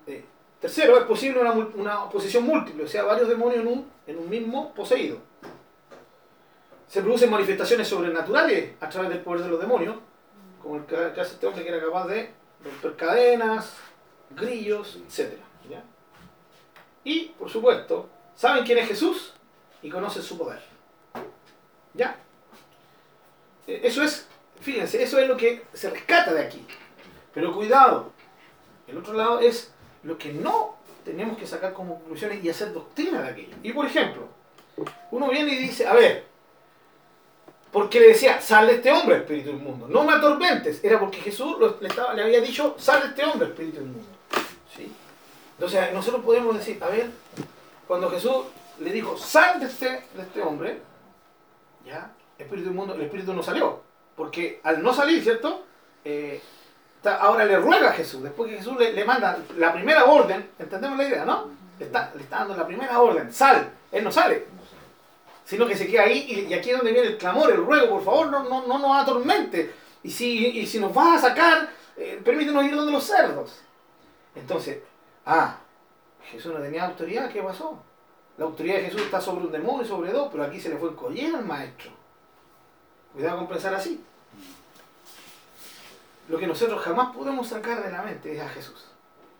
Eh, 0.06 0.24
tercero, 0.58 0.96
es 0.96 1.04
posible 1.04 1.40
una, 1.40 1.52
una 1.52 2.08
posición 2.08 2.42
múltiple, 2.42 2.84
o 2.84 2.88
sea, 2.88 3.02
varios 3.02 3.28
demonios 3.28 3.60
en 3.60 3.68
un, 3.68 3.90
en 4.06 4.18
un 4.18 4.30
mismo 4.30 4.72
poseído 4.72 5.18
se 6.90 7.02
producen 7.02 7.30
manifestaciones 7.30 7.86
sobrenaturales 7.86 8.72
a 8.80 8.88
través 8.88 9.10
del 9.10 9.20
poder 9.20 9.44
de 9.44 9.48
los 9.48 9.60
demonios, 9.60 9.94
como 10.60 10.76
el 10.76 10.84
que 10.86 10.96
hace 10.96 11.34
este 11.34 11.46
hombre 11.46 11.62
que 11.62 11.68
era 11.68 11.80
capaz 11.80 12.08
de 12.08 12.32
romper 12.64 12.96
cadenas, 12.96 13.76
grillos, 14.30 14.98
etc. 15.06 15.34
Y, 17.04 17.26
por 17.38 17.48
supuesto, 17.48 18.08
saben 18.34 18.64
quién 18.64 18.78
es 18.78 18.88
Jesús 18.88 19.34
y 19.82 19.88
conocen 19.88 20.24
su 20.24 20.36
poder. 20.36 20.60
¿Ya? 21.94 22.16
E, 23.66 23.80
eso 23.84 24.02
es, 24.02 24.26
fíjense, 24.60 25.02
eso 25.02 25.18
es 25.18 25.28
lo 25.28 25.36
que 25.36 25.64
se 25.72 25.90
rescata 25.90 26.32
de 26.32 26.42
aquí. 26.42 26.64
Pero 27.34 27.54
cuidado, 27.54 28.12
el 28.86 28.98
otro 28.98 29.14
lado 29.14 29.40
es 29.40 29.72
lo 30.02 30.18
que 30.18 30.32
no 30.32 30.76
tenemos 31.04 31.38
que 31.38 31.46
sacar 31.46 31.72
como 31.72 31.98
conclusiones 31.98 32.42
y 32.44 32.50
hacer 32.50 32.72
doctrina 32.72 33.22
de 33.22 33.30
aquello. 33.30 33.56
Y 33.62 33.72
por 33.72 33.86
ejemplo, 33.86 34.28
uno 35.10 35.28
viene 35.30 35.52
y 35.52 35.58
dice, 35.58 35.86
a 35.86 35.94
ver, 35.94 36.24
porque 37.72 38.00
le 38.00 38.08
decía, 38.08 38.40
sal 38.40 38.66
de 38.66 38.74
este 38.74 38.90
hombre, 38.90 39.18
espíritu 39.18 39.50
inmundo. 39.50 39.86
No 39.88 40.04
me 40.04 40.12
atormentes. 40.12 40.82
Era 40.82 40.98
porque 40.98 41.18
Jesús 41.18 41.56
le, 41.80 41.88
estaba, 41.88 42.14
le, 42.14 42.22
había 42.22 42.40
dicho, 42.40 42.74
sal 42.78 43.02
de 43.02 43.08
este 43.08 43.24
hombre, 43.24 43.48
espíritu 43.48 43.80
inmundo. 43.80 44.08
¿Sí? 44.76 44.92
Entonces 45.52 45.92
nosotros 45.92 46.24
podemos 46.24 46.56
decir, 46.56 46.82
a 46.82 46.88
ver, 46.88 47.10
cuando 47.86 48.10
Jesús 48.10 48.46
le 48.80 48.92
dijo, 48.92 49.16
sal 49.16 49.60
de 49.60 49.66
este, 49.66 49.86
de 49.86 50.22
este 50.22 50.42
hombre, 50.42 50.80
ya, 51.84 52.10
espíritu 52.38 52.70
inmundo, 52.70 52.94
el 52.94 53.02
espíritu 53.02 53.32
no 53.32 53.42
salió. 53.42 53.82
Porque 54.16 54.60
al 54.62 54.82
no 54.82 54.92
salir, 54.92 55.22
¿cierto? 55.22 55.64
Eh, 56.04 56.40
ahora 57.04 57.44
le 57.44 57.58
ruega 57.58 57.90
a 57.90 57.92
Jesús, 57.92 58.22
después 58.22 58.50
que 58.50 58.58
Jesús 58.58 58.76
le, 58.78 59.04
manda 59.04 59.38
la 59.56 59.72
primera 59.72 60.04
orden, 60.04 60.50
entendemos 60.58 60.98
la 60.98 61.08
idea, 61.08 61.24
¿no? 61.24 61.48
Le 61.78 61.86
está, 61.86 62.12
le 62.14 62.22
está 62.22 62.40
dando 62.40 62.56
la 62.56 62.66
primera 62.66 63.00
orden, 63.00 63.32
sal, 63.32 63.70
él 63.90 64.04
no 64.04 64.12
sale 64.12 64.46
sino 65.50 65.66
que 65.66 65.76
se 65.76 65.88
queda 65.88 66.04
ahí 66.04 66.46
y, 66.48 66.54
aquí 66.54 66.70
es 66.70 66.76
donde 66.76 66.92
viene 66.92 67.08
el 67.08 67.18
clamor, 67.18 67.50
el 67.50 67.56
ruego, 67.56 67.88
por 67.88 68.04
favor, 68.04 68.30
no, 68.30 68.44
no, 68.44 68.68
no 68.68 68.78
nos 68.78 69.02
atormente. 69.02 69.74
Y 70.00 70.08
si, 70.08 70.46
y 70.46 70.64
si 70.64 70.78
nos 70.78 70.94
vas 70.94 71.16
a 71.24 71.28
sacar, 71.28 71.68
eh, 71.96 72.20
permítenos 72.24 72.64
ir 72.64 72.76
donde 72.76 72.92
los 72.92 73.02
cerdos. 73.02 73.60
Entonces, 74.36 74.78
ah, 75.26 75.56
Jesús 76.30 76.54
no 76.54 76.60
tenía 76.60 76.84
autoridad, 76.84 77.32
¿qué 77.32 77.42
pasó? 77.42 77.82
La 78.40 78.46
autoridad 78.46 78.76
de 78.76 78.84
Jesús 78.84 79.02
está 79.02 79.20
sobre 79.20 79.44
un 79.44 79.52
demonio 79.52 79.82
y 79.82 79.86
sobre 79.86 80.12
dos, 80.12 80.30
pero 80.32 80.44
aquí 80.44 80.58
se 80.58 80.70
le 80.70 80.78
fue 80.78 80.88
el 80.88 80.94
collera 80.94 81.36
al 81.36 81.44
maestro. 81.44 81.90
Cuidado 83.12 83.36
con 83.36 83.48
pensar 83.48 83.74
así. 83.74 84.02
Lo 86.26 86.38
que 86.38 86.46
nosotros 86.46 86.80
jamás 86.80 87.14
podemos 87.14 87.46
sacar 87.46 87.84
de 87.84 87.92
la 87.92 88.00
mente 88.00 88.34
es 88.34 88.40
a 88.40 88.48
Jesús. 88.48 88.86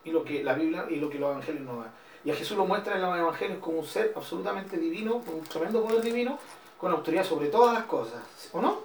Y 0.04 0.10
lo 0.10 0.22
que 0.22 0.44
la 0.44 0.52
Biblia 0.52 0.84
y 0.90 0.96
lo 0.96 1.08
que 1.08 1.18
los 1.18 1.30
evangelios 1.30 1.64
nos 1.64 1.82
dan. 1.82 1.94
Y 2.26 2.30
a 2.30 2.34
Jesús 2.34 2.58
lo 2.58 2.66
muestra 2.66 2.96
en 2.96 3.00
los 3.00 3.16
evangelios 3.16 3.58
como 3.60 3.78
un 3.78 3.86
ser 3.86 4.12
absolutamente 4.14 4.76
divino, 4.76 5.22
con 5.22 5.36
un 5.36 5.44
tremendo 5.44 5.82
poder 5.82 6.02
divino, 6.02 6.38
con 6.76 6.92
autoridad 6.92 7.24
sobre 7.24 7.48
todas 7.48 7.72
las 7.72 7.84
cosas, 7.84 8.20
¿o 8.52 8.60
no? 8.60 8.82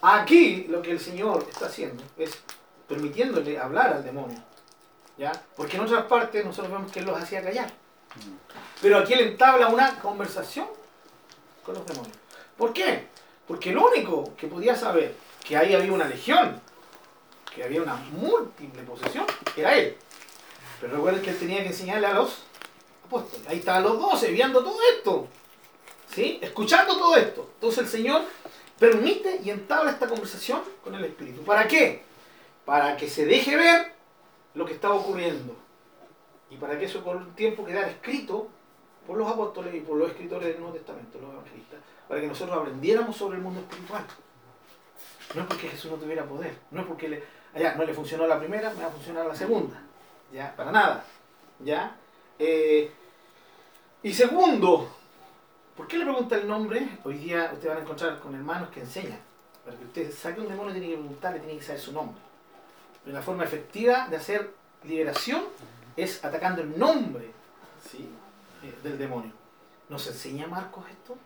Aquí 0.00 0.64
lo 0.70 0.80
que 0.80 0.92
el 0.92 1.00
Señor 1.00 1.44
está 1.46 1.66
haciendo 1.66 2.02
es 2.16 2.42
permitiéndole 2.88 3.58
hablar 3.58 3.92
al 3.92 4.02
demonio, 4.02 4.38
¿ya? 5.18 5.30
Porque 5.54 5.76
en 5.76 5.82
otras 5.82 6.06
partes 6.06 6.42
nosotros 6.42 6.72
vemos 6.72 6.90
que 6.90 7.00
Él 7.00 7.04
los 7.04 7.20
hacía 7.20 7.42
callar. 7.42 7.70
Pero 8.80 8.98
aquí 8.98 9.14
Él 9.14 9.20
entabla 9.20 9.68
una 9.68 9.98
conversación 10.00 10.66
con 11.64 11.74
los 11.74 11.86
demonios. 11.86 12.16
¿Por 12.56 12.72
qué? 12.72 13.06
Porque 13.46 13.70
el 13.70 13.78
único 13.78 14.34
que 14.36 14.46
podía 14.46 14.74
saber 14.74 15.14
que 15.44 15.56
ahí 15.56 15.74
había 15.74 15.92
una 15.92 16.06
legión, 16.06 16.60
que 17.54 17.64
había 17.64 17.82
una 17.82 17.96
múltiple 17.96 18.82
posesión, 18.82 19.26
era 19.56 19.76
Él. 19.76 19.96
Pero 20.80 20.94
recuerden 20.94 21.22
que 21.22 21.30
Él 21.30 21.38
tenía 21.38 21.62
que 21.62 21.68
enseñarle 21.68 22.06
a 22.06 22.14
los 22.14 22.42
apóstoles. 23.06 23.46
Ahí 23.48 23.58
estaban 23.58 23.84
los 23.84 23.98
doce 23.98 24.30
viendo 24.30 24.62
todo 24.62 24.78
esto. 24.94 25.28
¿Sí? 26.12 26.38
Escuchando 26.42 26.96
todo 26.96 27.16
esto. 27.16 27.50
Entonces 27.54 27.84
el 27.84 27.88
Señor 27.88 28.22
permite 28.78 29.40
y 29.42 29.50
entabla 29.50 29.92
esta 29.92 30.08
conversación 30.08 30.62
con 30.82 30.94
el 30.94 31.04
Espíritu. 31.04 31.42
¿Para 31.42 31.66
qué? 31.66 32.02
Para 32.64 32.96
que 32.96 33.08
se 33.08 33.24
deje 33.24 33.56
ver 33.56 33.92
lo 34.54 34.66
que 34.66 34.74
estaba 34.74 34.94
ocurriendo. 34.94 35.56
Y 36.50 36.56
para 36.56 36.78
que 36.78 36.84
eso 36.84 37.02
por 37.02 37.16
un 37.16 37.34
tiempo 37.34 37.64
quedara 37.64 37.88
escrito 37.88 38.48
por 39.06 39.16
los 39.16 39.30
apóstoles 39.30 39.74
y 39.74 39.80
por 39.80 39.96
los 39.96 40.10
escritores 40.10 40.48
del 40.48 40.60
Nuevo 40.60 40.74
Testamento, 40.74 41.18
los 41.20 41.32
evangelistas, 41.32 41.78
para 42.08 42.20
que 42.20 42.26
nosotros 42.26 42.58
aprendiéramos 42.58 43.16
sobre 43.16 43.36
el 43.36 43.42
mundo 43.42 43.60
espiritual. 43.60 44.04
No 45.34 45.42
es 45.42 45.46
porque 45.46 45.68
Jesús 45.68 45.90
no 45.90 45.96
tuviera 45.96 46.24
poder, 46.24 46.54
no 46.70 46.80
es 46.80 46.86
porque 46.86 47.08
le, 47.08 47.22
allá, 47.54 47.74
no 47.74 47.84
le 47.84 47.94
funcionó 47.94 48.26
la 48.26 48.38
primera, 48.38 48.70
me 48.70 48.82
va 48.82 48.88
a 48.88 48.92
funcionar 48.92 49.26
la 49.26 49.34
segunda. 49.34 49.80
¿Ya? 50.32 50.54
Para 50.56 50.72
nada. 50.72 51.04
¿Ya? 51.60 51.96
Eh, 52.38 52.90
y 54.02 54.12
segundo, 54.12 54.88
¿por 55.76 55.86
qué 55.86 55.98
le 55.98 56.04
pregunta 56.04 56.36
el 56.36 56.46
nombre? 56.46 56.98
Hoy 57.04 57.18
día 57.18 57.50
ustedes 57.52 57.68
van 57.68 57.78
a 57.78 57.80
encontrar 57.80 58.18
con 58.18 58.34
hermanos 58.34 58.70
que 58.70 58.80
enseñan. 58.80 59.20
Para 59.64 59.76
que 59.76 59.84
usted 59.84 60.12
saque 60.12 60.40
un 60.40 60.48
demonio 60.48 60.72
tiene 60.72 60.88
que 60.88 60.94
preguntarle, 60.94 61.40
tiene 61.40 61.58
que 61.58 61.64
saber 61.64 61.80
su 61.80 61.92
nombre. 61.92 62.20
Pero 63.04 63.16
la 63.16 63.22
forma 63.22 63.44
efectiva 63.44 64.08
de 64.08 64.16
hacer 64.16 64.52
liberación 64.84 65.44
es 65.96 66.24
atacando 66.24 66.62
el 66.62 66.78
nombre 66.78 67.36
¿sí? 67.90 68.08
Eh, 68.62 68.78
del 68.82 68.98
demonio. 68.98 69.32
¿Nos 69.88 70.06
enseña 70.06 70.46
Marcos 70.46 70.84
esto? 70.90 71.16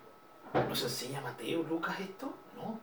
¿Nos 0.69 0.83
enseña 0.83 1.21
Mateo, 1.21 1.63
Lucas 1.63 1.99
esto? 2.01 2.35
No. 2.57 2.79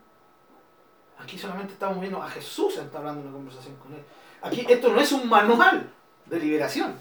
Aquí 1.19 1.37
solamente 1.37 1.73
estamos 1.73 1.99
viendo 1.99 2.21
a 2.21 2.29
Jesús 2.29 2.77
entablando 2.77 3.21
una 3.21 3.31
conversación 3.31 3.75
con 3.75 3.93
él. 3.93 4.03
Aquí 4.41 4.65
esto 4.69 4.91
no 4.91 4.99
es 4.99 5.11
un 5.11 5.27
manual 5.27 5.89
de 6.25 6.39
liberación. 6.39 6.95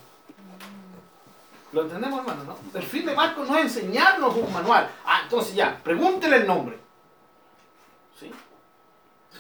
¿Lo 1.73 1.83
entendemos, 1.83 2.21
hermano? 2.21 2.45
¿no? 2.45 2.79
El 2.79 2.87
fin 2.87 3.05
de 3.05 3.15
Marcos 3.15 3.49
no 3.49 3.57
es 3.57 3.65
enseñarnos 3.65 4.35
un 4.35 4.53
manual. 4.53 4.89
Ah, 5.05 5.21
entonces 5.25 5.55
ya, 5.55 5.79
pregúntele 5.83 6.37
el 6.37 6.47
nombre. 6.47 6.79
¿Sí? 8.19 8.33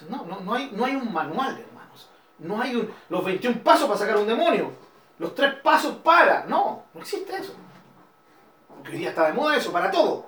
No, 0.08 0.24
no, 0.26 0.40
no, 0.40 0.54
hay, 0.54 0.70
no 0.72 0.84
hay 0.84 0.94
un 0.94 1.12
manual, 1.12 1.58
hermanos. 1.58 2.08
No 2.38 2.60
hay 2.60 2.76
un, 2.76 2.92
los 3.08 3.24
21 3.24 3.62
pasos 3.62 3.86
para 3.86 3.98
sacar 3.98 4.18
un 4.18 4.26
demonio. 4.26 4.72
Los 5.18 5.34
tres 5.34 5.54
pasos 5.62 5.96
para. 5.96 6.44
No, 6.44 6.84
no 6.92 7.00
existe 7.00 7.34
eso. 7.34 7.54
Porque 8.76 8.92
hoy 8.92 8.98
día 8.98 9.10
está 9.10 9.26
de 9.26 9.32
moda 9.32 9.56
eso, 9.56 9.72
para 9.72 9.90
todo. 9.90 10.26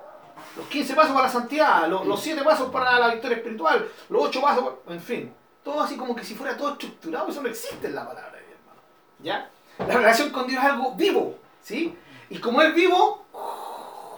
Los 0.55 0.65
15 0.67 0.93
pasos 0.95 1.11
para 1.13 1.27
la 1.27 1.31
santidad, 1.31 1.87
los, 1.87 2.05
los 2.05 2.19
7 2.21 2.43
pasos 2.43 2.69
para 2.71 2.99
la 2.99 3.09
victoria 3.09 3.37
espiritual, 3.37 3.87
los 4.09 4.23
8 4.23 4.41
pasos, 4.41 4.63
para- 4.85 4.95
en 4.95 5.01
fin. 5.01 5.33
Todo 5.63 5.81
así 5.81 5.95
como 5.97 6.15
que 6.15 6.23
si 6.23 6.35
fuera 6.35 6.57
todo 6.57 6.71
estructurado, 6.71 7.27
eso 7.29 7.41
no 7.41 7.49
existe 7.49 7.87
en 7.87 7.95
la 7.95 8.07
palabra 8.07 8.31
de 8.31 8.39
Dios, 8.45 8.57
hermano. 8.59 8.81
¿Ya? 9.19 9.49
La 9.77 9.93
relación 9.97 10.31
con 10.31 10.47
Dios 10.47 10.63
es 10.63 10.69
algo 10.69 10.93
vivo, 10.95 11.35
¿sí? 11.63 11.95
Y 12.29 12.39
como 12.39 12.61
es 12.61 12.73
vivo, 12.73 13.25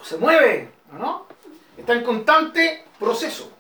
se 0.04 0.18
mueve, 0.18 0.72
¿no? 0.92 1.26
Está 1.78 1.94
en 1.94 2.04
constante 2.04 2.86
proceso. 3.00 3.52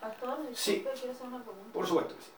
Pastor, 0.00 0.38
Sí. 0.52 0.72
disculpe, 0.76 0.98
quiero 0.98 1.12
hacer 1.14 1.26
una 1.28 1.38
pregunta. 1.42 1.72
Por 1.72 1.86
supuesto 1.86 2.14
que 2.16 2.22
sí. 2.22 2.30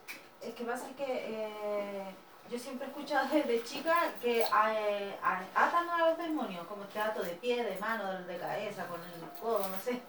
Es 0.43 0.55
que 0.55 0.65
pasa 0.65 0.87
que 0.97 1.05
eh, 1.09 2.15
yo 2.55 2.61
siempre 2.61 2.87
he 2.87 2.91
escuchado 2.91 3.27
desde 3.33 3.65
chica 3.65 4.13
que 4.23 4.43
eh, 4.43 5.17
atan 5.55 5.91
a 5.91 6.09
los 6.09 6.19
demonios, 6.19 6.65
como 6.69 6.85
trato 6.85 7.21
de 7.21 7.31
pie, 7.31 7.65
de 7.65 7.77
mano, 7.81 8.13
de, 8.23 8.37
cabeza, 8.37 8.87
con 8.87 9.01
el 9.01 9.41
codo, 9.41 9.67
no 9.69 9.79
sé. 9.81 10.01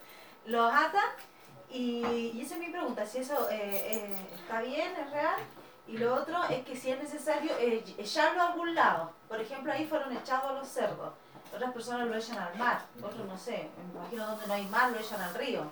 Los 0.46 0.72
atan 0.72 1.10
y, 1.72 2.06
y 2.36 2.42
esa 2.42 2.54
es 2.54 2.60
mi 2.60 2.70
pregunta, 2.70 3.04
si 3.04 3.18
eso 3.18 3.50
eh, 3.50 3.58
eh, 3.96 4.16
está 4.36 4.62
bien, 4.62 4.94
es 4.96 5.10
real. 5.10 5.40
Y 5.88 5.98
lo 5.98 6.14
otro 6.14 6.44
es 6.44 6.64
que 6.66 6.76
si 6.76 6.92
es 6.92 7.00
necesario 7.00 7.52
echarlo 7.58 8.44
a 8.44 8.48
algún 8.50 8.76
lado. 8.76 9.12
Por 9.28 9.42
ejemplo, 9.42 9.74
ahí 9.74 9.88
fueron 9.88 10.16
echados 10.16 10.54
los 10.54 10.68
cerdos. 10.68 11.14
Otras 11.52 11.74
personas 11.74 12.08
lo 12.08 12.16
echan 12.16 12.38
al 12.38 12.56
mar, 12.58 12.86
otros 13.02 13.26
no 13.26 13.38
sé, 13.38 13.70
me 13.78 14.00
imagino 14.00 14.28
donde 14.28 14.46
no 14.46 14.54
hay 14.54 14.66
mar 14.68 14.92
lo 14.92 15.00
echan 15.00 15.22
al 15.22 15.34
río. 15.34 15.64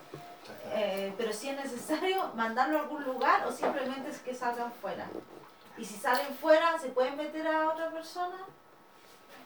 Pero 1.18 1.34
si 1.34 1.50
es 1.50 1.56
necesario 1.56 2.32
mandarlo 2.34 2.80
a 2.80 2.82
algún 2.82 3.04
lugar 3.04 3.46
o 3.46 3.52
simplemente 3.52 4.10
es 4.10 4.20
que 4.20 4.34
salgan 4.34 4.72
fuera. 4.72 5.08
Y 5.78 5.86
si 5.86 5.96
salen 5.98 6.36
fuera, 6.40 6.78
¿se 6.80 6.90
pueden 6.90 7.18
meter 7.18 7.48
a 7.48 7.70
otra 7.70 7.90
persona? 7.90 8.38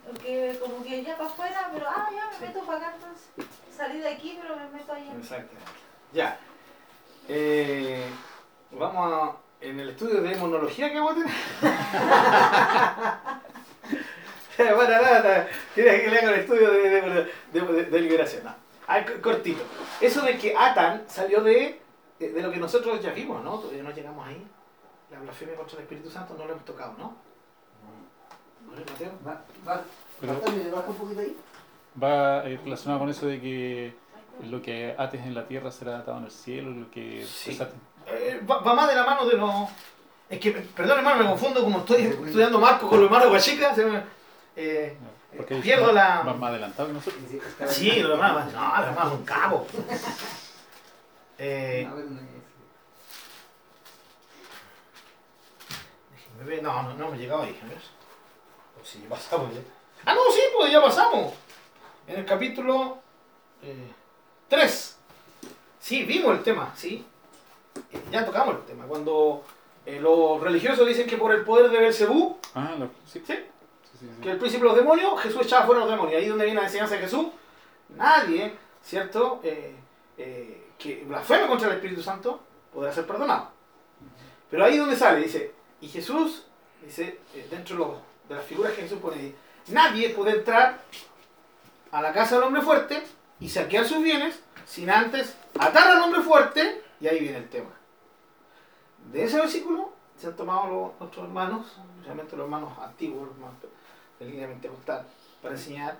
Porque 0.05 0.57
como 0.61 0.83
que 0.83 1.03
ya 1.03 1.17
para 1.17 1.29
afuera, 1.29 1.69
pero 1.73 1.85
ah, 1.89 2.09
ya 2.13 2.29
me 2.39 2.47
meto 2.47 2.65
para 2.65 2.77
acá 2.79 2.93
entonces. 2.95 3.27
Salí 3.75 3.99
de 3.99 4.09
aquí, 4.09 4.37
pero 4.41 4.55
me 4.55 4.69
meto 4.69 4.91
allá. 4.93 5.13
Exactamente. 5.17 5.71
Ya. 6.13 6.37
Eh, 7.27 8.05
vamos 8.71 9.13
a. 9.13 9.35
En 9.59 9.79
el 9.79 9.89
estudio 9.89 10.21
de 10.21 10.29
demonología 10.29 10.91
que 10.91 10.99
tener. 11.15 11.33
Ya, 14.57 14.73
bueno, 14.75 14.89
nada, 14.91 15.21
nada. 15.23 15.47
Tienes 15.73 16.01
que 16.01 16.09
leer 16.11 16.23
el 16.25 16.33
estudio 16.41 16.71
de, 16.71 16.89
de, 16.89 17.01
de- 17.53 17.61
de- 17.61 17.85
de 17.85 17.99
liberación. 18.01 18.43
No. 18.43 18.55
Ah, 18.87 19.03
cortito. 19.21 19.63
Eso 19.99 20.21
de 20.21 20.37
que 20.37 20.55
Atan 20.55 21.03
salió 21.09 21.41
de, 21.41 21.81
de, 22.19 22.29
de 22.33 22.41
lo 22.41 22.51
que 22.51 22.57
nosotros 22.57 23.01
ya 23.01 23.11
vimos, 23.11 23.43
¿no? 23.43 23.57
Todavía 23.59 23.83
no 23.83 23.91
llegamos 23.91 24.25
ahí. 24.27 24.45
La 25.11 25.19
blasfemia 25.19 25.55
contra 25.55 25.77
el 25.77 25.83
Espíritu 25.83 26.09
Santo 26.09 26.35
no 26.37 26.45
lo 26.45 26.51
hemos 26.53 26.65
tocado, 26.65 26.93
¿no? 26.97 27.15
¿No, 28.65 28.71
Mateo? 28.91 29.11
Va, 29.25 29.41
va, 29.67 29.81
Pero- 30.19 30.33
Pastor, 30.33 30.53
¿me 30.55 30.69
baja 30.69 30.89
un 30.89 30.95
poquito 30.95 31.21
ahí? 31.21 31.37
Va 32.01 32.43
eh, 32.45 32.59
relacionado 32.63 32.99
con 32.99 33.09
eso 33.09 33.25
de 33.25 33.39
que 33.41 33.95
lo 34.49 34.61
que 34.61 34.93
ates 34.97 35.21
en 35.21 35.33
la 35.33 35.47
tierra 35.47 35.71
será 35.71 35.99
atado 35.99 36.17
en 36.17 36.25
el 36.25 36.31
cielo, 36.31 36.71
lo 36.71 36.91
que 36.91 37.25
Sí. 37.25 37.51
desates- 37.51 37.73
Eh, 38.07 38.41
va, 38.49 38.59
va 38.59 38.73
más 38.73 38.87
de 38.89 38.95
la 38.95 39.05
mano 39.05 39.25
de 39.25 39.35
los. 39.37 39.51
Es 40.29 40.39
que, 40.39 40.51
perdón 40.51 40.99
hermano, 40.99 41.23
me 41.23 41.29
confundo 41.29 41.61
como 41.63 41.79
estoy 41.79 42.01
estudiando 42.03 42.59
Marco 42.59 42.87
con 42.89 42.99
los 42.99 43.07
hermanos 43.07 43.29
Guachica. 43.29 43.73
se 43.73 43.85
me- 43.85 44.03
eh, 44.55 44.97
porque 45.35 45.55
pierdo 45.55 45.91
la. 45.93 46.21
van 46.21 46.39
más 46.39 46.49
adelantados 46.51 46.89
que 46.89 46.93
nosotros. 46.93 47.73
Sí, 47.73 47.99
los 48.01 48.11
hermanos, 48.11 48.53
no, 48.53 48.77
los 48.77 48.87
hermanos 48.87 49.13
son 49.13 49.23
cabos. 49.25 49.67
Eh, 51.39 51.87
No, 56.37 56.43
pero 56.45 56.61
no 56.61 56.83
no, 56.83 56.93
no, 56.93 57.05
hemos 57.07 57.17
llegado 57.19 57.43
ahí. 57.43 57.59
O 58.81 58.85
si 58.85 59.01
ya 59.01 59.09
pasamos 59.09 59.53
ya. 59.53 59.61
Ah, 60.05 60.13
no, 60.13 60.21
sí, 60.31 60.41
pues 60.55 60.71
ya 60.71 60.81
pasamos. 60.81 61.33
En 62.07 62.19
el 62.19 62.25
capítulo 62.25 62.99
3. 64.49 64.97
sí, 65.79 66.03
vimos 66.05 66.37
el 66.37 66.43
tema, 66.43 66.71
sí. 66.75 67.05
Eh, 67.91 68.01
Ya 68.11 68.25
tocamos 68.25 68.55
el 68.55 68.65
tema. 68.65 68.85
Cuando 68.85 69.43
eh, 69.85 69.99
los 69.99 70.39
religiosos 70.41 70.87
dicen 70.87 71.07
que 71.07 71.17
por 71.17 71.33
el 71.33 71.43
poder 71.43 71.69
de 71.69 71.79
Belcebú, 71.79 72.37
Ah, 72.55 72.75
sí. 73.05 73.19
¿sí? 73.25 73.33
Sí, 73.35 73.35
sí, 73.99 74.07
sí. 74.15 74.21
que 74.21 74.31
el 74.31 74.37
príncipe 74.37 74.63
de 74.63 74.69
los 74.69 74.77
demonios, 74.77 75.19
Jesús 75.21 75.41
echaba 75.45 75.65
fuera 75.65 75.81
los 75.81 75.89
demonios. 75.89 76.19
Ahí 76.21 76.27
donde 76.27 76.45
viene 76.45 76.59
la 76.61 76.67
enseñanza 76.67 76.95
de 76.95 77.01
Jesús. 77.01 77.27
Nadie, 77.89 78.53
¿cierto? 78.83 79.39
Eh, 79.43 79.75
eh, 80.17 80.67
que 80.77 81.03
blasfeme 81.05 81.47
contra 81.47 81.67
el 81.69 81.75
Espíritu 81.75 82.01
Santo 82.01 82.39
podrá 82.73 82.91
ser 82.93 83.05
perdonado. 83.07 83.49
Pero 84.49 84.63
ahí 84.63 84.77
donde 84.77 84.95
sale, 84.95 85.19
dice, 85.21 85.53
y 85.81 85.87
Jesús, 85.87 86.43
dice, 86.83 87.19
eh, 87.35 87.47
dentro 87.49 88.01
de, 88.27 88.35
las 88.35 88.45
figuras 88.45 88.73
que 88.73 88.83
Jesús 88.83 88.99
pone, 88.99 89.33
nadie 89.67 90.09
puede 90.09 90.31
entrar 90.31 90.81
a 91.91 92.01
la 92.01 92.11
casa 92.13 92.35
del 92.35 92.45
hombre 92.45 92.61
fuerte 92.61 93.03
y 93.39 93.49
saquear 93.49 93.85
sus 93.85 94.01
bienes 94.03 94.39
sin 94.65 94.89
antes 94.89 95.37
atar 95.57 95.87
al 95.87 96.01
hombre 96.01 96.21
fuerte, 96.21 96.83
y 96.99 97.07
ahí 97.07 97.19
viene 97.19 97.37
el 97.37 97.49
tema. 97.49 97.69
De 99.11 99.23
ese 99.23 99.37
versículo 99.37 99.93
se 100.17 100.27
han 100.27 100.35
tomado 100.35 100.95
nuestros 100.99 101.25
hermanos, 101.25 101.67
especialmente 101.95 102.35
los 102.35 102.45
hermanos 102.45 102.77
antiguos, 102.79 103.27
los 103.27 103.35
hermanos 103.35 103.55
de 104.19 104.25
línea 104.25 104.47
pentecostal, 104.47 105.05
para 105.41 105.53
enseñar 105.55 105.97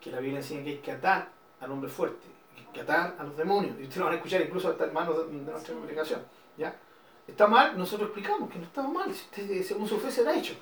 que 0.00 0.10
la 0.10 0.20
Biblia 0.20 0.38
enseña 0.38 0.62
que 0.62 0.70
hay 0.70 0.78
que 0.78 0.92
atar 0.92 1.28
al 1.60 1.72
hombre 1.72 1.90
fuerte, 1.90 2.26
que 2.54 2.60
hay 2.60 2.66
que 2.72 2.80
atar 2.82 3.16
a 3.18 3.24
los 3.24 3.36
demonios. 3.36 3.74
Y 3.80 3.84
ustedes 3.84 3.96
lo 3.96 4.04
van 4.04 4.14
a 4.14 4.16
escuchar 4.16 4.42
incluso 4.42 4.68
hasta 4.68 4.84
hermanos 4.84 5.16
de, 5.16 5.38
de 5.38 5.50
nuestra 5.50 5.74
congregación. 5.74 6.22
¿ya? 6.56 6.74
¿Está 7.26 7.46
mal? 7.46 7.76
Nosotros 7.78 8.08
explicamos 8.08 8.50
que 8.50 8.58
no 8.58 8.64
está 8.64 8.82
mal, 8.82 9.12
según 9.66 9.88
su 9.88 9.98
fe 9.98 10.10
será 10.10 10.34
hecho. 10.34 10.54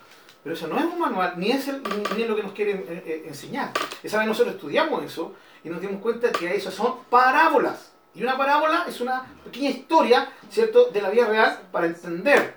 Pero 0.43 0.55
eso 0.57 0.67
no 0.67 0.79
es 0.79 0.85
un 0.85 0.99
manual, 0.99 1.35
ni 1.37 1.51
es, 1.53 1.69
el- 1.69 1.83
ni, 2.17 2.23
es 2.23 2.29
lo 2.29 2.35
que 2.37 2.43
nos 2.43 2.53
quieren 2.53 2.85
eh, 2.89 3.03
eh, 3.07 3.25
enseñar. 3.29 3.71
Esa 4.03 4.19
vez 4.19 4.27
nosotros 4.27 4.57
estudiamos 4.57 5.05
eso 5.05 5.35
y 5.63 5.69
nos 5.69 5.81
dimos 5.81 6.01
cuenta 6.01 6.33
que 6.33 6.55
eso 6.55 6.71
son 6.71 7.05
parábolas. 7.11 7.93
Y 8.15 8.23
una 8.23 8.37
parábola 8.37 8.85
es 8.89 9.01
una 9.01 9.25
pequeña 9.45 9.71
historia, 9.71 10.33
¿cierto?, 10.51 10.87
de 10.87 11.01
la 11.01 11.11
vida 11.11 11.27
real 11.27 11.61
para 11.71 11.87
entender. 11.87 12.57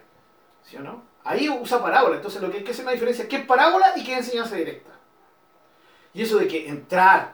¿Sí? 0.64 0.78
Ahí 1.24 1.48
usa 1.50 1.82
parábola. 1.82 2.16
Entonces 2.18 2.42
lo 2.42 2.50
que 2.52 2.58
hay 2.58 2.64
que 2.64 2.72
hacer 2.72 2.86
una 2.86 2.92
diferencia 2.94 3.24
es 3.24 3.30
qué 3.30 3.38
es 3.38 3.46
parábola 3.46 3.94
y 3.96 4.04
qué 4.04 4.14
es 4.14 4.20
enseñanza 4.26 4.56
directa. 4.56 4.92
Y 6.14 6.24
eso 6.24 6.38
de 6.38 6.48
que 6.48 6.68
entrar 6.68 7.34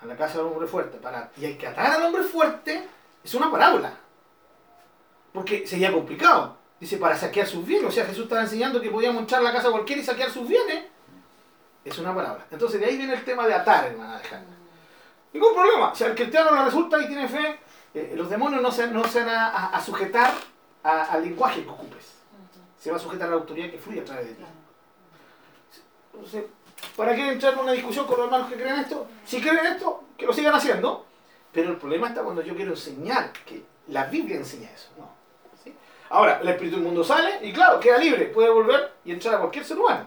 a 0.00 0.06
la 0.06 0.16
casa 0.16 0.38
del 0.38 0.46
hombre 0.48 0.66
fuerte 0.68 0.98
para, 0.98 1.30
y 1.38 1.44
hay 1.46 1.56
que 1.56 1.66
atar 1.66 1.86
al 1.92 2.02
hombre 2.02 2.22
fuerte, 2.22 2.86
es 3.24 3.34
una 3.34 3.50
parábola. 3.50 3.94
Porque 5.36 5.66
sería 5.66 5.92
complicado. 5.92 6.56
Dice, 6.80 6.96
para 6.96 7.14
saquear 7.14 7.46
sus 7.46 7.64
bienes. 7.66 7.86
O 7.88 7.92
sea, 7.92 8.06
Jesús 8.06 8.22
estaba 8.24 8.40
enseñando 8.40 8.80
que 8.80 8.90
podíamos 8.90 9.30
a 9.30 9.40
la 9.42 9.52
casa 9.52 9.70
cualquiera 9.70 10.00
y 10.00 10.04
saquear 10.04 10.30
sus 10.30 10.48
bienes. 10.48 10.86
Es 11.84 11.98
una 11.98 12.14
parábola. 12.14 12.46
Entonces 12.50 12.80
de 12.80 12.86
ahí 12.86 12.96
viene 12.96 13.12
el 13.12 13.22
tema 13.22 13.46
de 13.46 13.52
atar, 13.52 13.84
hermana 13.84 14.16
Alejandra. 14.16 14.56
Ningún 15.34 15.52
problema. 15.54 15.94
Si 15.94 16.04
al 16.04 16.14
cristiano 16.14 16.54
le 16.54 16.64
resulta 16.64 16.98
y 17.02 17.06
tiene 17.06 17.28
fe, 17.28 17.58
eh, 17.92 18.14
los 18.16 18.30
demonios 18.30 18.62
no 18.62 18.72
se, 18.72 18.86
no 18.88 19.04
se 19.04 19.20
van 19.20 19.28
a, 19.28 19.66
a 19.68 19.80
sujetar 19.84 20.32
a- 20.82 21.02
al 21.04 21.22
lenguaje 21.22 21.62
que 21.62 21.68
ocupes. 21.68 22.14
Se 22.80 22.90
va 22.90 22.96
a 22.96 23.00
sujetar 23.00 23.26
a 23.28 23.30
la 23.32 23.36
autoridad 23.36 23.70
que 23.70 23.76
fluye 23.78 24.00
a 24.00 24.04
través 24.04 24.28
de 24.28 24.34
ti. 24.36 24.44
Entonces, 26.14 26.44
¿para 26.96 27.14
qué 27.14 27.28
entrar 27.32 27.52
en 27.52 27.58
una 27.60 27.72
discusión 27.72 28.06
con 28.06 28.16
los 28.16 28.24
hermanos 28.26 28.48
que 28.48 28.56
creen 28.56 28.76
esto? 28.80 29.06
Si 29.26 29.40
creen 29.40 29.66
esto, 29.66 30.04
que 30.16 30.24
lo 30.24 30.32
sigan 30.32 30.54
haciendo. 30.54 31.04
Pero 31.52 31.70
el 31.72 31.76
problema 31.76 32.08
está 32.08 32.22
cuando 32.22 32.40
yo 32.42 32.54
quiero 32.56 32.70
enseñar, 32.72 33.32
que 33.44 33.62
la 33.88 34.06
Biblia 34.06 34.36
enseña 34.36 34.70
eso. 34.70 34.88
¿no? 34.98 35.08
Ahora, 36.08 36.38
el 36.40 36.48
espíritu 36.48 36.76
del 36.76 36.84
mundo 36.84 37.02
sale 37.02 37.38
y 37.46 37.52
claro, 37.52 37.80
queda 37.80 37.98
libre, 37.98 38.26
puede 38.26 38.48
volver 38.50 38.92
y 39.04 39.12
entrar 39.12 39.34
a 39.34 39.38
cualquier 39.38 39.64
ser 39.64 39.78
humano. 39.78 40.06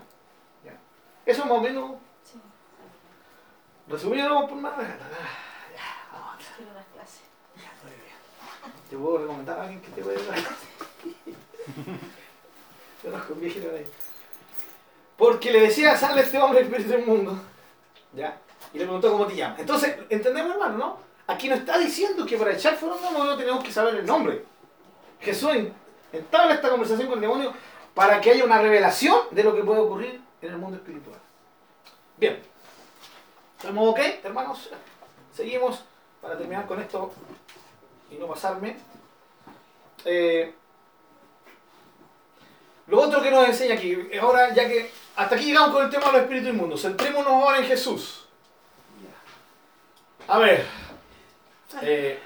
¿Ya? 0.63 0.73
Eso 1.25 1.43
más 1.45 1.57
o 1.57 1.61
menos, 1.61 1.91
Sí, 2.23 2.39
resumido 3.87 4.47
por 4.47 4.57
más 4.57 4.77
Ya, 4.77 4.83
vamos 6.11 6.27
a 6.27 6.27
avanzar. 6.29 6.55
quiero 6.57 6.73
dar 6.73 6.85
clase. 6.93 7.19
Ya, 7.57 7.71
muy 7.83 7.91
bien. 7.93 8.73
¿Te 8.89 8.97
puedo 8.97 9.17
recomendar 9.19 9.59
a 9.59 9.61
alguien 9.63 9.81
que 9.81 9.89
te 9.89 10.01
pueda 10.01 10.21
dar? 10.23 10.39
Conozco 13.03 13.33
un 13.33 13.41
viejito 13.41 13.69
de 13.69 13.79
ahí. 13.79 13.85
Porque 15.17 15.51
le 15.51 15.61
decía, 15.61 15.97
sale 15.97 16.21
este 16.21 16.37
hombre 16.39 16.61
espíritu 16.61 16.89
del 16.91 17.05
mundo. 17.05 17.37
¿Ya? 18.13 18.37
Y 18.73 18.77
le 18.77 18.85
preguntó 18.85 19.11
cómo 19.11 19.25
te 19.27 19.35
llamas. 19.35 19.59
Entonces, 19.59 19.97
entendemos, 20.09 20.51
hermano, 20.53 20.77
¿no? 20.77 20.97
Aquí 21.27 21.47
no 21.49 21.55
está 21.55 21.77
diciendo 21.77 22.25
que 22.25 22.37
para 22.37 22.53
echar 22.53 22.75
fuera 22.75 22.95
un 22.95 23.01
demonio 23.03 23.35
tenemos 23.37 23.63
que 23.63 23.71
saber 23.71 23.95
el 23.95 24.05
nombre. 24.05 24.43
Jesús 25.19 25.51
en- 25.53 25.73
entabla 26.11 26.55
esta 26.55 26.69
conversación 26.69 27.07
con 27.07 27.17
el 27.17 27.21
demonio 27.21 27.53
para 27.93 28.21
que 28.21 28.31
haya 28.31 28.45
una 28.45 28.61
revelación 28.61 29.21
de 29.31 29.43
lo 29.43 29.55
que 29.55 29.63
puede 29.63 29.81
ocurrir 29.81 30.21
en 30.41 30.49
el 30.49 30.57
mundo 30.57 30.77
espiritual. 30.77 31.19
Bien. 32.17 32.41
¿Estamos 33.57 33.89
ok, 33.89 33.99
hermanos? 34.23 34.69
Seguimos 35.33 35.83
para 36.21 36.37
terminar 36.37 36.65
con 36.65 36.79
esto 36.79 37.11
y 38.09 38.15
no 38.15 38.27
pasarme. 38.27 38.77
Eh, 40.05 40.53
lo 42.87 43.01
otro 43.01 43.21
que 43.21 43.31
nos 43.31 43.47
enseña 43.47 43.75
aquí, 43.75 43.95
ahora 44.19 44.53
ya 44.53 44.67
que 44.67 44.91
hasta 45.15 45.35
aquí 45.35 45.45
llegamos 45.45 45.71
con 45.71 45.83
el 45.83 45.91
tema 45.91 46.07
de 46.07 46.11
los 46.13 46.21
espíritus 46.21 46.49
inmundos, 46.49 46.81
centrémonos 46.81 47.31
ahora 47.31 47.59
en 47.59 47.65
Jesús. 47.65 48.27
A 50.27 50.37
ver, 50.37 50.65
eh, 51.81 52.19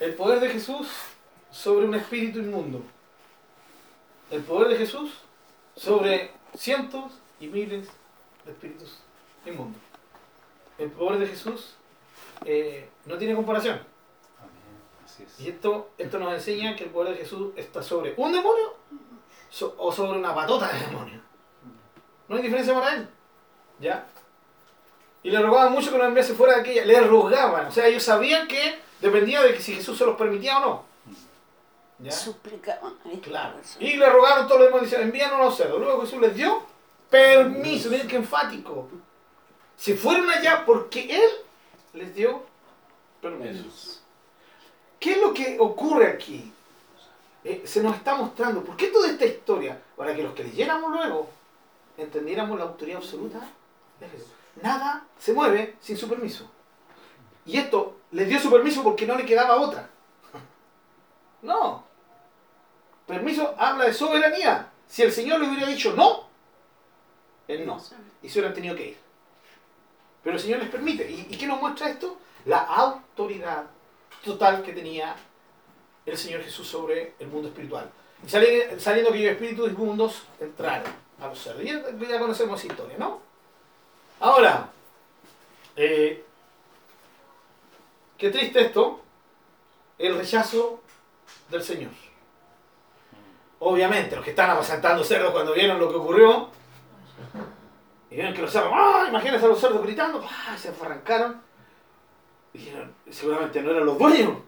el 0.00 0.14
poder 0.14 0.40
de 0.40 0.50
Jesús 0.50 0.88
sobre 1.56 1.86
un 1.86 1.94
espíritu 1.94 2.38
inmundo. 2.40 2.82
El 4.30 4.42
poder 4.42 4.68
de 4.68 4.76
Jesús 4.76 5.10
sobre 5.76 6.32
cientos 6.54 7.12
y 7.40 7.46
miles 7.48 7.88
de 8.44 8.52
espíritus 8.52 8.98
inmundos. 9.44 9.80
El 10.78 10.90
poder 10.90 11.20
de 11.20 11.26
Jesús 11.28 11.74
eh, 12.44 12.88
no 13.06 13.16
tiene 13.16 13.34
comparación. 13.34 13.76
Amén. 14.38 15.04
Así 15.04 15.22
es. 15.22 15.40
Y 15.40 15.48
esto, 15.48 15.90
esto 15.96 16.18
nos 16.18 16.34
enseña 16.34 16.76
que 16.76 16.84
el 16.84 16.90
poder 16.90 17.12
de 17.14 17.20
Jesús 17.22 17.52
está 17.56 17.82
sobre 17.82 18.14
un 18.16 18.32
demonio 18.32 18.74
so- 19.48 19.74
o 19.78 19.90
sobre 19.92 20.18
una 20.18 20.34
patota 20.34 20.68
de 20.72 20.80
demonio. 20.86 21.20
No 22.28 22.36
hay 22.36 22.42
diferencia 22.42 22.74
para 22.74 22.96
él. 22.96 23.08
¿Ya? 23.80 24.06
Y 25.22 25.30
le 25.30 25.40
rogaban 25.40 25.72
mucho 25.72 25.90
que 25.90 25.98
no 25.98 26.04
enviase 26.04 26.34
fuera 26.34 26.54
de 26.54 26.60
aquella. 26.60 26.84
Le 26.84 27.00
rogaban. 27.00 27.66
O 27.66 27.72
sea, 27.72 27.86
ellos 27.86 28.02
sabían 28.02 28.46
que 28.48 28.78
dependía 29.00 29.42
de 29.42 29.54
que 29.54 29.60
si 29.60 29.74
Jesús 29.74 29.96
se 29.96 30.04
los 30.04 30.16
permitía 30.16 30.58
o 30.58 30.60
no. 30.60 30.95
¿Ya? 31.98 32.12
Suplicaban. 32.12 32.94
Claro. 33.22 33.56
Y 33.80 33.96
le 33.96 34.08
rogaron 34.08 34.46
todos 34.46 34.60
los 34.60 34.68
demonios, 34.68 34.90
decían, 34.90 35.08
envíanos 35.08 35.40
a 35.40 35.44
los 35.44 35.56
cerdos. 35.56 35.80
Luego 35.80 36.02
Jesús 36.02 36.20
les 36.20 36.34
dio 36.34 36.62
permiso, 37.08 37.90
miren 37.90 38.08
qué 38.08 38.16
enfático. 38.16 38.88
Se 39.76 39.96
fueron 39.96 40.28
allá 40.30 40.64
porque 40.66 41.06
Él 41.14 41.30
les 41.94 42.14
dio 42.14 42.42
permiso. 43.20 44.00
¿Qué 45.00 45.12
es 45.12 45.20
lo 45.20 45.32
que 45.32 45.56
ocurre 45.58 46.08
aquí? 46.08 46.52
Eh, 47.44 47.62
se 47.64 47.82
nos 47.82 47.96
está 47.96 48.16
mostrando, 48.16 48.64
¿por 48.64 48.76
qué 48.76 48.88
toda 48.88 49.08
esta 49.08 49.24
historia? 49.24 49.80
Para 49.96 50.14
que 50.14 50.22
los 50.22 50.34
que 50.34 50.44
leyéramos 50.44 50.90
luego 50.90 51.30
entendiéramos 51.96 52.58
la 52.58 52.64
autoridad 52.64 52.98
absoluta 52.98 53.40
de 54.00 54.08
Jesús. 54.08 54.28
Nada 54.62 55.06
se 55.18 55.32
mueve 55.32 55.76
sin 55.80 55.96
su 55.96 56.08
permiso. 56.08 56.50
Y 57.44 57.58
esto 57.58 57.96
les 58.10 58.28
dio 58.28 58.40
su 58.40 58.50
permiso 58.50 58.82
porque 58.82 59.06
no 59.06 59.14
le 59.16 59.24
quedaba 59.24 59.56
otra. 59.60 59.88
No. 61.42 61.85
Permiso 63.06 63.54
habla 63.58 63.84
de 63.86 63.94
soberanía. 63.94 64.70
Si 64.88 65.02
el 65.02 65.12
Señor 65.12 65.40
le 65.40 65.48
hubiera 65.48 65.66
dicho 65.66 65.92
no, 65.94 66.26
él 67.48 67.66
no. 67.66 67.80
Y 68.22 68.28
se 68.28 68.38
hubieran 68.38 68.54
tenido 68.54 68.74
que 68.76 68.88
ir. 68.88 68.96
Pero 70.22 70.36
el 70.36 70.42
Señor 70.42 70.58
les 70.60 70.70
permite. 70.70 71.08
¿Y, 71.10 71.24
qué 71.36 71.46
nos 71.46 71.60
muestra 71.60 71.88
esto? 71.88 72.18
La 72.46 72.58
autoridad 72.58 73.64
total 74.24 74.62
que 74.62 74.72
tenía 74.72 75.14
el 76.04 76.16
Señor 76.16 76.42
Jesús 76.42 76.66
sobre 76.66 77.14
el 77.18 77.28
mundo 77.28 77.48
espiritual. 77.48 77.88
Y 78.24 78.28
sali- 78.28 78.80
saliendo 78.80 79.10
aquellos 79.10 79.32
espíritus 79.32 79.70
inmundos 79.70 80.22
entraron 80.40 80.92
a 81.20 81.26
los 81.28 81.38
cerdos. 81.40 81.62
Ya, 81.62 81.82
ya 82.08 82.18
conocemos 82.18 82.58
esa 82.58 82.72
historia, 82.72 82.96
¿no? 82.98 83.20
Ahora, 84.18 84.68
eh, 85.76 86.24
qué 88.18 88.30
triste 88.30 88.60
esto, 88.62 89.00
el 89.98 90.16
rechazo 90.16 90.80
del 91.50 91.62
Señor. 91.62 91.92
Obviamente, 93.58 94.16
los 94.16 94.24
que 94.24 94.30
están 94.30 94.50
apacentando 94.50 95.02
cerdos 95.02 95.32
cuando 95.32 95.54
vieron 95.54 95.78
lo 95.78 95.88
que 95.88 95.96
ocurrió, 95.96 96.48
y 98.10 98.14
vieron 98.14 98.34
que 98.34 98.42
los 98.42 98.50
cerdos, 98.52 98.72
¡ah! 98.74 99.06
Imagínense 99.08 99.46
a 99.46 99.48
los 99.48 99.60
cerdos 99.60 99.82
gritando, 99.82 100.24
¡ah! 100.24 100.56
Se 100.56 100.68
arrancaron. 100.68 101.40
Dijeron, 102.52 102.94
seguramente 103.10 103.62
no 103.62 103.70
eran 103.70 103.86
los 103.86 103.98
dueños. 103.98 104.38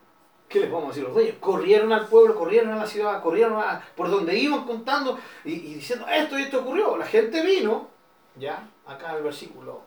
¿Qué 0.48 0.61
les 0.61 0.70
podemos 0.70 0.90
decir 0.90 1.04
los 1.04 1.14
dueños? 1.14 1.36
Corrieron 1.40 1.92
al 1.92 2.06
pueblo, 2.06 2.34
corrieron 2.34 2.72
a 2.72 2.76
la 2.76 2.86
ciudad, 2.86 3.22
corrieron 3.22 3.59
a, 3.59 3.82
por 3.94 4.11
donde 4.11 4.36
iban 4.36 4.64
contando 4.64 5.18
y, 5.44 5.52
y 5.52 5.74
diciendo, 5.74 6.06
esto 6.09 6.38
y 6.38 6.42
esto 6.42 6.61
ocurrió. 6.61 6.96
La 6.96 7.04
gente 7.04 7.42
vino, 7.42 7.88
ya, 8.36 8.66
acá 8.86 9.11
en 9.11 9.16
el 9.16 9.22
versículo 9.24 9.82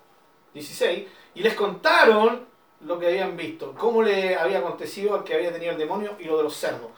16, 0.54 1.08
y 1.34 1.42
les 1.42 1.56
contaron 1.56 2.46
lo 2.82 3.00
que 3.00 3.08
habían 3.08 3.38
visto, 3.38 3.74
cómo 3.78 4.04
le 4.04 4.36
había 4.36 4.60
acontecido 4.60 5.16
al 5.16 5.24
que 5.24 5.36
había 5.36 5.52
tenido 5.52 5.72
el 5.72 5.78
demonio 5.78 6.16
y 6.20 6.26
lo 6.26 6.38
de 6.38 6.44
los 6.44 6.56
cerdos. 6.56 6.90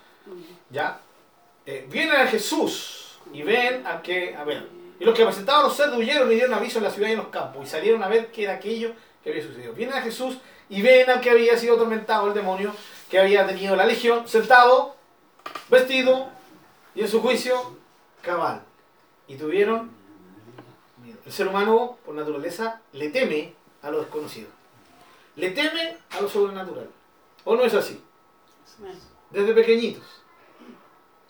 ¿Ya? 0.69 0.99
Eh, 1.65 1.87
vienen 1.89 2.15
a 2.17 2.27
Jesús 2.27 3.19
y 3.31 3.41
ven 3.41 3.87
a 3.87 4.01
que, 4.01 4.35
a 4.35 4.43
ver, 4.43 4.67
y 4.99 5.05
los 5.05 5.15
que 5.15 5.23
presentaban 5.23 5.63
los 5.63 5.75
cerdos 5.75 5.97
huyeron 5.97 6.31
y 6.31 6.35
dieron 6.35 6.53
aviso 6.53 6.77
en 6.77 6.83
la 6.83 6.91
ciudad 6.91 7.09
y 7.09 7.13
en 7.13 7.17
los 7.19 7.27
campos 7.27 7.65
y 7.65 7.69
salieron 7.69 8.03
a 8.03 8.07
ver 8.07 8.31
qué 8.31 8.43
era 8.43 8.53
aquello 8.53 8.93
que 9.23 9.29
había 9.29 9.43
sucedido. 9.43 9.73
Vienen 9.73 9.95
a 9.95 10.01
Jesús 10.01 10.37
y 10.69 10.81
ven 10.81 11.09
al 11.09 11.21
que 11.21 11.29
había 11.29 11.57
sido 11.57 11.75
atormentado 11.75 12.27
el 12.27 12.33
demonio, 12.33 12.73
que 13.09 13.19
había 13.19 13.45
tenido 13.47 13.75
la 13.75 13.85
legión, 13.85 14.27
sentado, 14.27 14.95
vestido 15.69 16.29
y 16.95 17.01
en 17.01 17.07
su 17.07 17.21
juicio 17.21 17.77
cabal. 18.21 18.63
Y 19.27 19.35
tuvieron 19.35 19.91
miedo. 21.01 21.17
El 21.25 21.31
ser 21.31 21.47
humano, 21.47 21.97
por 22.05 22.15
naturaleza, 22.15 22.81
le 22.91 23.09
teme 23.09 23.53
a 23.81 23.89
lo 23.89 23.99
desconocido. 23.99 24.49
Le 25.35 25.51
teme 25.51 25.97
a 26.11 26.21
lo 26.21 26.29
sobrenatural. 26.29 26.89
¿O 27.45 27.55
no 27.55 27.63
es 27.63 27.73
así? 27.73 28.01
Desde 29.31 29.53
pequeñitos. 29.53 30.22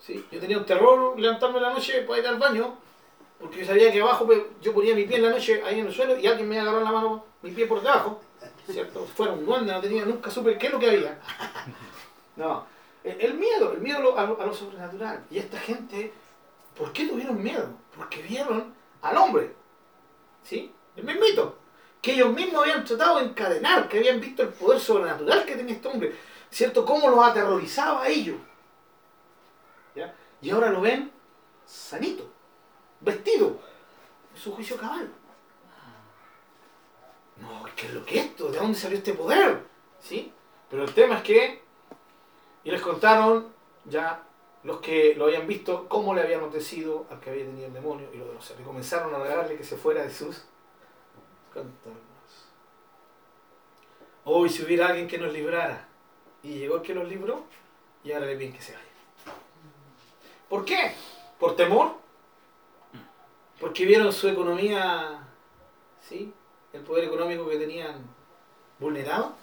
¿Sí? 0.05 0.25
Yo 0.31 0.39
tenía 0.39 0.57
un 0.57 0.65
terror 0.65 1.17
levantarme 1.17 1.57
en 1.57 1.63
la 1.63 1.69
noche 1.73 2.01
para 2.01 2.19
ir 2.19 2.27
al 2.27 2.37
baño, 2.37 2.75
porque 3.39 3.59
yo 3.59 3.65
sabía 3.65 3.89
que 3.91 4.01
abajo 4.01 4.27
yo 4.61 4.73
ponía 4.73 4.93
mi 4.93 5.05
pie 5.05 5.15
en 5.17 5.23
la 5.23 5.29
noche 5.29 5.63
ahí 5.65 5.79
en 5.79 5.85
el 5.87 5.93
suelo 5.93 6.17
y 6.19 6.27
alguien 6.27 6.49
me 6.49 6.59
agarró 6.59 6.81
la 6.81 6.91
mano 6.91 7.25
mi 7.41 7.51
pie 7.51 7.67
por 7.67 7.81
debajo. 7.81 8.19
¿Cierto? 8.69 9.05
Fuera 9.15 9.31
un 9.33 9.45
duende, 9.45 9.71
no 9.71 9.79
tenía, 9.81 10.05
nunca 10.05 10.29
supe 10.29 10.57
qué 10.57 10.67
es 10.67 10.73
lo 10.73 10.79
que 10.79 10.89
había. 10.89 11.19
No. 12.35 12.65
El, 13.03 13.35
miedo, 13.35 13.73
el 13.73 13.79
miedo 13.79 14.17
a 14.17 14.25
lo- 14.25 14.41
a 14.41 14.45
lo 14.47 14.53
sobrenatural. 14.53 15.23
Y 15.29 15.37
esta 15.37 15.59
gente, 15.59 16.11
¿por 16.75 16.91
qué 16.91 17.05
tuvieron 17.07 17.41
miedo? 17.43 17.67
Porque 17.95 18.21
vieron 18.23 18.73
al 19.03 19.17
hombre. 19.17 19.53
¿Sí? 20.43 20.71
El 20.95 21.03
mismito. 21.03 21.57
Que 22.01 22.13
ellos 22.13 22.33
mismos 22.33 22.63
habían 22.63 22.83
tratado 22.83 23.19
de 23.19 23.25
encadenar, 23.25 23.87
que 23.87 23.99
habían 23.99 24.19
visto 24.19 24.41
el 24.41 24.49
poder 24.49 24.79
sobrenatural 24.79 25.45
que 25.45 25.55
tenía 25.55 25.75
este 25.75 25.87
hombre. 25.87 26.15
¿Cierto? 26.49 26.83
Cómo 26.85 27.07
los 27.09 27.23
aterrorizaba 27.23 28.01
a 28.03 28.07
ellos. 28.07 28.37
Y 30.43 30.49
ahora 30.49 30.69
lo 30.69 30.81
ven 30.81 31.09
sanito, 31.65 32.29
vestido, 32.99 33.57
su 34.35 34.51
juicio 34.51 34.75
cabal. 34.75 35.09
No, 37.37 37.63
¿qué 37.77 37.87
es 37.87 37.93
lo 37.93 38.05
que 38.05 38.19
es 38.19 38.25
esto? 38.25 38.51
¿De 38.51 38.57
dónde 38.57 38.77
salió 38.77 38.97
este 38.97 39.13
poder? 39.13 39.63
¿Sí? 40.01 40.33
Pero 40.69 40.83
el 40.83 40.93
tema 40.93 41.15
es 41.19 41.23
que, 41.23 41.61
y 42.65 42.71
les 42.71 42.81
contaron 42.81 43.53
ya 43.85 44.21
los 44.63 44.81
que 44.81 45.15
lo 45.15 45.25
habían 45.25 45.47
visto, 45.47 45.87
cómo 45.87 46.13
le 46.13 46.21
había 46.21 46.37
acontecido 46.37 47.07
al 47.09 47.21
que 47.21 47.29
había 47.29 47.45
tenido 47.45 47.67
el 47.67 47.73
demonio 47.73 48.09
y 48.13 48.17
lo 48.17 48.25
de 48.25 48.33
los 48.33 48.45
cerdos. 48.45 48.63
Y 48.63 48.65
comenzaron 48.65 49.15
a 49.15 49.19
regalarle 49.19 49.55
que 49.55 49.63
se 49.63 49.77
fuera 49.77 50.03
de 50.03 50.09
sus 50.09 50.43
contornos. 51.53 52.01
Hoy 54.25 54.49
si 54.49 54.61
hubiera 54.63 54.87
alguien 54.87 55.07
que 55.07 55.17
nos 55.17 55.31
librara. 55.31 55.87
Y 56.41 56.55
llegó 56.55 56.75
el 56.75 56.81
que 56.81 56.93
nos 56.93 57.07
libró 57.07 57.45
y 58.03 58.11
ahora 58.11 58.25
le 58.25 58.35
piden 58.35 58.51
que 58.51 58.61
se 58.61 58.73
vaya. 58.73 58.92
¿Por 60.53 60.65
qué? 60.65 60.93
¿Por 61.39 61.55
temor? 61.55 61.95
Porque 63.59 63.85
vieron 63.87 64.13
su 64.13 64.27
economía, 64.27 65.27
¿sí? 66.07 66.31
El 66.71 66.81
poder 66.83 67.05
económico 67.05 67.49
que 67.49 67.57
tenían 67.57 68.05
vulnerado. 68.77 69.33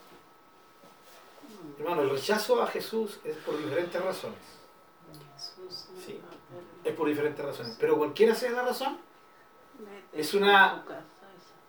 Hermano, 1.80 2.02
el 2.02 2.10
rechazo 2.10 2.62
a 2.62 2.68
Jesús 2.68 3.18
es 3.24 3.36
por 3.38 3.58
diferentes 3.58 4.00
razones. 4.00 4.38
Sí. 6.06 6.20
Es 6.84 6.94
por 6.94 7.08
diferentes 7.08 7.44
razones. 7.44 7.76
Pero 7.80 7.98
cualquiera 7.98 8.36
sea 8.36 8.52
la 8.52 8.62
razón, 8.62 8.96
Es 10.12 10.32
una- 10.34 10.84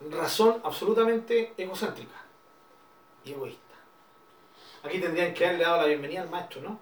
razón 0.08 0.60
absolutamente 0.62 1.52
egocéntrica 1.56 2.14
y 3.24 3.32
egoísta. 3.32 3.74
Aquí 4.84 5.00
tendrían 5.00 5.34
que 5.34 5.44
haberle 5.46 5.64
dado 5.64 5.78
la 5.78 5.86
bienvenida 5.88 6.22
al 6.22 6.30
maestro, 6.30 6.60
¿no? 6.60 6.78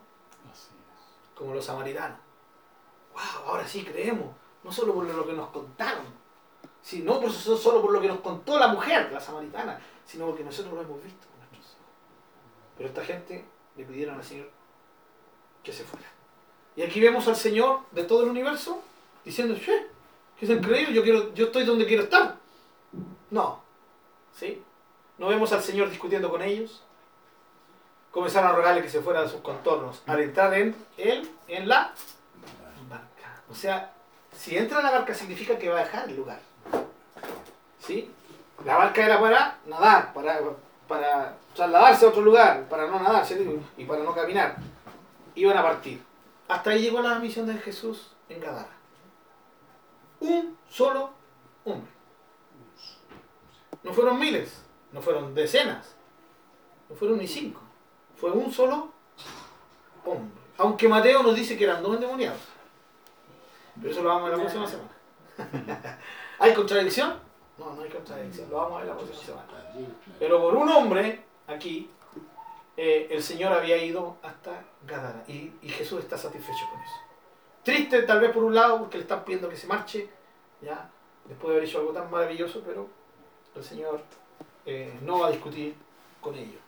Como 1.34 1.54
los 1.54 1.64
samaritanos. 1.64 2.18
¡Wow! 3.12 3.48
Ahora 3.48 3.66
sí 3.66 3.84
creemos. 3.84 4.34
No 4.62 4.72
solo 4.72 4.94
por 4.94 5.04
lo 5.04 5.26
que 5.26 5.32
nos 5.32 5.48
contaron. 5.50 6.04
Sí, 6.82 7.02
no 7.02 7.20
por 7.20 7.30
eso, 7.30 7.56
solo 7.56 7.82
por 7.82 7.92
lo 7.92 8.00
que 8.00 8.08
nos 8.08 8.20
contó 8.20 8.58
la 8.58 8.68
mujer, 8.68 9.10
la 9.12 9.20
samaritana, 9.20 9.80
sino 10.04 10.26
porque 10.26 10.44
nosotros 10.44 10.72
lo 10.74 10.80
hemos 10.82 11.02
visto 11.02 11.26
con 11.28 11.38
nuestros 11.38 11.74
ojos. 11.74 11.92
Pero 12.76 12.88
esta 12.88 13.04
gente 13.04 13.44
le 13.76 13.84
pidieron 13.84 14.16
al 14.16 14.24
Señor 14.24 14.50
que 15.62 15.72
se 15.72 15.84
fuera. 15.84 16.06
Y 16.76 16.82
aquí 16.82 17.00
vemos 17.00 17.28
al 17.28 17.36
Señor 17.36 17.80
de 17.90 18.04
todo 18.04 18.22
el 18.22 18.30
universo 18.30 18.82
diciendo, 19.24 19.54
che, 19.58 19.88
que 20.38 20.50
han 20.50 20.60
creído, 20.60 20.90
yo, 20.90 21.02
quiero, 21.02 21.34
yo 21.34 21.46
estoy 21.46 21.64
donde 21.64 21.86
quiero 21.86 22.04
estar. 22.04 22.36
No. 23.30 23.62
¿Sí? 24.34 24.62
No 25.18 25.28
vemos 25.28 25.52
al 25.52 25.62
Señor 25.62 25.90
discutiendo 25.90 26.30
con 26.30 26.40
ellos. 26.40 26.82
Comenzaron 28.10 28.50
a 28.50 28.54
rogarle 28.54 28.82
que 28.82 28.88
se 28.88 29.02
fuera 29.02 29.22
de 29.22 29.28
sus 29.28 29.40
contornos. 29.42 30.02
Al 30.06 30.20
entrar 30.20 30.54
en 30.54 30.74
él, 30.96 31.30
en 31.46 31.68
la. 31.68 31.92
O 33.50 33.54
sea, 33.54 33.92
si 34.32 34.56
entra 34.56 34.78
en 34.78 34.84
la 34.84 34.92
barca 34.92 35.14
significa 35.14 35.58
que 35.58 35.68
va 35.68 35.80
a 35.80 35.84
dejar 35.84 36.08
el 36.08 36.16
lugar. 36.16 36.40
¿Sí? 37.80 38.10
La 38.64 38.76
barca 38.76 39.04
era 39.04 39.20
para 39.20 39.58
nadar, 39.66 40.12
para, 40.12 40.40
para 40.86 41.36
trasladarse 41.54 42.04
a 42.04 42.08
otro 42.08 42.22
lugar, 42.22 42.68
para 42.68 42.86
no 42.86 43.00
nadar 43.00 43.26
y 43.76 43.84
para 43.84 44.04
no 44.04 44.14
caminar. 44.14 44.56
Iban 45.34 45.56
a 45.56 45.62
partir. 45.62 46.02
Hasta 46.48 46.70
ahí 46.70 46.82
llegó 46.82 47.00
la 47.00 47.18
misión 47.18 47.46
de 47.46 47.54
Jesús 47.54 48.12
en 48.28 48.40
Gadara. 48.40 48.70
Un 50.20 50.56
solo 50.68 51.10
hombre. 51.64 51.90
No 53.82 53.92
fueron 53.94 54.18
miles, 54.18 54.62
no 54.92 55.00
fueron 55.00 55.34
decenas, 55.34 55.94
no 56.88 56.94
fueron 56.94 57.18
ni 57.18 57.26
cinco. 57.26 57.60
Fue 58.16 58.30
un 58.30 58.52
solo 58.52 58.92
hombre. 60.04 60.30
Aunque 60.58 60.88
Mateo 60.88 61.22
nos 61.22 61.34
dice 61.34 61.56
que 61.56 61.64
eran 61.64 61.82
dos 61.82 61.94
endemoniados. 61.94 62.40
Pero 63.80 63.92
eso 63.92 64.02
lo 64.02 64.08
vamos 64.08 64.22
a 64.22 64.30
ver 64.30 64.38
la 64.38 64.44
próxima 64.44 64.66
semana. 64.66 65.98
¿Hay 66.38 66.54
contradicción? 66.54 67.18
No, 67.58 67.74
no 67.74 67.82
hay 67.82 67.90
contradicción. 67.90 68.50
Lo 68.50 68.56
vamos 68.56 68.76
a 68.76 68.78
ver 68.78 68.88
la 68.88 68.96
próxima 68.96 69.24
semana. 69.24 69.46
Pero 70.18 70.40
por 70.40 70.56
un 70.56 70.68
hombre, 70.68 71.24
aquí, 71.46 71.90
eh, 72.76 73.08
el 73.10 73.22
Señor 73.22 73.52
había 73.52 73.76
ido 73.82 74.16
hasta 74.22 74.64
Gadara. 74.86 75.24
Y, 75.28 75.52
y 75.62 75.68
Jesús 75.68 76.00
está 76.00 76.16
satisfecho 76.16 76.66
con 76.70 76.80
eso. 76.80 76.96
Triste 77.62 78.02
tal 78.02 78.20
vez 78.20 78.32
por 78.32 78.44
un 78.44 78.54
lado, 78.54 78.78
porque 78.78 78.96
le 78.96 79.02
están 79.02 79.24
pidiendo 79.24 79.48
que 79.48 79.56
se 79.56 79.66
marche, 79.66 80.08
ya, 80.62 80.90
después 81.26 81.50
de 81.50 81.56
haber 81.56 81.68
hecho 81.68 81.78
algo 81.78 81.92
tan 81.92 82.10
maravilloso, 82.10 82.62
pero 82.64 82.88
el 83.54 83.62
Señor 83.62 84.00
eh, 84.66 84.98
no 85.02 85.20
va 85.20 85.28
a 85.28 85.30
discutir 85.30 85.74
con 86.20 86.34
ellos. 86.34 86.60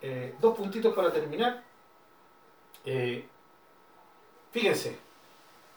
Eh, 0.00 0.34
dos 0.40 0.56
puntitos 0.56 0.94
para 0.94 1.12
terminar. 1.12 1.62
Eh, 2.84 3.26
fíjense, 4.52 4.98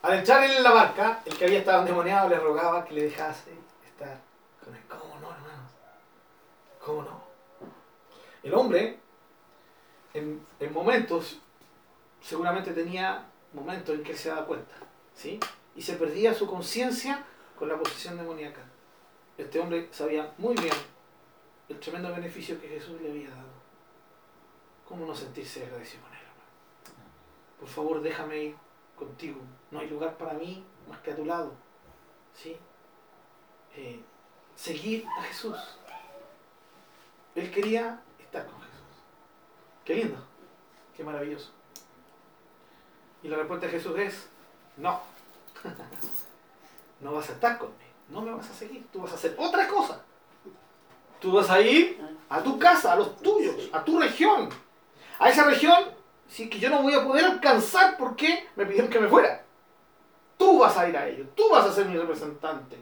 al 0.01 0.17
entrar 0.17 0.43
en 0.43 0.63
la 0.63 0.71
barca, 0.71 1.21
el 1.25 1.37
que 1.37 1.45
había 1.45 1.59
estado 1.59 1.81
endemoniado 1.81 2.29
le 2.29 2.39
rogaba 2.39 2.83
que 2.85 2.93
le 2.93 3.03
dejase 3.03 3.51
estar 3.85 4.19
con 4.63 4.75
él. 4.75 4.81
¿Cómo 4.87 5.19
no, 5.19 5.31
hermanos? 5.31 5.71
¿Cómo 6.83 7.03
no? 7.03 7.21
El 8.41 8.53
hombre, 8.55 8.99
en, 10.13 10.45
en 10.59 10.73
momentos, 10.73 11.39
seguramente 12.19 12.71
tenía 12.71 13.25
momentos 13.53 13.95
en 13.95 14.03
que 14.03 14.11
él 14.11 14.17
se 14.17 14.29
daba 14.29 14.47
cuenta, 14.47 14.73
¿sí? 15.13 15.39
Y 15.75 15.81
se 15.81 15.93
perdía 15.93 16.33
su 16.33 16.47
conciencia 16.47 17.23
con 17.57 17.69
la 17.69 17.77
posesión 17.77 18.17
demoníaca. 18.17 18.61
Este 19.37 19.59
hombre 19.59 19.89
sabía 19.91 20.33
muy 20.37 20.55
bien 20.55 20.73
el 21.69 21.79
tremendo 21.79 22.11
beneficio 22.11 22.59
que 22.59 22.67
Jesús 22.67 22.99
le 23.01 23.11
había 23.11 23.29
dado. 23.29 23.51
¿Cómo 24.87 25.05
no 25.05 25.15
sentirse 25.15 25.63
agradecido 25.63 26.03
con 26.03 26.13
él? 26.13 26.19
Por 27.59 27.69
favor, 27.69 28.01
déjame 28.01 28.37
ir 28.43 28.55
contigo. 29.01 29.41
No 29.71 29.79
hay 29.79 29.89
lugar 29.89 30.17
para 30.17 30.33
mí 30.33 30.63
más 30.87 30.99
que 31.01 31.11
a 31.11 31.15
tu 31.15 31.25
lado. 31.25 31.51
¿Sí? 32.35 32.55
Eh, 33.75 33.99
seguir 34.55 35.05
a 35.17 35.23
Jesús. 35.23 35.57
Él 37.35 37.51
quería 37.51 38.01
estar 38.19 38.45
con 38.45 38.59
Jesús. 38.61 38.71
Qué 39.83 39.95
lindo. 39.95 40.17
Qué 40.95 41.03
maravilloso. 41.03 41.51
Y 43.23 43.27
la 43.27 43.37
respuesta 43.37 43.65
de 43.65 43.71
Jesús 43.71 43.97
es, 43.97 44.29
no. 44.77 45.01
no 47.01 47.13
vas 47.13 47.29
a 47.29 47.33
estar 47.33 47.57
conmigo. 47.57 47.79
No 48.09 48.21
me 48.21 48.31
vas 48.31 48.49
a 48.49 48.53
seguir. 48.53 48.85
Tú 48.91 49.01
vas 49.01 49.11
a 49.13 49.15
hacer 49.15 49.35
otra 49.37 49.67
cosa. 49.67 50.01
Tú 51.19 51.31
vas 51.31 51.49
a 51.49 51.61
ir 51.61 51.99
a 52.29 52.41
tu 52.41 52.57
casa, 52.57 52.93
a 52.93 52.95
los 52.95 53.17
tuyos, 53.17 53.69
a 53.71 53.83
tu 53.83 53.99
región. 53.99 54.49
A 55.19 55.29
esa 55.29 55.45
región, 55.45 55.85
sí 56.31 56.49
que 56.49 56.59
yo 56.59 56.69
no 56.69 56.81
voy 56.81 56.93
a 56.93 57.03
poder 57.03 57.25
alcanzar 57.25 57.97
porque 57.97 58.47
me 58.55 58.65
pidieron 58.65 58.89
que 58.89 58.99
me 58.99 59.09
fuera. 59.09 59.43
Tú 60.37 60.59
vas 60.59 60.75
a 60.77 60.87
ir 60.87 60.97
a 60.97 61.07
ellos, 61.07 61.27
tú 61.35 61.49
vas 61.49 61.65
a 61.65 61.73
ser 61.73 61.85
mi 61.85 61.97
representante. 61.97 62.77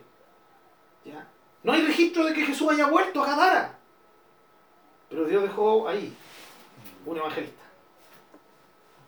¿Ya? 1.04 1.28
No 1.64 1.74
hay 1.74 1.86
registro 1.86 2.26
de 2.26 2.34
que 2.34 2.46
Jesús 2.46 2.72
haya 2.72 2.88
vuelto 2.88 3.22
a 3.22 3.26
Gadara. 3.26 3.80
Pero 5.10 5.26
Dios 5.26 5.44
dejó 5.44 5.88
ahí 5.88 6.16
un 7.06 7.18
evangelista. 7.18 7.64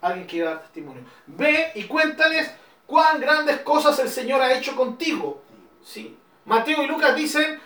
Alguien 0.02 0.26
que 0.26 0.38
iba 0.38 0.50
a 0.50 0.54
dar 0.56 0.64
testimonio. 0.64 1.04
Ve 1.28 1.72
y 1.76 1.84
cuéntales 1.84 2.52
cuán 2.88 3.22
grandes 3.22 3.62
cosas 3.62 4.00
el 4.00 4.10
Señor 4.10 4.42
ha 4.42 4.58
hecho 4.58 4.76
contigo. 4.76 5.44
Sí. 5.84 6.18
Mateo 6.46 6.84
y 6.84 6.88
Lucas 6.88 7.16
dicen, 7.16 7.62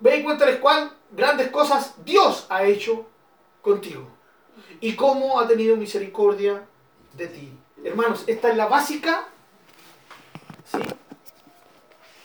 ve 0.00 0.16
y 0.16 0.22
cuéntales 0.24 0.56
cuán 0.56 0.90
grandes 1.10 1.50
cosas 1.50 1.94
Dios 2.02 2.46
ha 2.48 2.64
hecho 2.64 3.06
contigo. 3.60 4.17
Y 4.80 4.96
cómo 4.96 5.40
ha 5.40 5.46
tenido 5.46 5.76
misericordia 5.76 6.66
de 7.14 7.26
ti. 7.28 7.52
Hermanos, 7.84 8.24
esta 8.26 8.50
es 8.50 8.56
la 8.56 8.66
básica, 8.66 9.28
¿sí? 10.64 10.78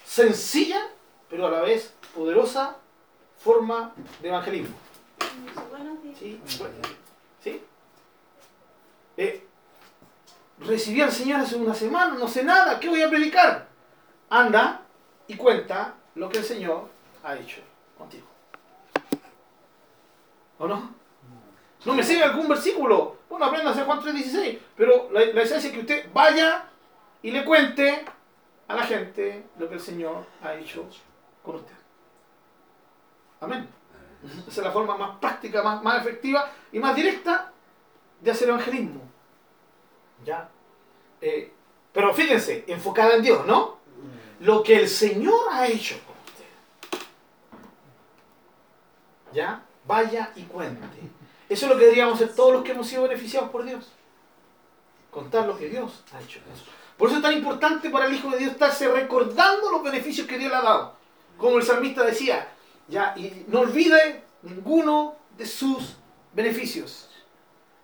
sencilla, 0.05 0.89
pero 1.29 1.47
a 1.47 1.51
la 1.51 1.61
vez 1.61 1.93
poderosa 2.15 2.77
forma 3.37 3.93
de 4.21 4.29
evangelismo. 4.29 4.75
¿Sí? 6.17 6.39
¿Sí? 7.43 7.61
Eh, 9.17 9.47
recibí 10.59 11.01
al 11.01 11.11
Señor 11.11 11.41
hace 11.41 11.55
una 11.55 11.73
semana, 11.73 12.15
no 12.15 12.27
sé 12.27 12.43
nada, 12.43 12.79
¿qué 12.79 12.89
voy 12.89 13.01
a 13.01 13.09
predicar? 13.09 13.67
Anda 14.29 14.81
y 15.27 15.35
cuenta 15.35 15.95
lo 16.15 16.29
que 16.29 16.39
el 16.39 16.43
Señor 16.43 16.89
ha 17.23 17.35
hecho 17.35 17.61
contigo. 17.97 18.27
¿O 20.59 20.67
no? 20.67 21.02
No 21.85 21.93
me 21.95 22.03
sigue 22.03 22.23
algún 22.23 22.47
versículo. 22.47 23.17
Bueno, 23.29 23.45
aprenda 23.45 23.69
a 23.69 23.73
hacer 23.73 23.85
Juan 23.85 23.99
3.16. 23.99 24.59
Pero 24.75 25.09
la, 25.11 25.25
la 25.25 25.41
esencia 25.41 25.69
es 25.69 25.73
que 25.73 25.81
usted 25.81 26.09
vaya 26.13 26.65
y 27.21 27.31
le 27.31 27.43
cuente 27.43 28.05
a 28.67 28.75
la 28.75 28.83
gente 28.83 29.45
lo 29.57 29.67
que 29.67 29.75
el 29.75 29.81
Señor 29.81 30.25
ha 30.41 30.53
hecho 30.55 30.85
con 31.43 31.55
usted. 31.55 31.75
Amén. 33.41 33.67
Esa 34.47 34.61
es 34.61 34.65
la 34.65 34.71
forma 34.71 34.97
más 34.97 35.17
práctica, 35.17 35.61
más, 35.61 35.83
más 35.83 36.01
efectiva 36.01 36.49
y 36.71 36.79
más 36.79 36.95
directa 36.95 37.51
de 38.21 38.31
hacer 38.31 38.47
evangelismo. 38.47 39.01
¿Ya? 40.25 40.49
Eh, 41.19 41.51
pero 41.91 42.13
fíjense, 42.13 42.63
enfocada 42.67 43.15
en 43.15 43.21
Dios, 43.21 43.45
¿no? 43.45 43.77
Lo 44.39 44.63
que 44.63 44.79
el 44.79 44.87
Señor 44.87 45.47
ha 45.51 45.67
hecho 45.67 45.95
con 46.05 46.15
usted. 46.25 47.05
¿Ya? 49.33 49.63
Vaya 49.85 50.31
y 50.35 50.43
cuente. 50.43 50.87
Eso 51.49 51.65
es 51.65 51.71
lo 51.71 51.77
que 51.77 51.85
deberíamos 51.85 52.15
hacer 52.15 52.35
todos 52.35 52.53
los 52.53 52.63
que 52.63 52.71
hemos 52.71 52.87
sido 52.87 53.03
beneficiados 53.03 53.49
por 53.49 53.63
Dios. 53.63 53.91
Contar 55.11 55.45
lo 55.45 55.57
que 55.57 55.69
Dios 55.69 56.03
ha 56.13 56.21
hecho. 56.21 56.39
Por 56.97 57.09
eso 57.09 57.17
es 57.17 57.23
tan 57.23 57.33
importante 57.33 57.89
para 57.89 58.05
el 58.05 58.13
Hijo 58.13 58.29
de 58.31 58.39
Dios 58.39 58.51
estarse 58.53 58.87
recordando 58.87 59.71
los 59.71 59.83
beneficios 59.83 60.27
que 60.27 60.37
Dios 60.37 60.51
le 60.51 60.57
ha 60.57 60.61
dado. 60.61 60.95
Como 61.37 61.57
el 61.57 61.63
salmista 61.63 62.03
decía, 62.03 62.47
ya, 62.87 63.13
y 63.17 63.45
no 63.47 63.61
olvide 63.61 64.23
ninguno 64.43 65.15
de 65.37 65.45
sus 65.45 65.95
beneficios. 66.33 67.09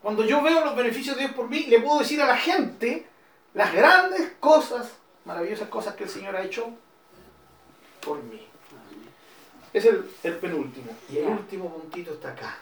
Cuando 0.02 0.24
yo 0.24 0.42
veo 0.42 0.64
los 0.64 0.76
beneficios 0.76 1.16
de 1.16 1.24
Dios 1.24 1.36
por 1.36 1.50
mí, 1.50 1.66
le 1.68 1.82
puedo 1.82 2.00
decir 2.00 2.22
a 2.22 2.28
la 2.28 2.38
gente 2.38 3.08
las 3.54 3.74
grandes 3.74 4.34
cosas, 4.40 4.92
maravillosas 5.26 5.68
cosas 5.70 5.96
que 5.96 6.06
el 6.06 6.10
Señor 6.10 6.36
ha 6.36 6.44
hecho 6.44 6.70
por 8.02 8.24
mí. 8.24 8.48
Es 9.74 9.86
el, 9.86 10.10
el 10.24 10.38
penúltimo. 10.38 10.96
Y 11.12 11.18
el 11.18 11.28
último 11.28 11.70
puntito 11.70 12.14
está 12.14 12.30
acá. 12.30 12.58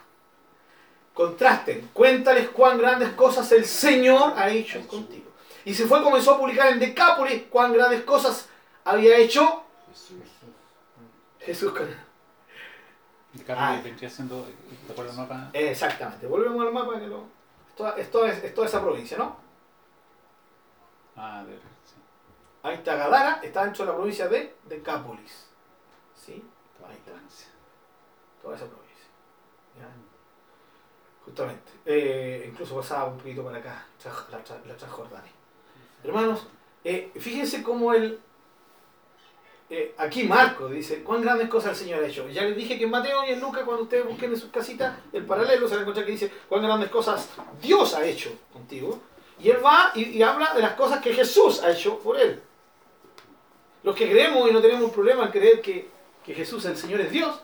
Contrasten. 1.18 1.89
Cuéntales 1.93 2.49
cuán 2.49 2.78
grandes 2.78 3.09
cosas 3.13 3.51
el 3.51 3.65
Señor 3.65 4.34
ha 4.36 4.51
hecho 4.51 4.88
contigo. 4.88 5.32
Y 5.65 5.74
se 5.74 5.88
fue, 5.88 6.03
comenzó 6.03 6.36
a 6.36 6.38
publicar 6.38 6.72
en 6.72 6.80
Decápolis 6.80 7.45
cuán 7.49 7.74
grandes 7.74 8.03
cosas 8.03 8.47
había 8.86 9.18
hecho 9.18 9.63
Jesús 11.39 11.72
con 11.74 11.88
El 13.34 13.43
carne 13.43 13.63
Ah. 13.63 13.82
al 14.95 15.15
mapa, 15.15 15.49
Exactamente. 15.53 16.28
Volvemos 16.28 16.68
al 16.68 16.72
mapa 16.72 16.99
que 16.99 17.07
lo. 17.07 17.24
Esto, 17.70 17.95
esto 17.97 18.26
es, 18.28 18.43
es 18.43 18.53
toda 18.53 18.68
esa 18.68 18.80
provincia, 18.80 19.18
¿no? 19.18 19.38
ah, 21.15 21.43
de, 21.47 21.55
sí, 21.55 21.95
Ahí 22.61 22.76
está 22.76 22.95
Gadara, 22.95 23.39
está 23.41 23.63
dentro 23.63 23.86
de 23.86 23.91
la 23.91 23.97
provincia 23.97 24.28
de 24.28 24.55
Decápolis. 24.65 25.47
¿Sí? 26.15 26.43
Ahí 26.88 26.95
está. 26.95 27.13
Toda 28.43 28.55
esa 28.55 28.65
provincia. 28.65 28.86
Justamente. 31.28 31.71
Eh, 31.86 32.45
incluso 32.49 32.75
pasaba 32.78 33.05
un 33.11 33.17
poquito 33.17 33.43
para 33.43 33.57
acá, 33.57 33.86
la, 34.32 34.43
Tra- 34.43 34.65
la 34.65 34.75
Transjordania. 34.78 35.32
Hermanos, 36.03 36.47
eh, 36.84 37.11
fíjense 37.19 37.61
cómo 37.61 37.93
el. 37.93 38.17
eh, 39.69 39.93
aquí 39.97 40.23
Marco 40.23 40.69
dice, 40.69 41.03
cuán 41.03 41.21
grandes 41.21 41.49
cosas 41.49 41.71
el 41.71 41.75
Señor 41.75 42.03
ha 42.03 42.07
hecho. 42.07 42.30
Ya 42.30 42.43
les 42.43 42.55
dije 42.55 42.78
que 42.78 42.86
en 42.86 42.91
Mateo 42.91 43.25
y 43.25 43.32
en 43.32 43.41
Lucas, 43.41 43.63
cuando 43.65 43.84
ustedes 43.84 44.05
busquen 44.05 44.32
en 44.32 44.39
sus 44.39 44.49
casitas 44.49 44.97
el 45.11 45.25
paralelo, 45.25 45.67
se 45.67 45.73
van 45.75 45.80
a 45.80 45.82
encontrar 45.82 46.05
que 46.05 46.13
dice, 46.13 46.32
cuán 46.47 46.63
grandes 46.63 46.89
cosas 46.89 47.30
Dios 47.61 47.93
ha 47.93 48.05
hecho 48.05 48.32
contigo. 48.53 48.99
Y 49.39 49.49
él 49.49 49.63
va 49.63 49.91
y, 49.93 50.21
habla 50.21 50.53
de 50.55 50.61
las 50.61 50.75
cosas 50.75 51.01
que 51.01 51.13
Jesús 51.13 51.61
ha 51.61 51.71
hecho 51.71 51.99
por 51.99 52.17
él. 52.17 52.41
Los 53.84 53.95
que 53.95 54.09
creemos 54.09 54.49
y 54.49 54.53
no 54.53 54.61
tenemos 54.61 54.91
problema 54.91 55.25
en 55.25 55.32
creer 55.32 55.61
que, 55.61 55.89
que 56.25 56.34
Jesús, 56.34 56.63
el 56.65 56.75
Señor, 56.78 57.01
es 57.01 57.11
Dios, 57.11 57.39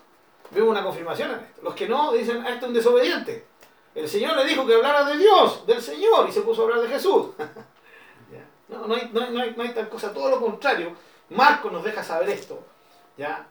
vemos 0.51 0.69
una 0.69 0.83
confirmación 0.83 1.31
en 1.31 1.39
esto. 1.41 1.61
Los 1.61 1.75
que 1.75 1.87
no 1.87 2.13
dicen, 2.13 2.41
ah, 2.45 2.49
este 2.49 2.59
es 2.59 2.67
un 2.67 2.73
desobediente. 2.73 3.45
El 3.95 4.09
Señor 4.09 4.35
le 4.37 4.45
dijo 4.45 4.65
que 4.65 4.73
hablara 4.73 5.03
de 5.05 5.17
Dios, 5.17 5.65
del 5.67 5.81
Señor, 5.81 6.27
y 6.27 6.31
se 6.31 6.41
puso 6.41 6.61
a 6.61 6.65
hablar 6.65 6.81
de 6.81 6.89
Jesús. 6.89 7.27
No, 8.69 8.87
no, 8.87 8.95
hay, 8.95 9.11
no, 9.13 9.21
hay, 9.21 9.53
no, 9.55 9.61
hay, 9.61 9.69
tal 9.69 9.87
cosa, 9.87 10.11
todo 10.11 10.31
lo 10.31 10.41
contrario. 10.41 10.93
Marcos 11.29 11.71
nos 11.71 11.83
deja 11.83 12.03
saber 12.03 12.29
esto, 12.29 12.63
¿ya? 13.15 13.45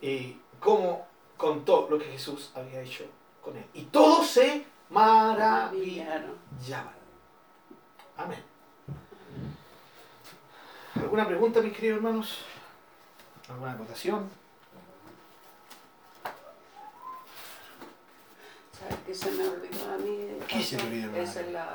Y 0.00 0.36
cómo 0.58 1.06
contó 1.36 1.86
lo 1.88 1.96
que 1.96 2.06
Jesús 2.06 2.50
había 2.56 2.80
hecho 2.80 3.04
con 3.40 3.56
él. 3.56 3.64
Y 3.74 3.82
todos 3.84 4.26
se. 4.26 4.66
Maravillaron. 4.90 6.34
Amén. 8.16 8.42
¿Alguna 10.96 11.26
pregunta, 11.26 11.60
mis 11.60 11.72
queridos 11.72 11.98
hermanos? 11.98 12.38
¿Alguna 13.48 13.72
acotación? 13.72 14.28
¿Sabes 19.14 19.36
qué 19.36 19.42
se 19.42 19.42
me 19.42 19.48
olvidó 19.48 19.92
a 19.92 19.98
mí? 19.98 20.38
¿Qué 20.48 20.62
se 20.62 20.76
te 20.76 20.82
olvidó, 20.82 21.16
Esa 21.16 21.40
es 21.40 21.52
la 21.52 21.66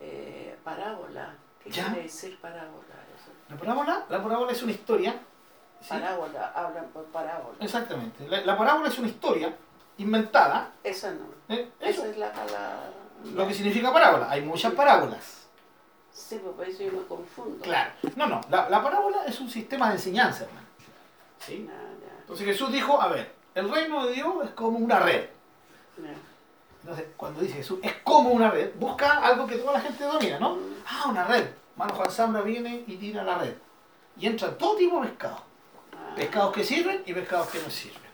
eh, 0.00 0.56
parábola. 0.64 1.34
¿Qué 1.62 1.70
¿Ya? 1.70 1.86
quiere 1.86 2.02
decir 2.02 2.38
parábola? 2.40 2.94
Eso? 3.16 3.32
La 3.48 3.56
parábola, 3.56 4.06
la 4.08 4.22
parábola 4.22 4.52
es 4.52 4.62
una 4.62 4.72
historia. 4.72 5.12
¿sí? 5.80 5.88
Parábola, 5.88 6.52
hablan 6.54 6.86
por 6.88 7.04
parábola. 7.06 7.56
Exactamente. 7.60 8.26
La, 8.28 8.40
la 8.42 8.56
parábola 8.56 8.88
es 8.88 8.98
una 8.98 9.08
historia 9.08 9.54
inventada. 9.98 10.72
Esa 10.82 11.12
no. 11.12 11.26
¿eh? 11.48 11.70
Esa 11.80 12.06
es 12.06 12.16
la 12.16 12.32
palabra. 12.32 12.90
lo 13.34 13.46
que 13.46 13.54
significa 13.54 13.92
parábola. 13.92 14.30
Hay 14.30 14.42
muchas 14.42 14.72
parábolas. 14.72 15.46
Sí, 16.12 16.40
pues 16.42 16.54
por 16.56 16.68
eso 16.68 16.82
yo 16.82 16.92
me 16.92 17.06
confundo. 17.06 17.62
Claro. 17.62 17.92
No, 18.16 18.26
no. 18.26 18.40
La, 18.50 18.68
la 18.68 18.82
parábola 18.82 19.24
es 19.26 19.38
un 19.40 19.48
sistema 19.48 19.88
de 19.88 19.94
enseñanza, 19.94 20.44
hermano. 20.44 20.66
¿Sí? 21.38 21.64
Ya, 21.68 22.20
Entonces 22.20 22.44
Jesús 22.46 22.72
dijo, 22.72 23.00
a 23.00 23.06
ver, 23.08 23.32
el 23.54 23.70
reino 23.70 24.04
de 24.06 24.14
Dios 24.14 24.34
es 24.44 24.50
como 24.50 24.78
una 24.78 24.98
red. 24.98 25.28
Entonces, 26.82 27.06
cuando 27.16 27.40
dice 27.40 27.54
Jesús, 27.54 27.80
es 27.82 27.92
como 28.04 28.30
una 28.30 28.50
red, 28.50 28.70
busca 28.78 29.18
algo 29.18 29.46
que 29.46 29.56
toda 29.56 29.74
la 29.74 29.80
gente 29.80 30.04
domina, 30.04 30.38
¿no? 30.38 30.56
Ah, 30.86 31.06
una 31.10 31.24
red. 31.24 31.48
Mano 31.76 31.94
Juan 31.94 32.10
Zambra 32.10 32.42
viene 32.42 32.84
y 32.86 32.96
tira 32.96 33.22
la 33.24 33.38
red. 33.38 33.54
Y 34.16 34.26
entra 34.26 34.56
todo 34.56 34.76
tipo 34.76 35.00
de 35.00 35.08
pescado. 35.08 35.42
Ah, 35.92 36.14
Pescados 36.16 36.52
que 36.54 36.64
sirven 36.64 37.02
y 37.06 37.12
pescados 37.12 37.48
que 37.48 37.60
no 37.60 37.68
sirven. 37.70 38.08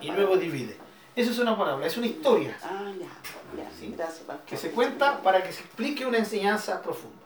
Y 0.00 0.10
luego 0.10 0.36
divide. 0.36 0.76
Eso 1.14 1.30
es 1.30 1.38
una 1.38 1.56
parábola, 1.56 1.86
es 1.86 1.96
una 1.96 2.06
historia 2.06 2.56
Ah. 2.62 2.90
Sí. 3.78 3.94
Que 4.46 4.56
se 4.56 4.72
cuenta 4.72 5.20
para 5.22 5.42
que 5.42 5.52
se 5.52 5.60
explique 5.62 6.04
una 6.04 6.18
enseñanza 6.18 6.82
profunda. 6.82 7.22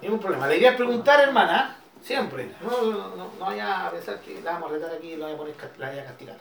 Ningún 0.00 0.18
problema. 0.20 0.46
La 0.46 0.56
idea 0.56 0.70
es 0.70 0.76
preguntar, 0.76 1.20
hermana, 1.20 1.76
siempre. 2.08 2.50
No, 2.62 2.70
no, 2.70 3.16
no, 3.16 3.16
no 3.16 3.30
vaya 3.38 3.86
a 3.86 3.90
pensar 3.90 4.18
que 4.20 4.40
la 4.40 4.52
vamos 4.52 4.70
a 4.70 4.74
retar 4.74 4.94
aquí 4.94 5.12
y 5.12 5.16
la 5.16 5.26
vaya 5.26 5.34
a, 5.34 5.38
poner, 5.38 5.54
la 5.76 5.88
vaya 5.88 6.02
a 6.02 6.06
castigar. 6.06 6.38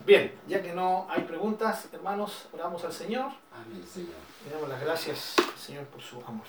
Bien, 0.00 0.32
ya 0.46 0.62
que 0.62 0.72
no 0.72 1.06
hay 1.10 1.22
preguntas, 1.22 1.88
hermanos, 1.92 2.48
oramos 2.52 2.82
al 2.84 2.92
Señor. 2.92 3.32
Amén, 3.52 3.86
Señor. 3.86 4.14
Le 4.44 4.52
damos 4.52 4.68
las 4.70 4.80
gracias, 4.80 5.36
Señor, 5.58 5.84
por 5.86 6.00
su 6.00 6.16
amor. 6.22 6.46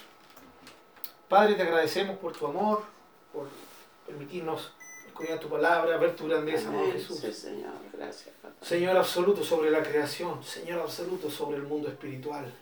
Padre, 1.28 1.56
te 1.56 1.64
agradecemos 1.64 2.18
por 2.18 2.32
tu 2.32 2.48
amor, 2.48 2.84
por 3.34 3.50
permitirnos 4.06 4.72
escuchar 5.06 5.40
tu 5.40 5.50
palabra, 5.50 5.98
ver 5.98 6.16
tu 6.16 6.28
grandeza, 6.28 6.70
amor 6.70 6.84
Amén. 6.84 6.94
Jesús. 6.94 7.20
Sí, 7.20 7.34
Señor. 7.34 7.74
Gracias, 7.92 8.34
papá. 8.42 8.56
Señor 8.62 8.96
absoluto 8.96 9.44
sobre 9.44 9.70
la 9.70 9.84
creación, 9.84 10.42
Señor 10.44 10.80
absoluto 10.80 11.30
sobre 11.30 11.58
el 11.58 11.64
mundo 11.64 11.90
espiritual. 11.90 12.54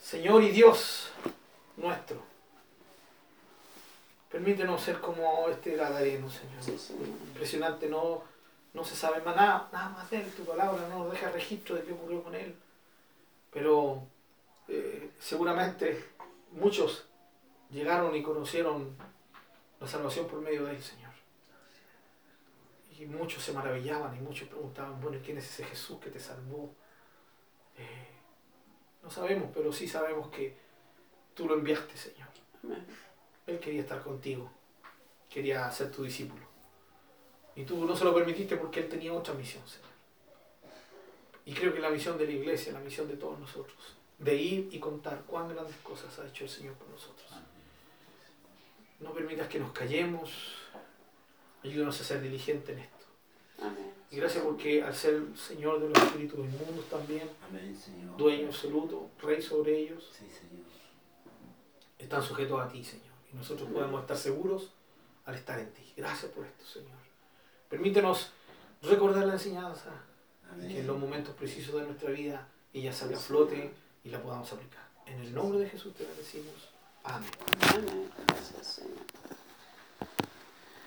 Señor 0.00 0.42
y 0.44 0.50
Dios 0.50 1.10
nuestro. 1.76 2.37
Permítenos 4.30 4.82
ser 4.82 5.00
como 5.00 5.48
este 5.48 5.74
Gadareno, 5.74 6.28
Señor. 6.28 6.62
Sí, 6.62 6.78
Señor. 6.78 7.08
Impresionante, 7.08 7.88
no, 7.88 8.22
no 8.74 8.84
se 8.84 8.94
sabe 8.94 9.22
más 9.22 9.34
nada, 9.34 9.68
nada 9.72 9.88
más 9.90 10.10
de 10.10 10.20
él, 10.20 10.30
tu 10.32 10.44
palabra 10.44 10.86
no 10.88 11.04
nos 11.04 11.12
deja 11.12 11.30
registro 11.30 11.76
de 11.76 11.82
qué 11.82 11.92
ocurrió 11.92 12.22
con 12.22 12.34
él. 12.34 12.54
Pero 13.50 14.02
eh, 14.68 15.10
seguramente 15.18 16.04
muchos 16.52 17.06
llegaron 17.70 18.14
y 18.14 18.22
conocieron 18.22 18.96
la 19.80 19.86
salvación 19.86 20.26
por 20.26 20.40
medio 20.40 20.64
de 20.66 20.72
él, 20.72 20.82
Señor. 20.82 21.08
Y 22.98 23.06
muchos 23.06 23.42
se 23.42 23.52
maravillaban 23.52 24.14
y 24.16 24.20
muchos 24.20 24.48
preguntaban, 24.48 25.00
bueno, 25.00 25.16
¿y 25.16 25.20
¿quién 25.20 25.38
es 25.38 25.48
ese 25.48 25.64
Jesús 25.64 25.98
que 26.00 26.10
te 26.10 26.18
salvó? 26.18 26.74
Eh, 27.76 28.08
no 29.02 29.10
sabemos, 29.10 29.50
pero 29.54 29.72
sí 29.72 29.88
sabemos 29.88 30.28
que 30.28 30.56
tú 31.34 31.46
lo 31.46 31.54
enviaste, 31.54 31.96
Señor. 31.96 32.28
Amén. 32.62 32.84
Él 33.48 33.58
quería 33.58 33.80
estar 33.80 34.02
contigo, 34.02 34.50
quería 35.28 35.70
ser 35.72 35.90
tu 35.90 36.04
discípulo. 36.04 36.42
Y 37.56 37.64
tú 37.64 37.84
no 37.84 37.96
se 37.96 38.04
lo 38.04 38.14
permitiste 38.14 38.56
porque 38.56 38.80
Él 38.80 38.88
tenía 38.88 39.12
otra 39.12 39.34
misión, 39.34 39.66
Señor. 39.66 39.88
Y 41.44 41.54
creo 41.54 41.72
que 41.72 41.80
la 41.80 41.90
misión 41.90 42.16
de 42.18 42.26
la 42.26 42.32
iglesia, 42.32 42.72
la 42.72 42.80
misión 42.80 43.08
de 43.08 43.16
todos 43.16 43.38
nosotros, 43.40 43.96
de 44.18 44.34
ir 44.36 44.68
y 44.70 44.78
contar 44.78 45.22
cuán 45.26 45.48
grandes 45.48 45.76
cosas 45.78 46.16
ha 46.18 46.26
hecho 46.26 46.44
el 46.44 46.50
Señor 46.50 46.74
por 46.74 46.88
nosotros. 46.88 47.26
No 49.00 49.12
permitas 49.12 49.48
que 49.48 49.58
nos 49.58 49.72
callemos, 49.72 50.30
ayúdanos 51.64 52.00
a 52.00 52.04
ser 52.04 52.20
diligentes 52.20 52.76
en 52.76 52.82
esto. 52.82 53.06
Amén. 53.62 53.92
Y 54.10 54.16
gracias 54.16 54.44
porque 54.44 54.82
al 54.82 54.94
ser 54.94 55.22
Señor 55.36 55.80
de 55.80 55.88
los 55.88 55.98
espíritus 55.98 56.38
inmundos 56.38 56.84
también, 56.90 57.28
Amén, 57.48 57.76
Señor. 57.76 58.16
dueño 58.16 58.48
absoluto, 58.48 59.08
rey 59.22 59.40
sobre 59.40 59.78
ellos, 59.78 60.04
Sí, 60.12 60.26
Señor. 60.30 60.64
están 61.98 62.22
sujetos 62.22 62.60
a 62.60 62.68
ti, 62.68 62.82
Señor. 62.84 63.07
Y 63.32 63.36
nosotros 63.36 63.68
podemos 63.70 64.00
estar 64.00 64.16
seguros 64.16 64.72
al 65.24 65.34
estar 65.34 65.58
en 65.58 65.72
ti. 65.72 65.92
Gracias 65.96 66.32
por 66.32 66.46
esto, 66.46 66.64
Señor. 66.64 66.98
Permítenos 67.68 68.32
recordar 68.82 69.26
la 69.26 69.34
enseñanza 69.34 69.90
y 70.56 70.68
que 70.68 70.80
en 70.80 70.86
los 70.86 70.98
momentos 70.98 71.34
precisos 71.34 71.74
de 71.74 71.86
nuestra 71.86 72.10
vida 72.10 72.48
ella 72.72 72.92
salga 72.92 73.16
a 73.16 73.20
flote 73.20 73.72
y 74.04 74.08
la 74.08 74.22
podamos 74.22 74.52
aplicar. 74.52 74.88
En 75.06 75.20
el 75.20 75.34
nombre 75.34 75.58
de 75.58 75.68
Jesús 75.68 75.94
te 75.94 76.04
bendecimos. 76.04 76.70
Amén. 77.04 77.30
Amén. 77.74 78.10
Gracias. 78.26 78.82